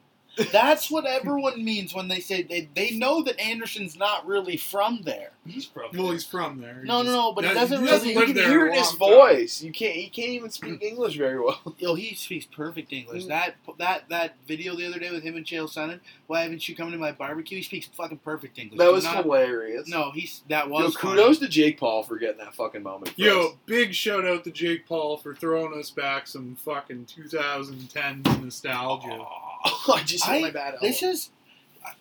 that's 0.51 0.91
what 0.91 1.05
everyone 1.05 1.63
means 1.63 1.93
when 1.93 2.07
they 2.07 2.19
say 2.19 2.43
they 2.43 2.69
they 2.75 2.91
know 2.91 3.23
that 3.23 3.39
Anderson's 3.39 3.97
not 3.97 4.27
really 4.27 4.57
from 4.57 5.01
there. 5.03 5.31
He's 5.49 5.65
from. 5.65 5.89
Well, 5.93 6.11
he's 6.11 6.25
from 6.25 6.61
there. 6.61 6.79
He 6.81 6.87
No, 6.87 6.99
no, 6.99 7.03
just- 7.03 7.13
no, 7.15 7.31
but 7.33 7.43
he 7.45 7.53
doesn't 7.53 7.83
doesn't 7.85 8.07
really- 8.07 8.13
You 8.19 8.25
can 8.25 8.33
there 8.35 8.49
hear 8.49 8.65
a 8.67 8.69
it 8.69 8.73
in 8.73 8.79
his 8.83 8.99
long 8.99 9.09
time. 9.11 9.19
voice. 9.37 9.61
You 9.61 9.71
can't. 9.71 9.95
He 9.95 10.09
can't 10.09 10.29
even 10.29 10.49
speak 10.49 10.81
English 10.81 11.15
very 11.17 11.39
well. 11.39 11.75
Yo, 11.79 11.95
he 11.95 12.13
speaks 12.15 12.45
perfect 12.45 12.93
English. 12.93 13.25
Mm. 13.25 13.27
That 13.29 13.55
that 13.77 14.09
that 14.09 14.35
video 14.47 14.75
the 14.75 14.85
other 14.87 14.99
day 14.99 15.11
with 15.11 15.23
him 15.23 15.35
and 15.35 15.45
Chael 15.45 15.65
Sonnen. 15.71 15.99
Why 16.27 16.41
haven't 16.41 16.67
you 16.69 16.75
come 16.75 16.91
to 16.91 16.97
my 16.97 17.11
barbecue? 17.11 17.57
He 17.57 17.63
speaks 17.63 17.87
fucking 17.87 18.19
perfect 18.19 18.57
English. 18.59 18.77
That 18.77 18.85
Do 18.85 18.93
was 18.93 19.03
not- 19.03 19.23
hilarious. 19.23 19.87
No, 19.87 20.11
he's 20.11 20.43
that 20.49 20.65
Yo, 20.67 20.71
was 20.73 20.95
kudos 20.97 21.37
funny. 21.37 21.47
to 21.47 21.47
Jake 21.47 21.79
Paul 21.79 22.03
for 22.03 22.17
getting 22.17 22.37
that 22.37 22.53
fucking 22.55 22.83
moment. 22.83 23.13
Yo, 23.17 23.47
us. 23.49 23.53
big 23.65 23.93
shout 23.93 24.25
out 24.25 24.43
to 24.43 24.51
Jake 24.51 24.85
Paul 24.87 25.17
for 25.17 25.33
throwing 25.35 25.77
us 25.79 25.89
back 25.89 26.27
some 26.27 26.55
fucking 26.55 27.05
2010 27.05 28.21
nostalgia. 28.43 29.07
Oh, 29.11 29.93
I 29.95 30.03
just 30.03 30.25
hit 30.25 30.31
I- 30.37 30.41
my 30.41 30.51
bad. 30.51 30.75
This 30.81 31.03
is. 31.03 31.31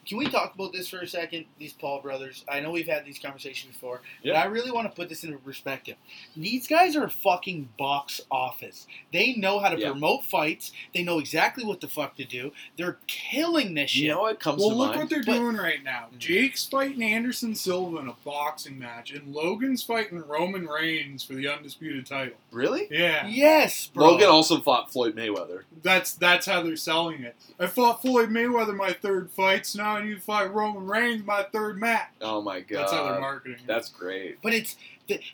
Can 0.06 0.18
we 0.18 0.28
talk 0.28 0.54
about 0.54 0.72
this 0.72 0.88
for 0.88 0.98
a 0.98 1.06
second? 1.06 1.44
These 1.58 1.72
Paul 1.72 2.00
brothers. 2.00 2.44
I 2.50 2.60
know 2.60 2.70
we've 2.70 2.86
had 2.88 3.04
these 3.04 3.18
conversations 3.18 3.74
before, 3.74 4.00
but 4.24 4.34
I 4.36 4.46
really 4.46 4.70
want 4.70 4.88
to 4.90 4.94
put 4.96 5.08
this 5.08 5.22
into 5.24 5.38
perspective. 5.38 5.96
These 6.36 6.66
guys 6.66 6.96
are 6.96 7.08
fucking 7.08 7.68
box 7.78 8.20
office. 8.30 8.86
They 9.12 9.34
know 9.34 9.58
how 9.58 9.68
to 9.68 9.78
Yeah. 9.78 9.90
promote 9.90 10.24
fights. 10.24 10.72
They 10.94 11.02
know 11.02 11.18
exactly 11.18 11.64
what 11.64 11.80
the 11.80 11.88
fuck 11.88 12.16
to 12.16 12.24
do. 12.24 12.52
They're 12.76 12.98
killing 13.06 13.74
this 13.74 13.90
shit. 13.90 14.04
You 14.04 14.08
know 14.12 14.22
what 14.22 14.40
comes 14.40 14.60
Well, 14.60 14.70
to 14.70 14.76
look 14.76 14.88
mind? 14.90 15.00
what 15.00 15.10
they're 15.10 15.22
But- 15.22 15.34
doing 15.34 15.56
right 15.56 15.82
now. 15.82 16.08
Mm. 16.14 16.18
Jake's 16.18 16.66
fighting 16.66 17.02
Anderson 17.02 17.54
Silva 17.54 17.98
in 17.98 18.08
a 18.08 18.14
boxing 18.24 18.78
match, 18.78 19.10
and 19.10 19.34
Logan's 19.34 19.82
fighting 19.82 20.18
Roman 20.26 20.66
Reigns 20.66 21.22
for 21.22 21.34
the 21.34 21.48
undisputed 21.48 22.06
title. 22.06 22.34
really? 22.50 22.88
Yeah, 22.90 23.26
yes, 23.28 23.86
bro. 23.92 24.12
Logan 24.12 24.28
also 24.28 24.58
fought 24.60 24.90
Floyd 24.92 25.14
Mayweather. 25.14 25.62
that's 25.82 26.12
that's 26.14 26.46
how 26.46 26.62
they're 26.62 26.76
selling 26.76 27.22
it. 27.22 27.36
I 27.60 27.66
fought 27.66 28.00
Floyd 28.02 28.30
Mayweather 28.30 28.74
my 28.74 28.92
third 28.92 29.30
fight, 29.30 29.66
so 29.66 29.77
now 29.78 29.96
I 29.96 30.04
need 30.04 30.14
to 30.16 30.20
fight 30.20 30.52
Roman 30.52 30.86
Reigns 30.86 31.24
my 31.24 31.44
third 31.52 31.78
match. 31.80 32.08
Oh 32.20 32.42
my 32.42 32.60
god. 32.60 32.80
That's 32.80 32.92
how 32.92 33.10
they're 33.10 33.20
marketing. 33.20 33.58
That's 33.66 33.88
great. 33.88 34.42
But 34.42 34.52
it's 34.52 34.76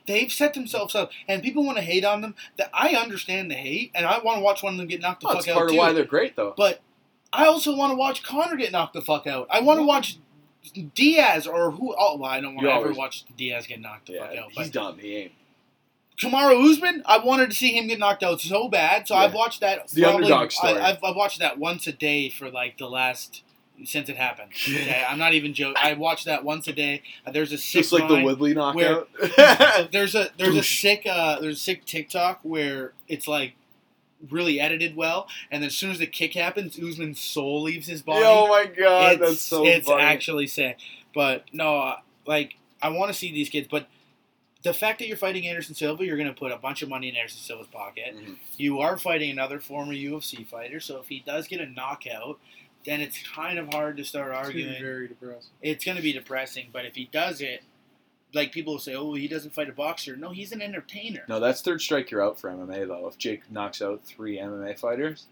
they've 0.06 0.30
set 0.30 0.54
themselves 0.54 0.94
up, 0.94 1.10
and 1.26 1.42
people 1.42 1.64
want 1.64 1.78
to 1.78 1.82
hate 1.82 2.04
on 2.04 2.20
them. 2.20 2.34
That 2.58 2.70
I 2.72 2.90
understand 2.90 3.50
the 3.50 3.54
hate, 3.56 3.90
and 3.94 4.06
I 4.06 4.18
want 4.20 4.38
to 4.38 4.42
watch 4.44 4.62
one 4.62 4.74
of 4.74 4.78
them 4.78 4.86
get 4.86 5.00
knocked 5.00 5.22
the 5.22 5.26
Well, 5.26 5.36
fuck 5.36 5.44
that's 5.46 5.54
out 5.56 5.58
part 5.58 5.68
too. 5.70 5.74
of 5.74 5.78
why 5.78 5.92
they're 5.92 6.04
great, 6.04 6.36
though. 6.36 6.54
But 6.56 6.80
I 7.32 7.46
also 7.46 7.74
want 7.76 7.90
to 7.90 7.96
watch 7.96 8.22
Conor 8.22 8.56
get 8.56 8.70
knocked 8.70 8.92
the 8.94 9.02
fuck 9.02 9.26
out. 9.26 9.48
I 9.50 9.60
want 9.60 9.80
to 9.80 9.84
watch 9.84 10.18
Diaz 10.94 11.46
or 11.46 11.70
who. 11.72 11.94
Oh, 11.98 12.16
well, 12.16 12.30
I 12.30 12.40
don't 12.40 12.54
want 12.54 12.64
You 12.66 12.72
to 12.72 12.76
ever 12.78 12.92
watch 12.92 13.24
Diaz 13.36 13.66
get 13.66 13.80
knocked 13.80 14.06
the 14.06 14.18
fuck 14.18 14.30
yeah, 14.32 14.40
out. 14.42 14.52
he's 14.52 14.66
But 14.68 14.72
done. 14.72 14.98
He 14.98 15.16
ain't. 15.16 15.32
Kamaru 16.18 16.70
Usman, 16.70 17.02
I 17.06 17.18
wanted 17.18 17.50
to 17.50 17.56
see 17.56 17.76
him 17.76 17.88
get 17.88 17.98
knocked 17.98 18.22
out 18.22 18.40
so 18.40 18.68
bad, 18.68 19.08
so 19.08 19.14
Yeah. 19.16 19.22
I've 19.22 19.34
watched 19.34 19.60
that. 19.62 19.88
The 19.88 20.04
underdog 20.04 20.52
story. 20.52 20.74
I, 20.78 20.90
I've, 20.90 21.02
I've 21.02 21.16
watched 21.16 21.40
that 21.40 21.58
once 21.58 21.88
a 21.88 21.92
day 21.92 22.28
for 22.28 22.48
like 22.50 22.78
the 22.78 22.86
last 22.88 23.42
since 23.84 24.08
it 24.08 24.16
happened. 24.16 24.52
Okay, 24.66 25.04
I'm 25.08 25.18
not 25.18 25.34
even 25.34 25.54
joking. 25.54 25.76
I 25.78 25.94
watch 25.94 26.24
that 26.24 26.44
once 26.44 26.68
a 26.68 26.72
day. 26.72 27.02
Uh, 27.26 27.32
There's 27.32 27.52
a 27.52 27.58
sick 27.58 27.82
Just 27.82 27.92
like 27.92 28.08
the 28.08 28.22
Woodley 28.22 28.54
knockout. 28.54 29.08
there's 29.92 30.14
a 30.14 30.28
there's 30.38 30.56
a 30.56 30.62
sick 30.62 31.06
uh 31.10 31.40
there's 31.40 31.56
a 31.56 31.60
sick 31.60 31.84
TikTok 31.84 32.40
where 32.42 32.92
it's 33.08 33.26
like 33.26 33.54
really 34.30 34.58
edited 34.60 34.96
well, 34.96 35.28
and 35.50 35.62
then 35.62 35.66
as 35.68 35.76
soon 35.76 35.90
as 35.90 35.98
the 35.98 36.06
kick 36.06 36.34
happens, 36.34 36.78
Usman's 36.78 37.20
soul 37.20 37.62
leaves 37.62 37.86
his 37.86 38.00
body. 38.02 38.24
oh 38.24 38.48
my 38.48 38.66
god, 38.66 39.12
it's, 39.14 39.20
that's 39.20 39.40
so 39.40 39.66
it's 39.66 39.86
funny. 39.86 40.02
actually 40.02 40.46
sick. 40.46 40.78
But 41.14 41.44
no, 41.52 41.76
uh, 41.78 41.96
like 42.26 42.54
I 42.80 42.88
want 42.88 43.12
to 43.12 43.18
see 43.18 43.32
these 43.32 43.48
kids, 43.48 43.68
but. 43.70 43.88
The 44.62 44.72
fact 44.72 44.98
that 45.00 45.08
you're 45.08 45.18
fighting 45.18 45.46
Anderson 45.46 45.74
Silva, 45.74 46.06
you're 46.06 46.16
going 46.16 46.26
to 46.26 46.32
put 46.32 46.50
a 46.50 46.56
bunch 46.56 46.80
of 46.80 46.88
money 46.88 47.10
in 47.10 47.16
Anderson 47.16 47.38
Silva's 47.42 47.66
pocket. 47.66 48.16
Mhm. 48.16 48.36
You 48.56 48.80
are 48.80 48.96
fighting 48.96 49.30
another 49.30 49.60
former 49.60 49.92
UFC 49.92 50.42
fighter, 50.46 50.80
so 50.80 50.98
if 51.00 51.08
he 51.08 51.20
does 51.20 51.46
get 51.48 51.60
a 51.60 51.66
knockout, 51.66 52.38
then 52.84 53.00
it's 53.00 53.18
kind 53.34 53.58
of 53.58 53.72
hard 53.72 53.96
to 53.96 54.04
start 54.04 54.30
It's 54.30 54.46
arguing 54.46 54.80
very 54.80 55.08
depressing. 55.08 55.50
it's 55.62 55.84
going 55.84 55.96
to 55.96 56.02
be 56.02 56.12
depressing. 56.12 56.68
But 56.72 56.84
if 56.84 56.94
he 56.94 57.08
does 57.10 57.40
it, 57.40 57.62
like 58.34 58.52
people 58.52 58.74
will 58.74 58.80
say, 58.80 58.94
"Oh, 58.94 59.14
he 59.14 59.28
doesn't 59.28 59.54
fight 59.54 59.68
a 59.68 59.72
boxer." 59.72 60.16
No, 60.16 60.30
he's 60.30 60.52
an 60.52 60.60
entertainer. 60.60 61.22
No, 61.28 61.40
that's 61.40 61.62
third 61.62 61.80
strike 61.80 62.10
you're 62.10 62.22
out 62.22 62.38
for 62.40 62.50
MMA 62.50 62.86
though. 62.88 63.06
If 63.06 63.16
Jake 63.18 63.50
knocks 63.50 63.80
out 63.80 64.02
three 64.04 64.38
MMA 64.38 64.78
fighters, 64.78 65.26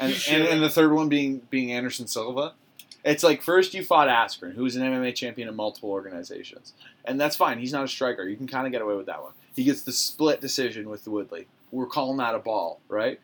and 0.00 0.12
and, 0.28 0.42
and 0.44 0.62
the 0.62 0.70
third 0.70 0.92
one 0.92 1.08
being 1.08 1.42
being 1.50 1.70
Anderson 1.72 2.06
Silva, 2.06 2.54
it's 3.04 3.22
like 3.22 3.42
first 3.42 3.74
you 3.74 3.84
fought 3.84 4.08
Askren, 4.08 4.54
who's 4.54 4.76
an 4.76 4.82
MMA 4.82 5.14
champion 5.14 5.48
in 5.48 5.54
multiple 5.54 5.90
organizations, 5.90 6.72
and 7.04 7.20
that's 7.20 7.36
fine. 7.36 7.58
He's 7.58 7.72
not 7.72 7.84
a 7.84 7.88
striker. 7.88 8.26
You 8.28 8.36
can 8.36 8.46
kind 8.48 8.66
of 8.66 8.72
get 8.72 8.80
away 8.82 8.96
with 8.96 9.06
that 9.06 9.22
one. 9.22 9.32
He 9.54 9.64
gets 9.64 9.82
the 9.82 9.92
split 9.92 10.40
decision 10.40 10.88
with 10.88 11.06
Woodley. 11.06 11.46
We're 11.70 11.86
calling 11.86 12.16
that 12.18 12.34
a 12.34 12.38
ball, 12.38 12.80
right? 12.88 13.20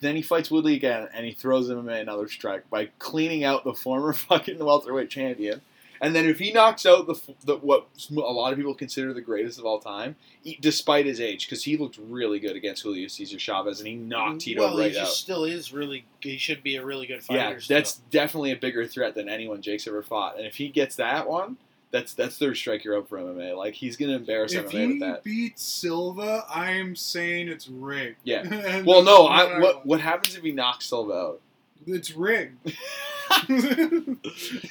Then 0.00 0.16
he 0.16 0.22
fights 0.22 0.50
Woodley 0.50 0.74
again, 0.74 1.08
and 1.12 1.26
he 1.26 1.32
throws 1.32 1.68
him 1.68 1.88
another 1.88 2.28
strike 2.28 2.68
by 2.70 2.86
cleaning 2.98 3.44
out 3.44 3.64
the 3.64 3.74
former 3.74 4.12
fucking 4.14 4.58
welterweight 4.58 5.10
champion. 5.10 5.62
And 6.00 6.14
then 6.14 6.26
if 6.26 6.38
he 6.38 6.52
knocks 6.52 6.86
out 6.86 7.06
the, 7.06 7.20
the 7.44 7.56
what 7.56 7.88
a 8.10 8.14
lot 8.14 8.52
of 8.52 8.58
people 8.58 8.74
consider 8.74 9.12
the 9.12 9.20
greatest 9.20 9.58
of 9.58 9.64
all 9.64 9.80
time, 9.80 10.16
he, 10.44 10.56
despite 10.60 11.06
his 11.06 11.20
age, 11.20 11.46
because 11.46 11.64
he 11.64 11.76
looked 11.76 11.98
really 11.98 12.38
good 12.38 12.54
against 12.54 12.82
Julio 12.82 13.08
Cesar 13.08 13.38
Chavez, 13.38 13.80
and 13.80 13.88
he 13.88 13.96
knocked 13.96 14.42
Tito 14.42 14.60
well, 14.60 14.78
right 14.78 14.92
he 14.92 14.98
out. 14.98 15.08
still 15.08 15.44
is 15.44 15.72
really. 15.72 16.04
He 16.20 16.38
should 16.38 16.62
be 16.62 16.76
a 16.76 16.84
really 16.84 17.06
good 17.06 17.22
fighter. 17.22 17.54
Yeah, 17.54 17.58
still. 17.58 17.76
that's 17.76 17.94
definitely 18.10 18.52
a 18.52 18.56
bigger 18.56 18.86
threat 18.86 19.14
than 19.14 19.28
anyone 19.28 19.60
Jake's 19.60 19.88
ever 19.88 20.02
fought. 20.02 20.36
And 20.36 20.46
if 20.46 20.54
he 20.56 20.68
gets 20.68 20.96
that 20.96 21.28
one, 21.28 21.56
That's 21.90 22.12
that's 22.12 22.36
third 22.38 22.56
strike 22.56 22.84
you're 22.84 22.98
up 22.98 23.08
for 23.08 23.18
MMA. 23.18 23.56
Like 23.56 23.74
he's 23.74 23.96
gonna 23.96 24.12
embarrass 24.16 24.52
If 24.52 24.66
MMA 24.66 24.70
he 24.70 24.86
with 24.88 25.00
that. 25.00 25.18
If 25.18 25.24
he 25.24 25.30
beats 25.48 25.62
Silva, 25.62 26.44
I 26.48 26.72
am 26.72 26.94
saying 26.94 27.48
it's 27.48 27.68
rigged. 27.68 28.18
Yeah. 28.24 28.82
Well, 28.84 29.02
no. 29.02 29.26
I, 29.26 29.44
I 29.44 29.60
what 29.60 29.86
what 29.86 30.00
happens 30.00 30.36
if 30.36 30.42
he 30.42 30.52
knocks 30.52 30.86
Silva 30.86 31.12
out? 31.12 31.40
It's 31.86 32.12
rigged. 32.12 32.58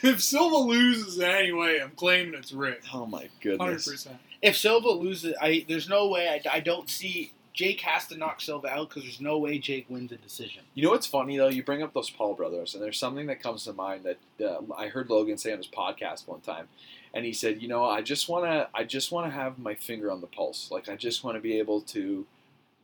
if 0.04 0.22
Silva 0.22 0.58
loses 0.58 1.20
anyway, 1.20 1.80
I'm 1.84 1.92
claiming 1.92 2.36
it's 2.36 2.52
rigged. 2.52 2.86
Oh 2.94 3.06
my 3.06 3.18
Hundred 3.20 3.32
goodness. 3.42 3.90
percent. 3.90 4.18
If 4.42 4.58
Silva 4.58 4.90
loses, 4.90 5.34
I 5.42 5.66
there's 5.68 5.90
no 5.90 6.08
way. 6.10 6.28
I, 6.30 6.58
I 6.58 6.60
don't 6.60 6.90
see 6.90 7.32
Jake 7.58 7.82
has 7.82 8.06
to 8.08 8.18
knock 8.18 8.40
Silva 8.40 8.68
out 8.68 8.90
because 8.90 9.02
there's 9.02 9.20
no 9.20 9.40
way 9.40 9.58
Jake 9.58 9.88
wins 9.90 10.12
a 10.12 10.18
decision. 10.18 10.62
You 10.76 10.84
know 10.84 10.92
what's 10.92 11.08
funny 11.08 11.38
though? 11.38 11.48
You 11.48 11.64
bring 11.64 11.82
up 11.82 11.92
those 11.94 12.10
Paul 12.12 12.36
brothers, 12.36 12.76
and 12.76 12.84
there's 12.84 13.00
something 13.00 13.26
that 13.28 13.42
comes 13.42 13.64
to 13.64 13.74
mind 13.74 14.04
that 14.06 14.46
uh, 14.46 14.62
I 14.78 14.88
heard 14.90 15.10
Logan 15.10 15.40
say 15.40 15.52
on 15.52 15.58
his 15.58 15.68
podcast 15.68 16.28
one 16.28 16.42
time, 16.42 16.68
and 17.18 17.26
he 17.26 17.34
said, 17.34 17.64
"You 17.64 17.68
know, 17.68 17.84
I 17.84 18.04
just 18.04 18.30
want 18.30 18.46
to, 18.46 18.70
I 18.76 18.84
just 18.84 19.12
want 19.12 19.26
to 19.26 19.32
have 19.32 19.58
my 19.58 19.74
finger 19.74 20.12
on 20.12 20.22
the 20.22 20.28
pulse. 20.28 20.70
Like 20.70 20.88
I 20.88 20.96
just 20.96 21.24
want 21.24 21.36
to 21.36 21.42
be 21.42 21.58
able 21.58 21.82
to 21.82 22.28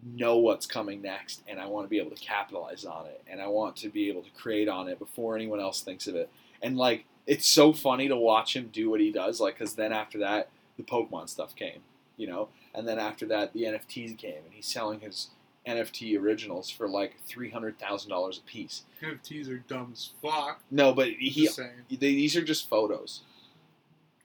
know 0.03 0.37
what's 0.37 0.65
coming 0.65 1.03
next, 1.03 1.43
and 1.47 1.59
I 1.59 1.67
want 1.67 1.85
to 1.85 1.89
be 1.89 1.99
able 1.99 2.09
to 2.09 2.21
capitalize 2.21 2.83
on 2.83 3.05
it, 3.05 3.21
and 3.27 3.39
I 3.39 3.45
want 3.45 3.75
to 3.77 3.89
be 3.89 4.09
able 4.09 4.23
to 4.23 4.31
create 4.31 4.67
on 4.67 4.89
it 4.89 4.97
before 4.97 5.35
anyone 5.35 5.59
else 5.59 5.81
thinks 5.81 6.07
of 6.07 6.15
it. 6.15 6.31
And 6.63 6.77
like, 6.77 7.05
it's 7.27 7.45
so 7.45 7.73
funny 7.73 8.07
to 8.07 8.15
watch 8.17 8.55
him 8.55 8.71
do 8.73 8.89
what 8.89 8.99
he 8.99 9.11
does. 9.11 9.39
Like, 9.39 9.59
because 9.59 9.75
then 9.75 9.93
after 9.93 10.17
that, 10.17 10.49
the 10.77 10.83
Pokemon 10.83 11.29
stuff 11.29 11.55
came, 11.55 11.81
you 12.17 12.25
know, 12.25 12.49
and 12.73 12.87
then 12.87 12.97
after 12.97 13.27
that, 13.27 13.53
the 13.53 13.65
NFTs 13.65 14.17
came, 14.17 14.43
and 14.45 14.53
he's 14.53 14.65
selling 14.67 15.01
his." 15.01 15.29
NFT 15.65 16.19
originals 16.19 16.69
for 16.69 16.89
like 16.89 17.13
three 17.25 17.49
hundred 17.49 17.79
thousand 17.79 18.09
dollars 18.09 18.37
a 18.37 18.41
piece. 18.41 18.83
NFTs 19.01 19.49
are 19.49 19.59
dumb 19.59 19.91
as 19.93 20.09
fuck. 20.21 20.59
No, 20.69 20.91
but 20.91 21.07
he 21.07 21.47
they, 21.89 21.95
these 21.95 22.35
are 22.35 22.43
just 22.43 22.69
photos. 22.69 23.21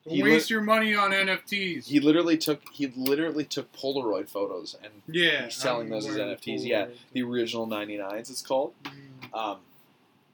He 0.09 0.23
waste 0.23 0.51
your 0.51 0.61
money 0.61 0.94
on 0.94 1.11
NFTs. 1.11 1.87
He 1.87 2.01
literally 2.01 2.37
took 2.37 2.62
he 2.73 2.87
literally 2.88 3.44
took 3.44 3.73
Polaroid 3.73 4.29
photos 4.29 4.77
and 4.83 4.92
yeah, 5.07 5.44
he's 5.44 5.55
selling 5.55 5.88
those 5.88 6.07
as 6.07 6.16
NFTs, 6.16 6.66
yeah. 6.66 6.87
The 7.12 7.23
original 7.23 7.66
99s 7.66 8.31
it's 8.31 8.42
called. 8.42 8.75
Mm. 8.85 9.38
Um, 9.38 9.59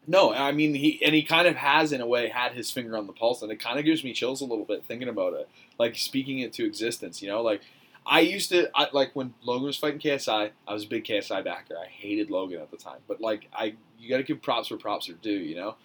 no, 0.06 0.32
I 0.32 0.52
mean 0.52 0.74
he 0.74 1.00
and 1.04 1.14
he 1.14 1.22
kind 1.22 1.46
of 1.46 1.56
has 1.56 1.92
in 1.92 2.00
a 2.00 2.06
way 2.06 2.28
had 2.28 2.52
his 2.52 2.70
finger 2.70 2.96
on 2.96 3.06
the 3.06 3.12
pulse, 3.12 3.42
and 3.42 3.50
it 3.50 3.60
kind 3.60 3.78
of 3.78 3.84
gives 3.84 4.04
me 4.04 4.12
chills 4.12 4.40
a 4.40 4.44
little 4.44 4.64
bit 4.64 4.84
thinking 4.84 5.08
about 5.08 5.34
it, 5.34 5.48
like 5.78 5.96
speaking 5.96 6.40
it 6.40 6.52
to 6.54 6.64
existence. 6.64 7.22
You 7.22 7.28
know, 7.28 7.42
like 7.42 7.62
I 8.06 8.20
used 8.20 8.50
to 8.50 8.70
I, 8.74 8.88
like 8.92 9.12
when 9.14 9.34
Logan 9.42 9.66
was 9.66 9.78
fighting 9.78 9.98
KSI, 9.98 10.50
I 10.68 10.72
was 10.72 10.84
a 10.84 10.88
big 10.88 11.04
KSI 11.04 11.42
backer. 11.42 11.74
I 11.78 11.86
hated 11.86 12.30
Logan 12.30 12.60
at 12.60 12.70
the 12.70 12.76
time, 12.76 12.98
but 13.08 13.20
like 13.20 13.48
I, 13.54 13.74
you 13.98 14.10
got 14.10 14.18
to 14.18 14.22
give 14.22 14.42
props 14.42 14.70
where 14.70 14.78
props 14.78 15.08
are 15.08 15.14
due. 15.14 15.30
You 15.30 15.56
know, 15.56 15.76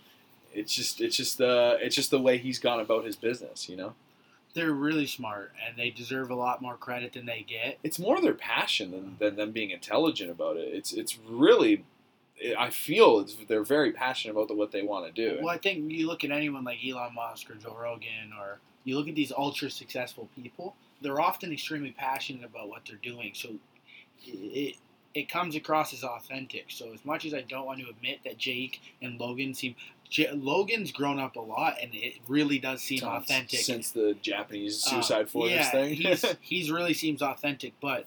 it's 0.53 0.73
just 0.73 1.01
it's 1.01 1.15
just 1.15 1.38
the 1.38 1.77
it's 1.81 1.95
just 1.95 2.12
the 2.12 2.19
way 2.19 2.38
he's 2.38 2.59
gone 2.59 2.79
about 2.79 3.05
his 3.05 3.15
business. 3.15 3.69
You 3.69 3.77
know, 3.77 3.93
They're 4.53 4.71
really 4.71 5.07
smart 5.07 5.51
and 5.65 5.77
they 5.77 5.89
deserve 5.89 6.29
a 6.29 6.35
lot 6.35 6.62
more 6.62 6.75
credit 6.75 7.13
than 7.13 7.25
they 7.25 7.45
get. 7.47 7.77
it's 7.83 7.99
more 7.99 8.19
their 8.21 8.33
passion 8.33 8.91
than, 8.91 9.15
than 9.19 9.35
them 9.35 9.51
being 9.51 9.71
intelligent 9.71 10.31
about 10.31 10.57
it. 10.57 10.69
It's 10.73 10.93
it's 10.93 11.17
really. 11.27 11.85
I 12.57 12.69
feel 12.69 13.19
it's, 13.19 13.35
they're 13.49 13.65
very 13.65 13.91
passionate 13.91 14.31
about 14.31 14.47
the, 14.47 14.53
what 14.53 14.71
they 14.71 14.81
want 14.81 15.05
to 15.05 15.12
do. 15.12 15.41
Well, 15.43 15.53
I 15.53 15.57
think 15.57 15.91
you 15.91 16.07
look 16.07 16.23
at 16.23 16.31
anyone 16.31 16.63
like 16.63 16.77
Elon 16.88 17.13
Musk 17.13 17.49
or 17.51 17.55
Joe 17.55 17.75
Rogan, 17.77 18.31
or 18.39 18.59
you 18.85 18.97
look 18.97 19.09
at 19.09 19.15
these 19.15 19.33
ultra 19.33 19.69
successful 19.69 20.29
people. 20.38 20.73
They're 21.01 21.19
often 21.19 21.51
extremely 21.51 21.91
passionate 21.91 22.45
about 22.45 22.69
what 22.69 22.83
they're 22.88 22.95
doing, 23.01 23.31
so 23.33 23.49
it 24.25 24.75
it 25.13 25.27
comes 25.27 25.55
across 25.55 25.91
as 25.93 26.03
authentic. 26.03 26.65
So 26.69 26.93
as 26.93 27.03
much 27.03 27.25
as 27.25 27.33
I 27.33 27.41
don't 27.41 27.65
want 27.65 27.79
to 27.81 27.89
admit 27.89 28.19
that 28.23 28.38
Jake 28.38 28.79
and 29.01 29.19
Logan 29.19 29.53
seem, 29.53 29.75
J- 30.10 30.32
Logan's 30.32 30.91
grown 30.91 31.19
up 31.19 31.36
a 31.36 31.39
lot, 31.41 31.78
and 31.82 31.91
it 31.93 32.15
really 32.28 32.58
does 32.60 32.82
seem 32.82 33.04
authentic. 33.04 33.60
since 33.60 33.91
the 33.91 34.15
Japanese 34.22 34.84
Uh, 34.86 34.89
suicide 34.89 35.30
forest 35.30 35.54
yeah, 35.56 35.72
thing. 35.72 35.93
he's 35.93 36.26
he's 36.41 36.72
really 36.72 36.93
seems 36.93 37.22
authentic. 37.22 37.74
But 37.80 38.06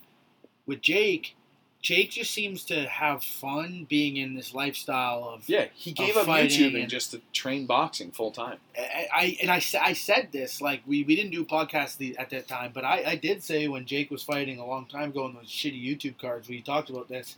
with 0.66 0.80
Jake, 0.80 1.36
Jake 1.80 2.10
just 2.12 2.32
seems 2.32 2.64
to 2.66 2.86
have 2.88 3.22
fun 3.24 3.86
being 3.88 4.16
in 4.16 4.34
this 4.34 4.54
lifestyle 4.54 5.24
of 5.28 5.48
yeah, 5.48 5.66
he 5.74 5.92
gave 5.92 6.16
up 6.16 6.26
YouTube 6.26 6.80
and- 6.80 6.88
just 6.90 7.10
to 7.12 7.20
train 7.32 7.66
boxing 7.66 8.10
full 8.12 8.30
time. 8.32 8.58
I, 8.78 9.06
I 9.12 9.36
and 9.42 9.50
I, 9.50 9.60
I 9.80 9.92
said 9.92 10.28
this 10.32 10.60
like 10.60 10.82
we, 10.86 11.04
we 11.04 11.14
didn't 11.16 11.32
do 11.32 11.44
podcasts 11.44 11.96
the, 11.96 12.16
at 12.18 12.30
that 12.30 12.48
time, 12.48 12.70
but 12.74 12.84
I, 12.84 13.02
I 13.06 13.16
did 13.16 13.42
say 13.42 13.68
when 13.68 13.84
Jake 13.86 14.10
was 14.10 14.22
fighting 14.22 14.58
a 14.58 14.66
long 14.66 14.86
time 14.86 15.10
ago 15.10 15.24
on 15.24 15.34
those 15.34 15.48
shitty 15.48 15.80
YouTube 15.84 16.18
cards 16.18 16.48
we 16.48 16.62
talked 16.62 16.90
about 16.90 17.08
this, 17.08 17.36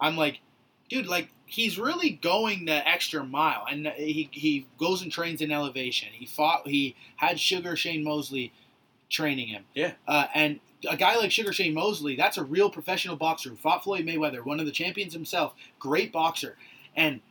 I'm 0.00 0.16
like, 0.16 0.40
dude, 0.88 1.06
like 1.06 1.28
he's 1.46 1.78
really 1.78 2.10
going 2.10 2.64
the 2.64 2.86
extra 2.88 3.24
mile, 3.24 3.64
and 3.70 3.86
he 3.96 4.28
he 4.32 4.66
goes 4.78 5.02
and 5.02 5.10
trains 5.12 5.40
in 5.40 5.50
elevation. 5.52 6.08
He 6.12 6.26
fought, 6.26 6.66
he 6.66 6.94
had 7.16 7.38
Sugar 7.38 7.76
Shane 7.76 8.02
Mosley 8.04 8.52
training 9.10 9.48
him, 9.48 9.64
Yeah. 9.74 9.92
uh, 10.06 10.26
and. 10.34 10.60
A 10.88 10.96
guy 10.96 11.16
like 11.16 11.32
Sugar 11.32 11.54
Shane 11.54 11.72
Mosley, 11.74 12.16
that's 12.16 12.36
a 12.36 12.44
real 12.44 12.70
professional 12.70 13.16
boxer 13.16 13.48
who 13.48 13.56
fought 13.56 13.82
Floyd 13.82 14.04
Mayweather, 14.04 14.44
one 14.44 14.60
of 14.60 14.66
the 14.66 14.70
champions 14.72 15.14
himself, 15.14 15.54
great 15.80 16.12
boxer. 16.12 16.56
And 16.94 17.22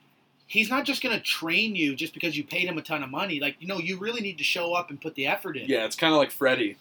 he's 0.47 0.67
not 0.69 0.83
just 0.83 1.01
going 1.01 1.15
to 1.15 1.23
train 1.23 1.75
you 1.75 1.95
just 1.95 2.13
because 2.13 2.35
you 2.35 2.43
paid 2.43 2.67
him 2.67 2.77
a 2.79 2.81
ton 2.81 3.03
of 3.03 3.09
money. 3.11 3.39
Like, 3.39 3.55
you 3.59 3.67
know, 3.67 3.77
you 3.77 3.97
really 3.99 4.19
need 4.19 4.39
to 4.39 4.43
show 4.43 4.73
up 4.73 4.89
and 4.89 4.99
put 4.99 5.13
the 5.15 5.27
effort 5.27 5.55
in. 5.57 5.69
Yeah, 5.69 5.85
it's 5.85 5.95
kind 5.95 6.11
of 6.11 6.17
like 6.17 6.31
Freddie. 6.31 6.75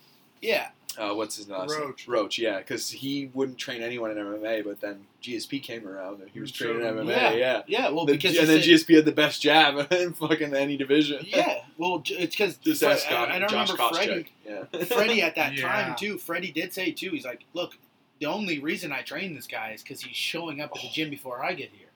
Yeah. 0.45 0.69
Uh, 0.97 1.13
what's 1.13 1.37
his 1.37 1.49
last 1.49 1.71
name? 1.73 1.81
Roach. 1.81 2.07
Roach, 2.07 2.39
yeah, 2.39 2.59
because 2.59 2.89
he 2.89 3.29
wouldn't 3.35 3.59
train 3.59 3.83
anyone 3.83 4.13
in 4.13 4.17
MMA, 4.17 4.63
but 4.65 4.81
then 4.81 5.07
GSP 5.25 5.61
came 5.61 5.89
around 5.89 6.21
and 6.21 6.31
he 6.31 6.39
was 6.39 6.53
training 6.53 6.83
him. 6.83 6.99
MMA. 6.99 7.09
Yeah. 7.09 7.33
Yeah, 7.33 7.63
Yeah. 7.67 7.89
Well, 7.91 8.05
The- 8.07 8.13
because 8.13 8.39
and 8.39 8.49
then 8.49 8.61
said- 8.63 8.69
GSP 8.69 8.95
had 8.95 9.05
the 9.05 9.11
best 9.11 9.43
jab 9.43 9.91
in 9.93 10.13
fucking 10.13 10.55
any 10.55 10.77
division. 10.77 11.25
yeah. 11.27 11.63
Well, 11.79 12.01
it's 12.07 12.37
because 12.37 12.57
Just 12.59 12.83
Fre- 12.85 12.91
ask 12.91 13.11
I, 13.11 13.25
I 13.35 13.39
don't 13.41 13.51
Josh 13.51 13.73
remember 13.73 13.95
Freddie. 13.97 14.27
Yeah. 14.47 14.85
Freddie 14.85 15.23
at 15.23 15.35
that 15.35 15.55
Yeah. 15.57 15.63
time 15.63 15.97
too. 15.97 16.17
Freddie 16.19 16.53
did 16.53 16.73
say 16.73 16.93
too. 16.93 17.11
He's 17.11 17.25
like, 17.25 17.45
look, 17.55 17.73
the 18.21 18.27
only 18.27 18.61
reason 18.61 18.93
I 18.93 19.03
train 19.03 19.35
this 19.35 19.49
guy 19.49 19.73
is 19.73 19.83
because 19.83 20.01
he's 20.03 20.15
showing 20.17 20.61
up 20.61 20.71
at 20.77 20.81
the 20.83 20.89
gym 20.91 21.11
before 21.11 21.45
I 21.45 21.55
get 21.55 21.71
here. 21.77 21.89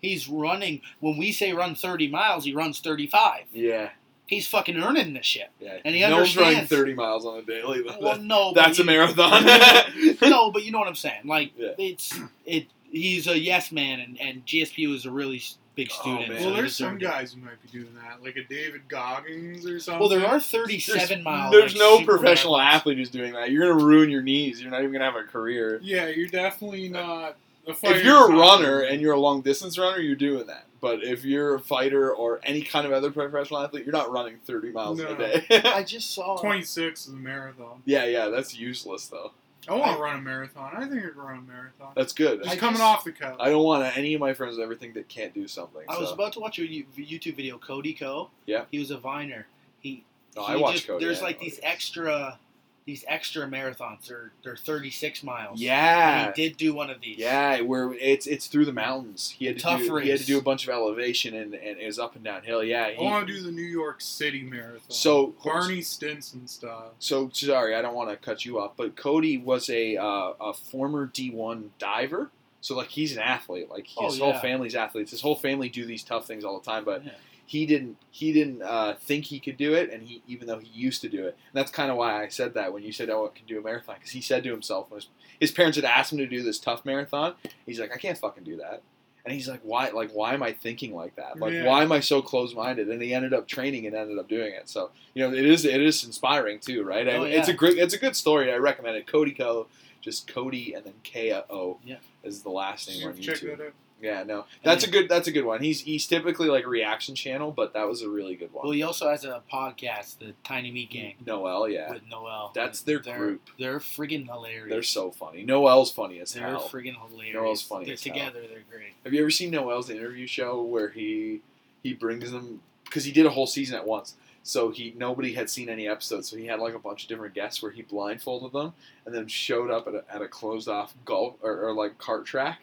He's 0.00 0.28
running. 0.28 0.80
When 0.98 1.16
we 1.16 1.30
say 1.30 1.52
run 1.52 1.76
30 1.76 2.08
miles, 2.08 2.44
he 2.44 2.52
runs 2.52 2.80
35. 2.80 3.44
yeah, 3.52 3.90
He's 4.32 4.46
fucking 4.46 4.76
earning 4.76 5.14
this 5.14 5.26
shit. 5.26 5.50
yeah. 5.60 5.78
And 5.84 5.94
he 5.94 6.00
no 6.02 6.16
one's 6.18 6.36
running 6.36 6.66
30 6.66 6.94
miles 6.94 7.24
on 7.26 7.38
a 7.38 7.42
daily. 7.42 7.82
Well, 8.00 8.18
no, 8.18 8.52
That's 8.54 8.78
a 8.78 8.82
he- 8.82 8.86
marathon. 8.86 9.44
no, 10.22 10.50
but 10.50 10.64
you 10.64 10.72
know 10.72 10.78
what 10.78 10.88
I'm 10.88 10.94
saying. 10.94 11.22
Like 11.24 11.52
Yeah. 11.56 11.70
it's 11.78 12.18
it. 12.46 12.66
He's 12.90 13.26
a 13.26 13.38
yes 13.38 13.72
man, 13.72 14.00
and, 14.00 14.20
and 14.20 14.44
GSP 14.46 14.90
was 14.90 15.06
a 15.06 15.10
really 15.10 15.42
big 15.74 15.88
Oh, 15.92 16.00
student. 16.02 16.28
man. 16.28 16.38
so 16.40 16.44
Well, 16.46 16.54
he 16.54 16.60
there's 16.60 16.76
some 16.76 16.98
guys 16.98 17.32
who 17.32 17.40
might 17.40 17.60
be 17.62 17.68
doing 17.68 17.94
that, 17.94 18.22
like 18.22 18.36
a 18.36 18.44
David 18.44 18.82
Goggins 18.88 19.64
or 19.66 19.80
something. 19.80 20.00
Well, 20.00 20.10
there 20.10 20.26
are 20.26 20.38
37 20.38 21.08
There's, 21.08 21.24
mile. 21.24 21.50
there's 21.50 21.72
like, 21.74 21.78
no 21.80 22.04
professional 22.04 22.54
marathons. 22.58 22.72
athlete 22.74 22.98
who's 22.98 23.08
doing 23.08 23.32
that. 23.32 23.50
You're 23.50 23.72
gonna 23.72 23.82
ruin 23.84 24.10
your 24.10 24.20
knees. 24.22 24.60
You're 24.60 24.70
not 24.70 24.80
even 24.80 24.92
gonna 24.92 25.06
have 25.06 25.16
a 25.16 25.22
career. 25.24 25.80
Yeah, 25.82 26.08
you're 26.08 26.28
definitely 26.28 26.88
not. 26.90 27.36
A 27.66 27.72
fighter 27.72 27.98
if 28.00 28.04
you're 28.04 28.30
a 28.30 28.36
runner 28.36 28.80
and 28.80 29.00
you're 29.00 29.14
a 29.14 29.20
long 29.20 29.40
distance 29.40 29.78
runner, 29.78 29.98
you're 29.98 30.16
doing 30.16 30.46
that. 30.48 30.66
But 30.82 31.04
if 31.04 31.24
you're 31.24 31.54
a 31.54 31.60
fighter 31.60 32.12
or 32.12 32.40
any 32.42 32.60
kind 32.60 32.84
of 32.86 32.92
other 32.92 33.10
professional 33.12 33.60
athlete, 33.60 33.84
you're 33.86 33.92
not 33.92 34.10
running 34.10 34.36
30 34.44 34.72
miles 34.72 34.98
No. 34.98 35.14
a 35.14 35.16
day. 35.16 35.46
I 35.64 35.84
just 35.84 36.10
saw. 36.12 36.36
26 36.36 37.06
is 37.06 37.12
a 37.12 37.16
marathon. 37.16 37.82
yeah, 37.86 38.04
yeah, 38.04 38.28
that's 38.28 38.54
useless 38.54 39.06
though. 39.06 39.30
I 39.68 39.74
want 39.76 39.96
to 39.96 40.02
run 40.02 40.18
a 40.18 40.20
marathon. 40.20 40.72
I 40.76 40.80
think 40.88 41.04
I 41.04 41.06
could 41.06 41.16
run 41.16 41.38
a 41.38 41.42
marathon. 41.42 41.92
That's 41.94 42.12
good. 42.12 42.40
Just 42.42 42.50
I 42.50 42.56
coming 42.56 42.74
just- 42.80 42.82
off 42.82 43.04
the 43.04 43.12
couch. 43.12 43.36
I 43.38 43.48
don't 43.48 43.62
want 43.62 43.96
any 43.96 44.12
of 44.14 44.20
my 44.20 44.34
friends 44.34 44.56
to 44.56 44.62
ever 44.64 44.74
think 44.74 44.94
they 44.94 45.04
can't 45.04 45.32
do 45.32 45.46
something. 45.46 45.82
I 45.88 45.98
was 46.00 46.10
about 46.10 46.32
to 46.32 46.40
watch 46.40 46.58
a 46.58 46.62
YouTube 46.62 47.36
video. 47.36 47.58
Cody 47.58 47.92
Ko. 47.94 48.30
Yeah. 48.46 48.64
He 48.72 48.80
was 48.80 48.90
a 48.90 48.98
viner. 48.98 49.46
He. 49.80 50.02
No, 50.34 50.44
he 50.46 50.54
I 50.54 50.56
watch 50.56 50.74
just- 50.74 50.88
Cody. 50.88 51.04
There's 51.04 51.22
like 51.22 51.38
these 51.38 51.58
what 51.60 51.64
it 51.64 51.66
is. 51.68 51.72
extra, 51.74 52.38
these 52.84 53.04
extra 53.06 53.46
marathons. 53.46 54.06
They're 54.08 54.32
they're 54.42 54.56
36 54.56 55.22
miles. 55.22 55.60
Yeah. 55.60 56.26
And 56.26 56.34
he 56.36 56.48
did 56.48 56.56
do 56.56 56.74
one 56.74 56.90
of 56.90 57.00
these. 57.00 57.18
Yeah, 57.18 57.60
where 57.60 57.92
it's 57.94 58.26
it's 58.26 58.46
through 58.46 58.64
the 58.64 58.72
mountains. 58.72 59.34
He 59.38 59.46
had 59.46 59.56
to 59.58 59.62
Tough 59.62 59.80
do 59.80 59.96
he 59.96 60.10
had 60.10 60.18
to 60.20 60.26
do 60.26 60.38
a 60.38 60.42
bunch 60.42 60.64
of 60.64 60.70
elevation 60.70 61.34
and, 61.34 61.54
and 61.54 61.78
it 61.78 61.86
was 61.86 61.98
up 61.98 62.16
and 62.16 62.24
down 62.24 62.42
hill. 62.42 62.62
Yeah, 62.64 62.86
I 62.86 62.94
he, 62.94 63.04
want 63.04 63.26
to 63.26 63.32
do 63.32 63.40
the 63.42 63.52
New 63.52 63.62
York 63.62 64.00
City 64.00 64.42
marathon. 64.42 64.80
So- 64.88 65.34
Barney 65.44 65.82
Stinson 65.82 66.46
style. 66.48 66.92
So 66.98 67.30
sorry, 67.32 67.74
I 67.74 67.82
don't 67.82 67.94
want 67.94 68.10
to 68.10 68.16
cut 68.16 68.44
you 68.44 68.58
off, 68.60 68.72
but 68.76 68.96
Cody 68.96 69.38
was 69.38 69.68
a 69.70 69.96
uh, 69.96 70.32
a 70.40 70.52
former 70.54 71.06
D 71.06 71.30
one 71.30 71.70
diver. 71.78 72.30
So 72.60 72.76
like 72.76 72.88
he's 72.88 73.12
an 73.16 73.22
athlete. 73.22 73.70
Like 73.70 73.86
his 73.86 74.20
Oh, 74.20 74.32
whole 74.32 74.40
family's 74.40 74.74
athletes. 74.74 75.10
His 75.10 75.20
whole 75.20 75.34
family 75.36 75.68
do 75.68 75.84
these 75.84 76.02
tough 76.04 76.26
things 76.26 76.44
all 76.44 76.58
the 76.58 76.64
time. 76.64 76.84
But 76.84 77.04
Yeah. 77.04 77.12
He 77.44 77.66
didn't 77.66 77.96
he 78.10 78.32
didn't 78.32 78.62
uh, 78.62 78.94
think 79.00 79.26
he 79.26 79.38
could 79.40 79.56
do 79.56 79.74
it, 79.74 79.90
and 79.92 80.02
he 80.02 80.22
even 80.26 80.46
though 80.46 80.58
he 80.58 80.68
used 80.68 81.02
to 81.02 81.08
do 81.08 81.26
it. 81.26 81.36
And 81.52 81.54
that's 81.54 81.70
kind 81.70 81.90
of 81.90 81.96
why 81.96 82.22
I 82.22 82.28
said 82.28 82.54
that 82.54 82.72
when 82.72 82.82
you 82.82 82.92
said 82.92 83.10
oh 83.10 83.26
I 83.26 83.36
can 83.36 83.46
do 83.46 83.58
a 83.58 83.62
marathon 83.62 83.96
because 83.98 84.12
he 84.12 84.20
said 84.20 84.42
to 84.44 84.50
himself 84.50 84.90
his, 84.94 85.08
his 85.40 85.50
parents 85.50 85.76
had 85.76 85.84
asked 85.84 86.12
him 86.12 86.18
to 86.18 86.26
do 86.26 86.42
this 86.42 86.58
tough 86.58 86.84
marathon, 86.84 87.34
he's 87.66 87.78
like 87.80 87.92
I 87.92 87.98
can't 87.98 88.16
fucking 88.16 88.44
do 88.44 88.56
that. 88.56 88.82
And 89.24 89.32
he's 89.32 89.48
like, 89.48 89.60
why? 89.62 89.90
Like, 89.90 90.10
why 90.10 90.34
am 90.34 90.42
I 90.42 90.52
thinking 90.52 90.96
like 90.96 91.14
that? 91.14 91.38
Like, 91.38 91.52
Yeah. 91.52 91.64
why 91.64 91.82
am 91.84 91.92
I 91.92 92.00
so 92.00 92.20
close-minded? 92.22 92.88
And 92.88 93.00
he 93.00 93.14
ended 93.14 93.32
up 93.32 93.46
training 93.46 93.86
and 93.86 93.94
ended 93.94 94.18
up 94.18 94.28
doing 94.28 94.52
it. 94.52 94.68
So, 94.68 94.90
you 95.14 95.22
know, 95.22 95.32
it 95.32 95.44
is 95.44 95.64
it 95.64 95.80
is 95.80 96.02
inspiring 96.02 96.58
too, 96.58 96.82
right? 96.82 97.06
Oh, 97.06 97.24
yeah. 97.24 97.38
It's 97.38 97.48
a 97.48 97.52
great, 97.52 97.78
it's 97.78 97.94
a 97.94 97.98
good 97.98 98.16
story. 98.16 98.52
I 98.52 98.56
recommend 98.56 98.96
it. 98.96 99.06
Cody 99.06 99.30
Ko, 99.30 99.68
just 100.00 100.26
Cody 100.26 100.74
and 100.74 100.84
then 100.84 100.94
K 101.04 101.32
O 101.50 101.78
Yeah. 101.84 101.98
is 102.24 102.42
the 102.42 102.50
last 102.50 102.88
name 102.88 103.06
on 103.06 103.14
YouTube. 103.14 103.72
Yeah, 104.02 104.24
no, 104.24 104.46
that's 104.64 104.82
a 104.84 104.90
good. 104.90 105.08
That's 105.08 105.28
a 105.28 105.32
good 105.32 105.44
one. 105.44 105.62
He's 105.62 105.80
he's 105.80 106.06
typically 106.06 106.48
like 106.48 106.64
a 106.64 106.68
reaction 106.68 107.14
channel, 107.14 107.52
but 107.52 107.72
that 107.74 107.88
was 107.88 108.02
a 108.02 108.08
really 108.08 108.34
good 108.34 108.52
one. 108.52 108.64
Well, 108.64 108.72
he 108.72 108.82
also 108.82 109.08
has 109.08 109.24
a 109.24 109.42
podcast, 109.50 110.18
the 110.18 110.34
Tiny 110.42 110.72
Meat 110.72 110.90
Gang, 110.90 111.14
Noel, 111.24 111.68
yeah, 111.68 111.92
with 111.92 112.02
Noel. 112.10 112.50
That's 112.54 112.82
their 112.82 112.98
they're, 112.98 113.16
group. 113.16 113.42
They're 113.58 113.78
friggin' 113.78 114.26
hilarious. 114.26 114.70
they're 114.70 114.82
so 114.82 115.12
funny. 115.12 115.44
Noel's 115.44 115.92
funny 115.92 116.18
as 116.18 116.34
They're 116.34 116.48
hell. 116.48 116.68
friggin' 116.68 116.96
hilarious. 116.96 117.34
Noel's 117.34 117.62
funny 117.62 117.84
They're 117.84 117.94
as 117.94 118.04
hell. 118.04 118.12
together. 118.12 118.40
They're 118.40 118.64
great. 118.68 118.92
Have 119.04 119.14
you 119.14 119.20
ever 119.20 119.30
seen 119.30 119.52
Noel's 119.52 119.88
interview 119.88 120.26
show 120.26 120.62
where 120.62 120.88
he 120.88 121.40
he 121.82 121.94
brings 121.94 122.30
them 122.30 122.60
because 122.84 123.04
he 123.04 123.12
did 123.12 123.26
a 123.26 123.30
whole 123.30 123.46
season 123.46 123.76
at 123.76 123.86
once. 123.86 124.14
So 124.42 124.70
he 124.70 124.92
nobody 124.96 125.34
had 125.34 125.48
seen 125.48 125.68
any 125.68 125.86
episodes, 125.86 126.28
so 126.28 126.36
he 126.36 126.46
had 126.46 126.58
like 126.58 126.74
a 126.74 126.78
bunch 126.78 127.04
of 127.04 127.08
different 127.08 127.34
guests 127.34 127.62
where 127.62 127.70
he 127.70 127.82
blindfolded 127.82 128.52
them 128.52 128.74
and 129.06 129.14
then 129.14 129.28
showed 129.28 129.70
up 129.70 129.86
at 129.86 129.94
a, 129.94 130.04
at 130.12 130.20
a 130.22 130.28
closed 130.28 130.68
off 130.68 130.94
golf 131.04 131.34
or, 131.42 131.68
or 131.68 131.72
like 131.72 131.98
cart 131.98 132.26
track, 132.26 132.62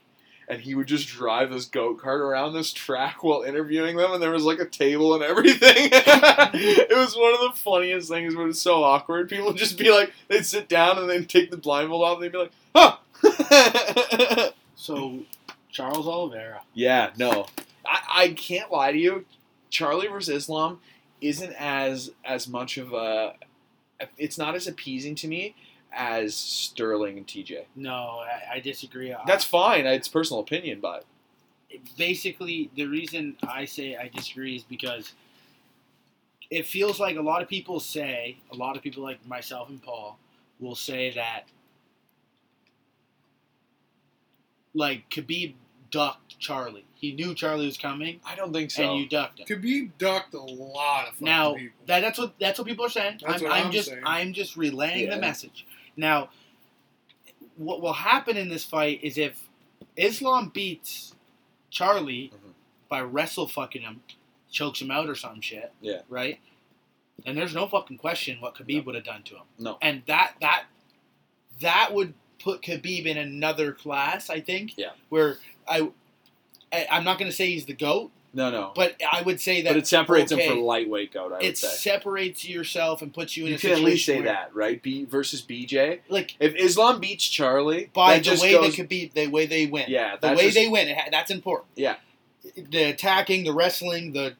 and 0.49 0.59
he 0.61 0.73
would 0.73 0.87
just 0.87 1.07
drive 1.07 1.51
this 1.51 1.67
goat 1.67 1.99
cart 1.99 2.19
around 2.19 2.53
this 2.53 2.73
track 2.73 3.23
while 3.23 3.43
interviewing 3.43 3.95
them, 3.95 4.11
and 4.11 4.21
there 4.21 4.31
was 4.31 4.43
like 4.43 4.59
a 4.59 4.65
table 4.65 5.13
and 5.13 5.23
everything. 5.23 5.89
it 5.93 6.97
was 6.97 7.15
one 7.15 7.33
of 7.35 7.39
the 7.39 7.51
funniest 7.53 8.09
things, 8.09 8.33
but 8.33 8.47
it's 8.47 8.59
so 8.59 8.83
awkward. 8.83 9.29
People 9.29 9.45
would 9.45 9.57
just 9.57 9.77
be 9.77 9.91
like, 9.91 10.11
they'd 10.27 10.45
sit 10.45 10.67
down 10.67 10.97
and 10.97 11.07
then 11.07 11.25
take 11.25 11.51
the 11.51 11.57
blindfold 11.57 12.03
off, 12.03 12.15
and 12.15 12.23
they'd 12.23 12.31
be 12.31 12.39
like, 12.39 12.51
huh. 12.75 14.51
So 14.75 15.19
Charles 15.69 16.07
Oliveira. 16.07 16.61
Yeah, 16.73 17.11
no, 17.17 17.45
I, 17.85 17.99
I 18.11 18.27
can't 18.29 18.71
lie 18.71 18.91
to 18.91 18.97
you. 18.97 19.25
Charlie 19.69 20.07
versus 20.07 20.43
Islam 20.43 20.79
isn't 21.21 21.53
as 21.59 22.11
as 22.25 22.47
much 22.47 22.77
of 22.77 22.91
a. 22.93 23.35
It's 24.17 24.37
not 24.37 24.55
as 24.55 24.65
appeasing 24.65 25.15
to 25.15 25.27
me 25.27 25.53
as 25.91 26.35
Sterling 26.35 27.17
and 27.17 27.25
TJ. 27.27 27.63
No, 27.75 28.21
I, 28.23 28.55
I 28.55 28.59
disagree. 28.59 29.15
That's 29.25 29.43
fine. 29.43 29.85
It's 29.85 30.07
personal 30.07 30.41
opinion, 30.41 30.79
but 30.81 31.05
basically 31.97 32.69
the 32.75 32.85
reason 32.85 33.35
I 33.47 33.65
say 33.65 33.95
I 33.95 34.07
disagree 34.09 34.55
is 34.57 34.63
because 34.63 35.13
it 36.49 36.65
feels 36.65 36.99
like 36.99 37.15
a 37.15 37.21
lot 37.21 37.41
of 37.43 37.47
people 37.47 37.79
say, 37.79 38.37
a 38.51 38.55
lot 38.55 38.75
of 38.75 38.81
people 38.83 39.03
like 39.03 39.25
myself 39.27 39.69
and 39.69 39.81
Paul 39.81 40.17
will 40.59 40.75
say 40.75 41.11
that 41.13 41.43
like 44.73 45.09
Khabib 45.09 45.53
ducked 45.91 46.37
Charlie. 46.39 46.85
He 46.95 47.13
knew 47.13 47.33
Charlie 47.33 47.65
was 47.65 47.77
coming, 47.77 48.19
I 48.25 48.35
don't 48.35 48.53
think 48.53 48.71
so. 48.71 48.83
and 48.83 48.99
you 48.99 49.07
ducked 49.07 49.39
him. 49.39 49.47
Khabib 49.47 49.91
ducked 49.97 50.33
a 50.33 50.39
lot 50.41 51.07
of 51.11 51.21
Now 51.21 51.53
people. 51.55 51.75
that, 51.87 52.01
that's 52.01 52.19
what 52.19 52.33
that's 52.39 52.59
what 52.59 52.67
people 52.67 52.85
are 52.85 52.89
saying. 52.89 53.19
That's 53.25 53.41
I'm, 53.41 53.47
what 53.49 53.57
I'm 53.57 53.65
I'm 53.67 53.71
just 53.71 53.89
saying. 53.89 54.03
I'm 54.05 54.33
just 54.33 54.55
relaying 54.57 55.07
Yeah. 55.07 55.15
the 55.15 55.21
message. 55.21 55.65
Now, 55.97 56.29
what 57.55 57.81
will 57.81 57.93
happen 57.93 58.37
in 58.37 58.49
this 58.49 58.63
fight 58.63 58.99
is 59.03 59.17
if 59.17 59.47
Islam 59.97 60.49
beats 60.49 61.13
Charlie 61.69 62.31
Mhm. 62.33 62.53
by 62.87 63.01
wrestle 63.01 63.47
fucking 63.47 63.81
him, 63.81 64.01
chokes 64.51 64.81
him 64.81 64.91
out 64.91 65.09
or 65.09 65.15
some 65.15 65.41
shit. 65.41 65.71
Yeah. 65.81 66.01
Right. 66.09 66.39
And 67.25 67.37
there's 67.37 67.53
no 67.53 67.67
fucking 67.67 67.97
question 67.97 68.39
what 68.41 68.55
Khabib 68.55 68.85
would 68.85 68.95
have 68.95 69.03
done 69.03 69.23
to 69.23 69.35
him. 69.35 69.43
No. 69.57 69.77
And 69.81 70.03
that 70.07 70.35
that 70.41 70.65
that 71.59 71.93
would 71.93 72.13
put 72.39 72.61
Khabib 72.61 73.05
in 73.05 73.17
another 73.17 73.73
class, 73.73 74.29
I 74.29 74.39
think. 74.39 74.77
Yeah. 74.77 74.91
Where 75.09 75.37
I, 75.67 75.89
I 76.71 76.87
I'm 76.89 77.03
not 77.03 77.19
going 77.19 77.29
to 77.29 77.35
say 77.35 77.47
he's 77.51 77.65
the 77.65 77.73
goat, 77.73 78.11
no, 78.33 78.49
no. 78.51 78.71
but 78.75 78.95
I 79.11 79.21
would 79.21 79.41
say 79.41 79.61
that 79.63 79.69
But 79.71 79.77
it 79.77 79.87
separates 79.87 80.31
okay, 80.31 80.45
him 80.45 80.53
from 80.57 80.63
lightweight 80.63 81.13
goat. 81.13 81.31
I 81.31 81.37
would 81.37 81.43
it 81.43 81.57
say 81.57 81.67
separates 81.67 82.47
yourself 82.47 83.01
and 83.01 83.13
puts 83.13 83.35
you 83.35 83.45
in 83.45 83.53
you 83.53 83.57
can 83.57 83.71
at 83.71 83.79
least 83.79 84.05
say 84.05 84.21
that, 84.21 84.53
right? 84.55 84.81
B 84.81 85.05
versus 85.05 85.41
BJ. 85.41 85.99
like 86.09 86.35
If 86.39 86.55
Islam 86.55 86.99
beats 86.99 87.27
Charlie, 87.27 87.89
by 87.93 88.19
the 88.19 88.37
way 88.41 88.51
goes, 88.53 88.75
could 88.75 88.89
Khabib, 88.89 89.13
the 89.13 89.27
way 89.27 89.45
they 89.45 89.65
win, 89.65 89.85
yeah, 89.87 90.15
the 90.17 90.29
way 90.29 90.45
just- 90.45 90.55
they 90.55 90.67
win, 90.67 90.95
ha- 90.95 91.09
that's 91.11 91.31
important. 91.31 91.69
Yeah. 91.75 91.95
the 92.55 92.83
attacking, 92.83 93.43
the 93.43 93.53
wrestling, 93.53 94.13
the 94.13 94.35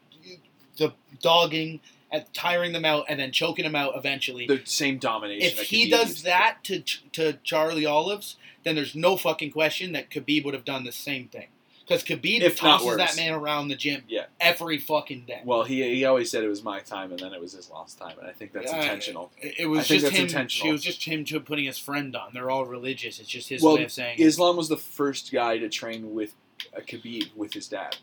the 0.77 0.93
dogging, 1.21 1.81
and 2.11 2.23
tiring 2.33 2.71
them 2.71 2.85
out, 2.85 3.05
and 3.09 3.19
then 3.19 3.31
choking 3.31 3.63
them 3.65 3.75
out 3.75 3.93
eventually. 3.97 4.47
the 4.47 4.61
same 4.65 4.97
domination. 4.97 5.59
if 5.59 5.67
he 5.67 5.89
does 5.89 6.23
that 6.23 6.57
to 6.63 6.79
to 7.11 7.33
Charlie 7.43 7.85
Olives, 7.85 8.37
then 8.63 8.75
there's 8.75 8.95
no 8.95 9.17
fucking 9.17 9.51
question 9.51 9.91
that 9.93 10.09
Khabib 10.09 10.45
would 10.45 10.53
have 10.53 10.65
done 10.65 10.83
the 10.85 10.91
same 10.91 11.27
thing. 11.27 11.47
Because 11.89 12.03
Khabib 12.03 12.41
If 12.41 12.55
tosses 12.55 12.97
that 12.97 13.15
man 13.15 13.33
around 13.33 13.69
the 13.69 13.75
gym 13.75 14.03
Yeah. 14.07 14.25
every 14.39 14.77
fucking 14.77 15.25
day. 15.25 15.41
Well, 15.43 15.63
he 15.63 15.81
he 15.95 16.05
always 16.05 16.29
said 16.29 16.43
it 16.43 16.47
was 16.47 16.61
my 16.63 16.81
time, 16.81 17.09
and 17.09 17.19
then 17.19 17.33
it 17.33 17.41
was 17.41 17.53
his 17.53 17.71
last 17.71 17.97
time, 17.97 18.15
and 18.19 18.27
I 18.27 18.31
think 18.31 18.53
that's 18.53 18.71
Yeah, 18.71 18.79
intentional. 18.79 19.31
It, 19.41 19.61
it 19.61 19.65
was 19.65 19.79
I 19.79 19.83
think 19.85 20.01
just 20.01 20.03
that's 20.11 20.17
him. 20.17 20.25
intentional. 20.27 20.69
It 20.69 20.71
was 20.73 20.83
just 20.83 21.03
him 21.03 21.25
to 21.25 21.39
putting 21.39 21.65
his 21.65 21.79
friend 21.79 22.15
on. 22.15 22.29
They're 22.31 22.51
all 22.51 22.65
religious. 22.65 23.19
It's 23.19 23.27
just 23.27 23.49
his 23.49 23.63
Well, 23.63 23.73
way 23.73 23.85
of 23.85 23.91
saying. 23.91 24.19
Islam 24.19 24.55
was 24.55 24.69
the 24.69 24.77
first 24.77 25.31
guy 25.31 25.57
to 25.57 25.67
train 25.67 26.13
with 26.13 26.35
a 26.73 26.81
Khabib 26.81 27.35
with 27.35 27.53
his 27.53 27.67
dad. 27.67 27.97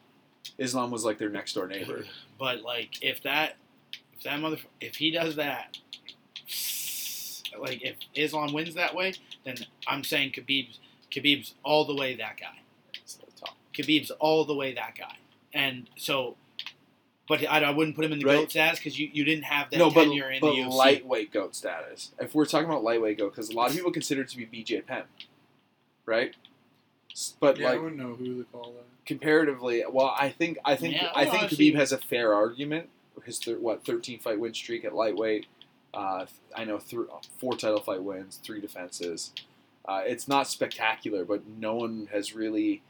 Islam 0.59 0.91
was 0.91 1.05
like 1.05 1.19
their 1.19 1.31
next 1.31 1.53
door 1.53 1.69
neighbor. 1.69 2.07
But 2.39 2.63
like, 2.63 3.03
if 3.03 3.23
that, 3.23 3.57
if 4.13 4.25
that 4.25 4.39
mother, 4.41 4.59
if 4.81 4.97
he 4.97 5.11
does 5.13 5.37
that, 5.37 5.79
like 7.59 7.83
if 7.83 7.97
Islam 8.15 8.53
wins 8.53 8.75
that 8.75 8.95
way, 8.95 9.15
then 9.45 9.57
I'm 9.87 10.05
saying 10.05 10.33
Khabib's 10.33 10.79
Khabib's 11.11 11.55
all 11.65 11.85
the 11.87 11.95
way 11.95 12.17
that 12.17 12.37
guy. 12.39 12.59
So 13.77 13.83
tough. 13.83 13.89
Khabib's 13.89 14.11
all 14.13 14.45
the 14.45 14.55
way 14.55 14.75
that 14.75 14.95
guy. 14.99 15.17
And 15.53 15.89
so, 15.97 16.37
but 17.29 17.43
I, 17.49 17.61
I 17.65 17.71
wouldn't 17.71 17.97
put 17.97 18.05
him 18.05 18.13
in 18.13 18.19
the 18.19 18.25
Right. 18.27 18.35
goat 18.41 18.51
status 18.51 18.79
because 18.79 18.99
you, 18.99 19.09
you 19.13 19.25
didn't 19.25 19.45
have 19.45 19.71
that 19.71 19.79
no, 19.79 19.91
but, 19.91 20.05
tenure 20.05 20.31
in 20.31 20.41
but 20.41 20.53
the 20.53 20.59
UFC. 20.63 20.73
lightweight 20.75 21.33
goat 21.33 21.55
status. 21.57 22.13
If 22.21 22.35
we're 22.35 22.45
talking 22.47 22.69
about 22.69 22.85
lightweight 22.85 23.19
goat, 23.19 23.33
because 23.35 23.49
a 23.51 23.55
lot 23.55 23.71
of 23.71 23.77
people 23.77 23.91
consider 23.91 24.23
it 24.23 24.29
to 24.31 24.37
be 24.37 24.47
BJ 24.47 24.85
Penn, 24.87 25.05
right? 26.05 26.35
But 27.41 27.59
yeah, 27.59 27.69
I 27.69 27.73
like 27.73 27.83
wouldn't 27.83 28.01
know 28.01 28.15
who 28.15 28.39
to 28.43 28.45
call 28.53 28.73
that. 28.77 28.85
comparatively, 29.07 29.83
well, 29.91 30.15
I 30.19 30.29
think 30.29 30.59
I 30.65 30.77
think 30.77 30.95
Yeah, 30.97 31.11
I 31.15 31.23
well, 31.25 31.33
think 31.33 31.45
actually- 31.45 31.73
Khabib 31.73 31.75
has 31.77 31.93
a 31.93 31.99
fair 31.99 32.35
argument. 32.35 32.91
His 33.25 33.39
thir- 33.39 33.59
what 33.59 33.85
thirteen 33.85 34.19
fight 34.19 34.39
win 34.39 34.53
streak 34.55 34.85
at 34.85 34.95
lightweight. 34.95 35.47
Uh, 35.95 36.27
I 36.55 36.65
know 36.65 36.79
th- 36.79 37.07
four 37.39 37.57
title 37.57 37.81
fight 37.81 38.03
wins, 38.03 38.39
three 38.43 38.61
defenses. 38.61 39.33
Uh, 39.87 40.03
it's 40.05 40.29
not 40.29 40.47
spectacular, 40.49 41.25
but 41.25 41.47
no 41.47 41.75
one 41.75 42.09
has 42.13 42.35
really 42.35 42.83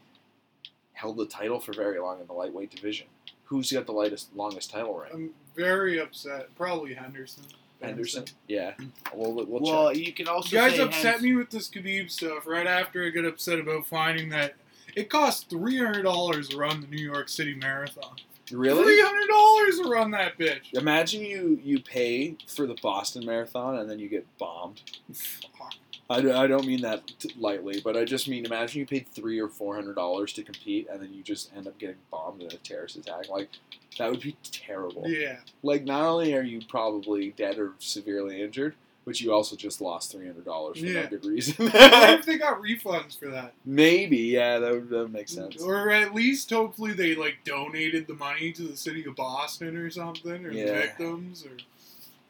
held 0.97 1.17
the 1.17 1.25
title 1.25 1.59
for 1.59 1.73
very 1.73 1.99
long 1.99 2.19
in 2.19 2.27
the 2.27 2.33
lightweight 2.33 2.71
division. 2.75 3.07
Who's 3.45 3.71
got 3.71 3.85
the 3.85 3.93
lightest, 3.93 4.35
longest 4.35 4.71
title 4.71 4.97
reign? 4.97 5.11
I'm 5.13 5.29
very 5.55 5.99
upset. 5.99 6.53
Probably 6.55 6.93
Henderson. 6.93 7.43
Henderson. 7.81 8.25
Yeah. 8.47 8.73
We'll, 9.15 9.33
we'll 9.33 9.61
well, 9.61 9.95
you 9.95 10.11
can 10.11 10.27
also 10.27 10.55
You 10.55 10.61
guys 10.61 10.75
say 10.75 10.83
upset 10.83 11.11
Hens- 11.13 11.23
me 11.23 11.33
with 11.33 11.49
this 11.49 11.69
Khabib 11.69 12.11
stuff 12.11 12.45
right 12.45 12.67
after 12.67 13.03
I 13.05 13.09
get 13.09 13.25
upset 13.25 13.57
about 13.57 13.87
finding 13.87 14.29
that 14.29 14.55
it 14.95 15.09
costs 15.09 15.43
three 15.43 15.77
hundred 15.77 16.03
dollars 16.03 16.49
to 16.49 16.57
run 16.57 16.81
the 16.81 16.87
New 16.87 17.03
York 17.03 17.29
City 17.29 17.55
Marathon. 17.55 18.17
Really? 18.51 18.83
Three 18.83 19.01
hundred 19.01 19.27
dollars 19.27 19.79
to 19.79 19.89
run 19.89 20.11
that 20.11 20.37
bitch. 20.37 20.73
Imagine 20.73 21.21
you 21.23 21.59
you 21.63 21.79
pay 21.79 22.35
for 22.47 22.67
the 22.67 22.75
Boston 22.81 23.25
Marathon 23.25 23.77
and 23.79 23.89
then 23.89 23.97
you 23.97 24.09
get 24.09 24.25
bombed. 24.37 24.81
Fuck. 25.13 25.75
I, 26.09 26.17
I 26.19 26.47
don't 26.47 26.65
mean 26.65 26.81
that 26.81 27.01
lightly, 27.37 27.81
but 27.83 27.97
I 27.97 28.05
just 28.05 28.27
mean 28.29 28.45
imagine 28.45 28.79
you 28.79 28.85
paid 28.85 29.07
three 29.11 29.39
or 29.39 29.49
four 29.49 29.75
hundred 29.75 29.95
dollars 29.95 30.31
to 30.33 30.43
compete, 30.43 30.87
and 30.91 31.01
then 31.01 31.13
you 31.13 31.21
just 31.23 31.51
end 31.55 31.67
up 31.67 31.77
getting 31.77 31.97
bombed 32.11 32.41
in 32.41 32.47
a 32.47 32.57
terrorist 32.57 32.95
attack. 32.95 33.29
Like 33.29 33.49
that 33.97 34.09
would 34.09 34.21
be 34.21 34.37
terrible. 34.43 35.03
Yeah. 35.07 35.37
Like 35.63 35.83
not 35.83 36.03
only 36.03 36.33
are 36.35 36.41
you 36.43 36.61
probably 36.69 37.31
dead 37.31 37.57
or 37.59 37.73
severely 37.79 38.41
injured, 38.41 38.75
but 39.05 39.19
you 39.19 39.33
also 39.33 39.55
just 39.55 39.81
lost 39.81 40.11
three 40.11 40.25
hundred 40.25 40.45
dollars 40.45 40.79
for 40.79 40.85
Yeah. 40.85 41.03
no 41.03 41.07
good 41.07 41.25
reason. 41.25 41.55
I 41.73 42.15
if 42.19 42.25
they 42.25 42.37
got 42.37 42.61
refunds 42.61 43.17
for 43.19 43.27
that. 43.29 43.53
Maybe, 43.65 44.17
yeah, 44.17 44.59
that 44.59 44.71
would, 44.71 44.89
that 44.89 44.97
would 44.99 45.13
make 45.13 45.27
sense. 45.29 45.61
Or 45.61 45.89
at 45.89 46.13
least 46.13 46.49
hopefully 46.51 46.93
they 46.93 47.15
like 47.15 47.37
donated 47.43 48.07
the 48.07 48.13
money 48.15 48.51
to 48.53 48.63
the 48.63 48.77
city 48.77 49.05
of 49.05 49.15
Boston 49.15 49.75
or 49.75 49.89
something, 49.89 50.45
or 50.45 50.53
the 50.53 50.63
victims, 50.73 51.45
or 51.45 51.51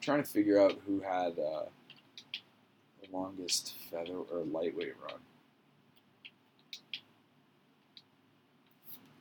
trying 0.00 0.22
to 0.22 0.28
figure 0.28 0.60
out 0.60 0.78
who 0.86 1.00
had 1.00 1.38
uh, 1.38 1.64
longest 3.12 3.74
feather 3.90 4.16
or 4.16 4.40
lightweight 4.50 4.94
run. 5.02 5.18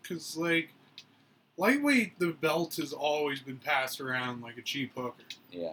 because 0.07 0.38
like 0.38 0.69
lightweight, 1.57 2.17
the 2.19 2.27
belt 2.27 2.75
has 2.75 2.93
always 2.93 3.39
been 3.41 3.57
passed 3.57 3.99
around 3.99 4.41
like 4.41 4.57
a 4.57 4.61
cheap 4.61 4.91
hooker. 4.95 5.23
Yeah, 5.51 5.69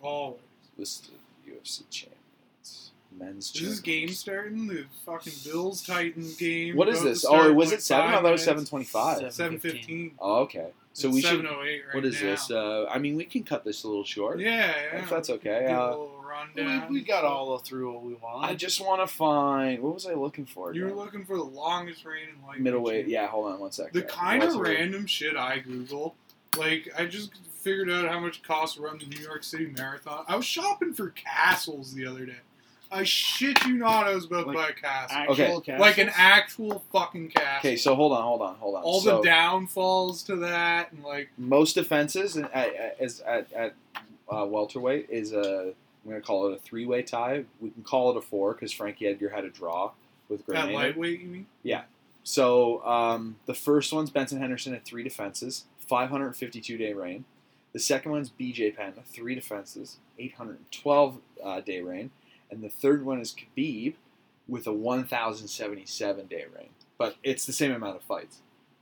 Always. 0.00 0.40
listed 0.76 1.14
UFC 1.48 1.82
champions, 1.90 2.90
men's. 3.16 3.54
Is 3.54 3.60
this 3.60 3.80
game 3.80 4.08
starting? 4.08 4.66
The 4.66 4.84
fucking 5.04 5.32
Bills 5.44 5.84
Titans 5.86 6.36
game. 6.36 6.76
What 6.76 6.88
is 6.88 7.00
about 7.00 7.08
this? 7.08 7.24
Oh, 7.24 7.48
in, 7.50 7.56
was 7.56 7.70
like, 7.70 7.78
it 7.78 7.82
seven? 7.82 8.06
I 8.06 8.12
five 8.14 8.22
thought 8.22 8.28
it 8.28 8.32
was 8.32 8.42
seven 8.44 8.56
minutes. 8.56 8.70
twenty-five. 8.70 9.32
Seven 9.32 9.58
fifteen. 9.58 10.12
Oh, 10.18 10.40
okay. 10.40 10.68
So 10.92 11.10
we 11.10 11.20
should. 11.20 11.30
Seven 11.30 11.46
oh 11.46 11.62
eight 11.62 11.82
right 11.86 11.94
What 11.94 12.04
is 12.04 12.14
now. 12.20 12.30
this? 12.30 12.50
Uh, 12.50 12.86
I 12.90 12.98
mean, 12.98 13.16
we 13.16 13.24
can 13.24 13.44
cut 13.44 13.64
this 13.64 13.84
a 13.84 13.88
little 13.88 14.04
short. 14.04 14.40
Yeah, 14.40 14.50
yeah. 14.92 14.98
If 15.02 15.10
that's 15.10 15.30
okay. 15.30 15.66
Uh, 15.66 15.90
little 15.90 16.17
rundown. 16.56 16.88
We, 16.92 17.00
we 17.00 17.04
got 17.04 17.24
all 17.24 17.56
the 17.56 17.64
through 17.64 17.92
what 17.92 18.02
we 18.04 18.14
want. 18.14 18.44
I 18.44 18.54
just 18.54 18.80
want 18.80 19.00
to 19.00 19.06
find. 19.06 19.82
What 19.82 19.94
was 19.94 20.06
I 20.06 20.14
looking 20.14 20.46
for? 20.46 20.74
You 20.74 20.84
were 20.84 20.92
looking 20.92 21.24
for 21.24 21.36
the 21.36 21.42
longest 21.44 22.04
reigning 22.04 22.34
lightweight. 22.42 22.60
middleweight. 22.62 23.08
Yeah, 23.08 23.26
hold 23.26 23.52
on 23.52 23.60
one 23.60 23.72
second. 23.72 23.94
The 23.94 24.02
kind 24.06 24.42
of 24.42 24.50
Welterweight. 24.54 24.78
random 24.78 25.06
shit 25.06 25.36
I 25.36 25.58
Google, 25.58 26.14
like 26.56 26.88
I 26.98 27.06
just 27.06 27.32
figured 27.60 27.90
out 27.90 28.08
how 28.08 28.20
much 28.20 28.38
it 28.38 28.44
costs 28.44 28.76
to 28.76 28.82
run 28.82 28.98
the 28.98 29.06
New 29.06 29.20
York 29.22 29.44
City 29.44 29.66
Marathon. 29.66 30.24
I 30.28 30.36
was 30.36 30.44
shopping 30.44 30.94
for 30.94 31.10
castles 31.10 31.92
the 31.94 32.06
other 32.06 32.24
day. 32.26 32.36
I 32.90 33.02
shit 33.04 33.62
you 33.66 33.74
not, 33.74 34.06
I 34.06 34.14
was 34.14 34.24
about 34.24 34.46
Like, 34.46 34.56
to 34.56 34.62
buy 34.62 34.68
a 34.70 34.72
castle. 34.72 35.16
Actual 35.18 35.56
Okay. 35.58 35.72
castles? 35.72 35.80
like 35.80 35.98
an 35.98 36.10
actual 36.16 36.84
fucking 36.90 37.28
castle. 37.28 37.58
Okay, 37.68 37.76
so 37.76 37.94
hold 37.94 38.12
on, 38.12 38.22
hold 38.22 38.40
on, 38.40 38.54
hold 38.54 38.76
on. 38.76 38.82
all 38.82 39.00
so 39.02 39.18
the 39.18 39.24
downfalls 39.24 40.22
to 40.22 40.36
that, 40.36 40.90
and 40.92 41.04
like 41.04 41.28
most 41.36 41.74
defenses 41.74 42.36
in- 42.36 42.46
at, 42.46 42.74
at, 42.74 43.20
at, 43.26 43.52
at 43.52 43.74
uh, 44.32 44.46
welterweight 44.46 45.08
is 45.10 45.34
a 45.34 45.74
I'm 46.08 46.14
gonna 46.14 46.22
call 46.22 46.48
it 46.48 46.54
a 46.56 46.58
three 46.60 46.86
way 46.86 47.02
tie. 47.02 47.44
We 47.60 47.68
can 47.70 47.82
call 47.82 48.10
it 48.10 48.16
a 48.16 48.22
four 48.22 48.54
because 48.54 48.72
Frankie 48.72 49.06
Edgar 49.06 49.28
had 49.28 49.44
a 49.44 49.50
draw 49.50 49.90
with 50.30 50.46
Gray 50.46 50.56
Maynard. 50.56 50.74
lightweight, 50.74 51.20
you 51.20 51.28
mean? 51.28 51.46
Yeah. 51.62 51.82
So 52.24 52.82
um, 52.86 53.36
the 53.46 53.52
first 53.54 53.92
one's 53.92 54.08
Benson 54.10 54.38
Henderson 54.40 54.74
at 54.74 54.84
three 54.86 55.02
defenses, 55.02 55.64
552 55.88 56.78
day 56.78 56.92
reign. 56.94 57.24
The 57.74 57.78
second 57.78 58.12
one's 58.12 58.30
BJ 58.30 58.74
Penn, 58.74 58.94
three 59.06 59.34
defenses, 59.34 59.98
812 60.18 61.18
uh, 61.44 61.60
day 61.60 61.82
reign. 61.82 62.10
And 62.50 62.62
the 62.62 62.70
third 62.70 63.04
one 63.04 63.20
is 63.20 63.34
Khabib 63.34 63.94
with 64.48 64.66
a 64.66 64.72
1,077 64.72 66.26
day 66.26 66.46
reign. 66.56 66.70
But 66.96 67.16
it's 67.22 67.44
the 67.44 67.52
same 67.52 67.72
amount 67.72 67.96
of 67.96 68.02
fights, 68.02 68.38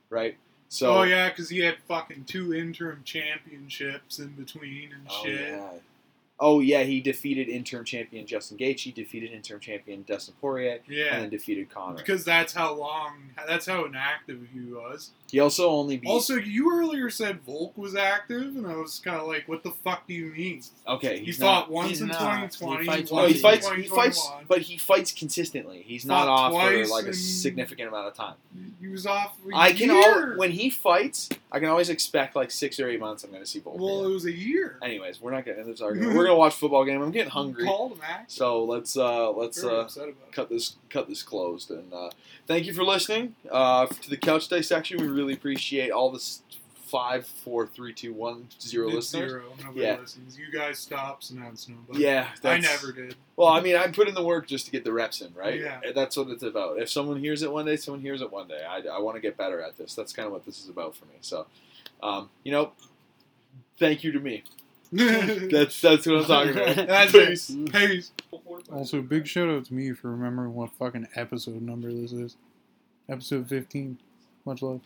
right? 0.09 0.37
So 0.69 0.99
oh 0.99 1.03
yeah, 1.03 1.29
because 1.29 1.49
he 1.51 1.61
had 1.61 1.77
fucking 1.87 2.25
two 2.25 2.53
interim 2.55 3.03
championships 3.05 4.19
in 4.19 4.29
between 4.31 4.93
and 4.93 5.07
Oh, 5.09 5.23
shit. 5.25 5.41
yeah. 5.41 5.71
Oh 6.39 6.61
yeah, 6.61 6.83
he 6.83 7.01
defeated 7.01 7.49
interim 7.49 7.85
champion 7.85 8.27
Justin 8.27 8.59
Gaethje, 8.59 8.81
he 8.81 8.93
defeated 8.93 9.33
interim 9.33 9.59
champion 9.61 10.05
Dustin 10.07 10.35
Poirier, 10.41 10.81
Yeah. 10.87 11.15
and 11.15 11.23
then 11.25 11.31
defeated 11.31 11.71
Conor. 11.71 11.97
Because 11.97 12.25
that's 12.27 12.53
how 12.53 12.75
long, 12.75 13.31
that's 13.47 13.65
how 13.67 13.87
inactive 13.87 14.47
he 14.53 14.61
was. 14.71 15.13
He 15.31 15.41
also 15.41 15.69
only 15.71 15.97
beat. 15.97 16.09
Also, 16.09 16.35
you 16.37 16.73
earlier 16.73 17.11
said 17.11 17.41
Volk 17.43 17.77
was 17.77 17.95
active, 17.97 18.57
and 18.57 18.67
I 18.67 18.77
was 18.77 19.01
kind 19.01 19.19
of 19.21 19.27
like, 19.27 19.49
what 19.49 19.63
the 19.63 19.71
fuck 19.73 20.07
do 20.07 20.15
you 20.15 20.27
mean? 20.33 20.63
okay, 20.87 21.19
He 21.25 21.33
fought 21.33 21.69
not. 21.69 21.71
once 21.71 21.89
He's 21.91 22.01
in 22.01 22.09
not. 22.09 22.19
2020, 22.53 22.81
He 22.81 22.87
fights 22.87 23.11
once 23.11 23.23
No, 23.23 23.27
he 23.29 23.39
fights. 23.41 23.69
He 23.71 23.83
fights, 23.89 24.31
but 24.49 24.63
he 24.63 24.77
fights 24.79 25.13
consistently. 25.13 25.83
He's 25.87 26.05
not 26.07 26.29
off 26.29 26.53
for 26.53 26.87
like 26.87 27.07
a 27.07 27.13
significant 27.15 27.89
amount 27.89 28.09
of 28.09 28.15
time. 28.15 28.35
He 28.81 28.89
was 28.89 29.07
off. 29.07 29.37
a 29.53 29.57
I 29.57 29.73
can 29.73 29.91
year. 29.91 30.33
al- 30.33 30.39
when 30.39 30.53
he 30.53 30.71
fights, 30.71 31.29
I 31.51 31.59
can 31.59 31.69
always 31.69 31.89
expect 31.91 32.37
like 32.37 32.51
six 32.51 32.79
or 32.79 32.89
eight 32.89 33.01
months. 33.01 33.25
I'm 33.25 33.31
going 33.31 33.43
to 33.43 33.49
see 33.49 33.59
Volk. 33.59 33.79
Well, 33.81 34.05
it 34.05 34.09
was 34.13 34.25
a 34.27 34.33
year. 34.33 34.79
Anyways, 34.83 35.21
we're 35.21 35.33
not 35.33 35.45
getting 35.45 35.61
into 35.61 35.73
this 35.73 35.81
argument. 35.83 36.11
We're 36.11 36.25
going 36.25 36.37
to 36.37 36.39
watch 36.39 36.55
football 36.55 36.85
game. 36.85 37.03
I'm 37.03 37.11
getting 37.11 37.31
hungry, 37.31 37.65
Called 37.67 37.93
him 37.93 38.01
so 38.29 38.65
let's 38.65 38.97
uh, 38.97 39.31
let's 39.33 39.61
Very 39.63 39.75
uh, 39.77 39.81
upset 39.81 40.03
about 40.05 40.15
it. 40.29 40.33
cut 40.33 40.49
this 40.49 40.77
cut 40.91 41.09
this 41.09 41.23
closed. 41.23 41.71
And 41.71 41.93
uh, 41.93 42.11
thank 42.47 42.67
you 42.67 42.73
for 42.73 42.85
listening 42.85 43.35
uh, 43.51 43.87
to 43.87 44.11
the 44.11 44.17
Couch 44.17 44.49
Dissection. 44.49 44.99
We 45.01 45.09
really 45.09 45.35
appreciate 45.35 45.91
all 45.91 46.11
this 46.11 46.43
five, 46.87 47.27
four, 47.27 47.67
three, 47.67 47.93
two, 47.93 48.13
one, 48.13 48.49
zero 48.61 48.89
listeners. 48.89 49.31
Zero. 49.33 49.43
Nobody 49.61 49.81
Yeah. 49.81 49.99
listens. 50.01 50.39
You 50.39 50.53
guys 50.53 50.79
stop, 50.79 51.19
it's 51.21 51.33
nobody. 51.33 52.01
Yeah, 52.01 52.29
I 52.45 52.59
never 52.59 52.93
did. 52.93 53.17
Well, 53.35 53.49
I 53.49 53.61
mean, 53.61 53.75
I 53.75 53.89
put 53.89 54.07
in 54.09 54.15
the 54.15 54.23
work 54.23 54.47
just 54.47 54.67
to 54.67 54.71
get 54.71 54.85
the 54.85 54.93
reps 54.93 55.21
in, 55.21 55.35
right? 55.35 55.61
Yeah. 55.61 55.81
That's 55.95 56.17
what 56.17 56.29
it's 56.29 56.45
about. 56.45 56.79
If 56.79 56.89
someone 56.89 57.19
hears 57.19 57.43
it 57.43 57.51
one 57.51 57.67
day, 57.67 57.77
someone 57.77 58.01
hears 58.03 58.23
it 58.23 58.31
one 58.33 58.47
day. 58.47 58.63
I, 58.65 58.83
I 58.89 59.01
want 59.01 59.17
to 59.17 59.21
get 59.21 59.37
better 59.37 59.61
at 59.61 59.77
this. 59.77 59.95
That's 59.95 60.13
kind 60.13 60.27
of 60.27 60.33
what 60.33 60.47
this 60.47 60.63
is 60.63 60.69
about 60.69 60.95
for 60.95 61.07
me. 61.07 61.15
So, 61.23 61.47
um, 62.05 62.31
you 62.45 62.53
know, 62.53 62.71
thank 63.79 64.05
you 64.05 64.13
to 64.13 64.21
me. 64.21 64.45
That's 65.51 65.81
that's 65.81 66.07
what 66.07 66.17
I'm 66.19 66.25
talking 66.25 66.53
about. 66.53 66.77
That's 66.87 67.13
Peace. 67.13 67.51
it. 67.51 67.73
Peace. 67.73 68.13
Also, 68.73 69.03
big 69.03 69.27
shout 69.27 69.49
out 69.49 69.65
to 69.67 69.75
me 69.75 69.93
for 69.93 70.11
remembering 70.11 70.55
what 70.55 70.71
fucking 70.75 71.09
episode 71.15 71.61
number 71.63 71.93
this 71.93 72.13
is. 72.13 72.37
Episode 73.09 73.49
15. 73.49 73.99
Much 74.45 74.63
love. 74.63 74.81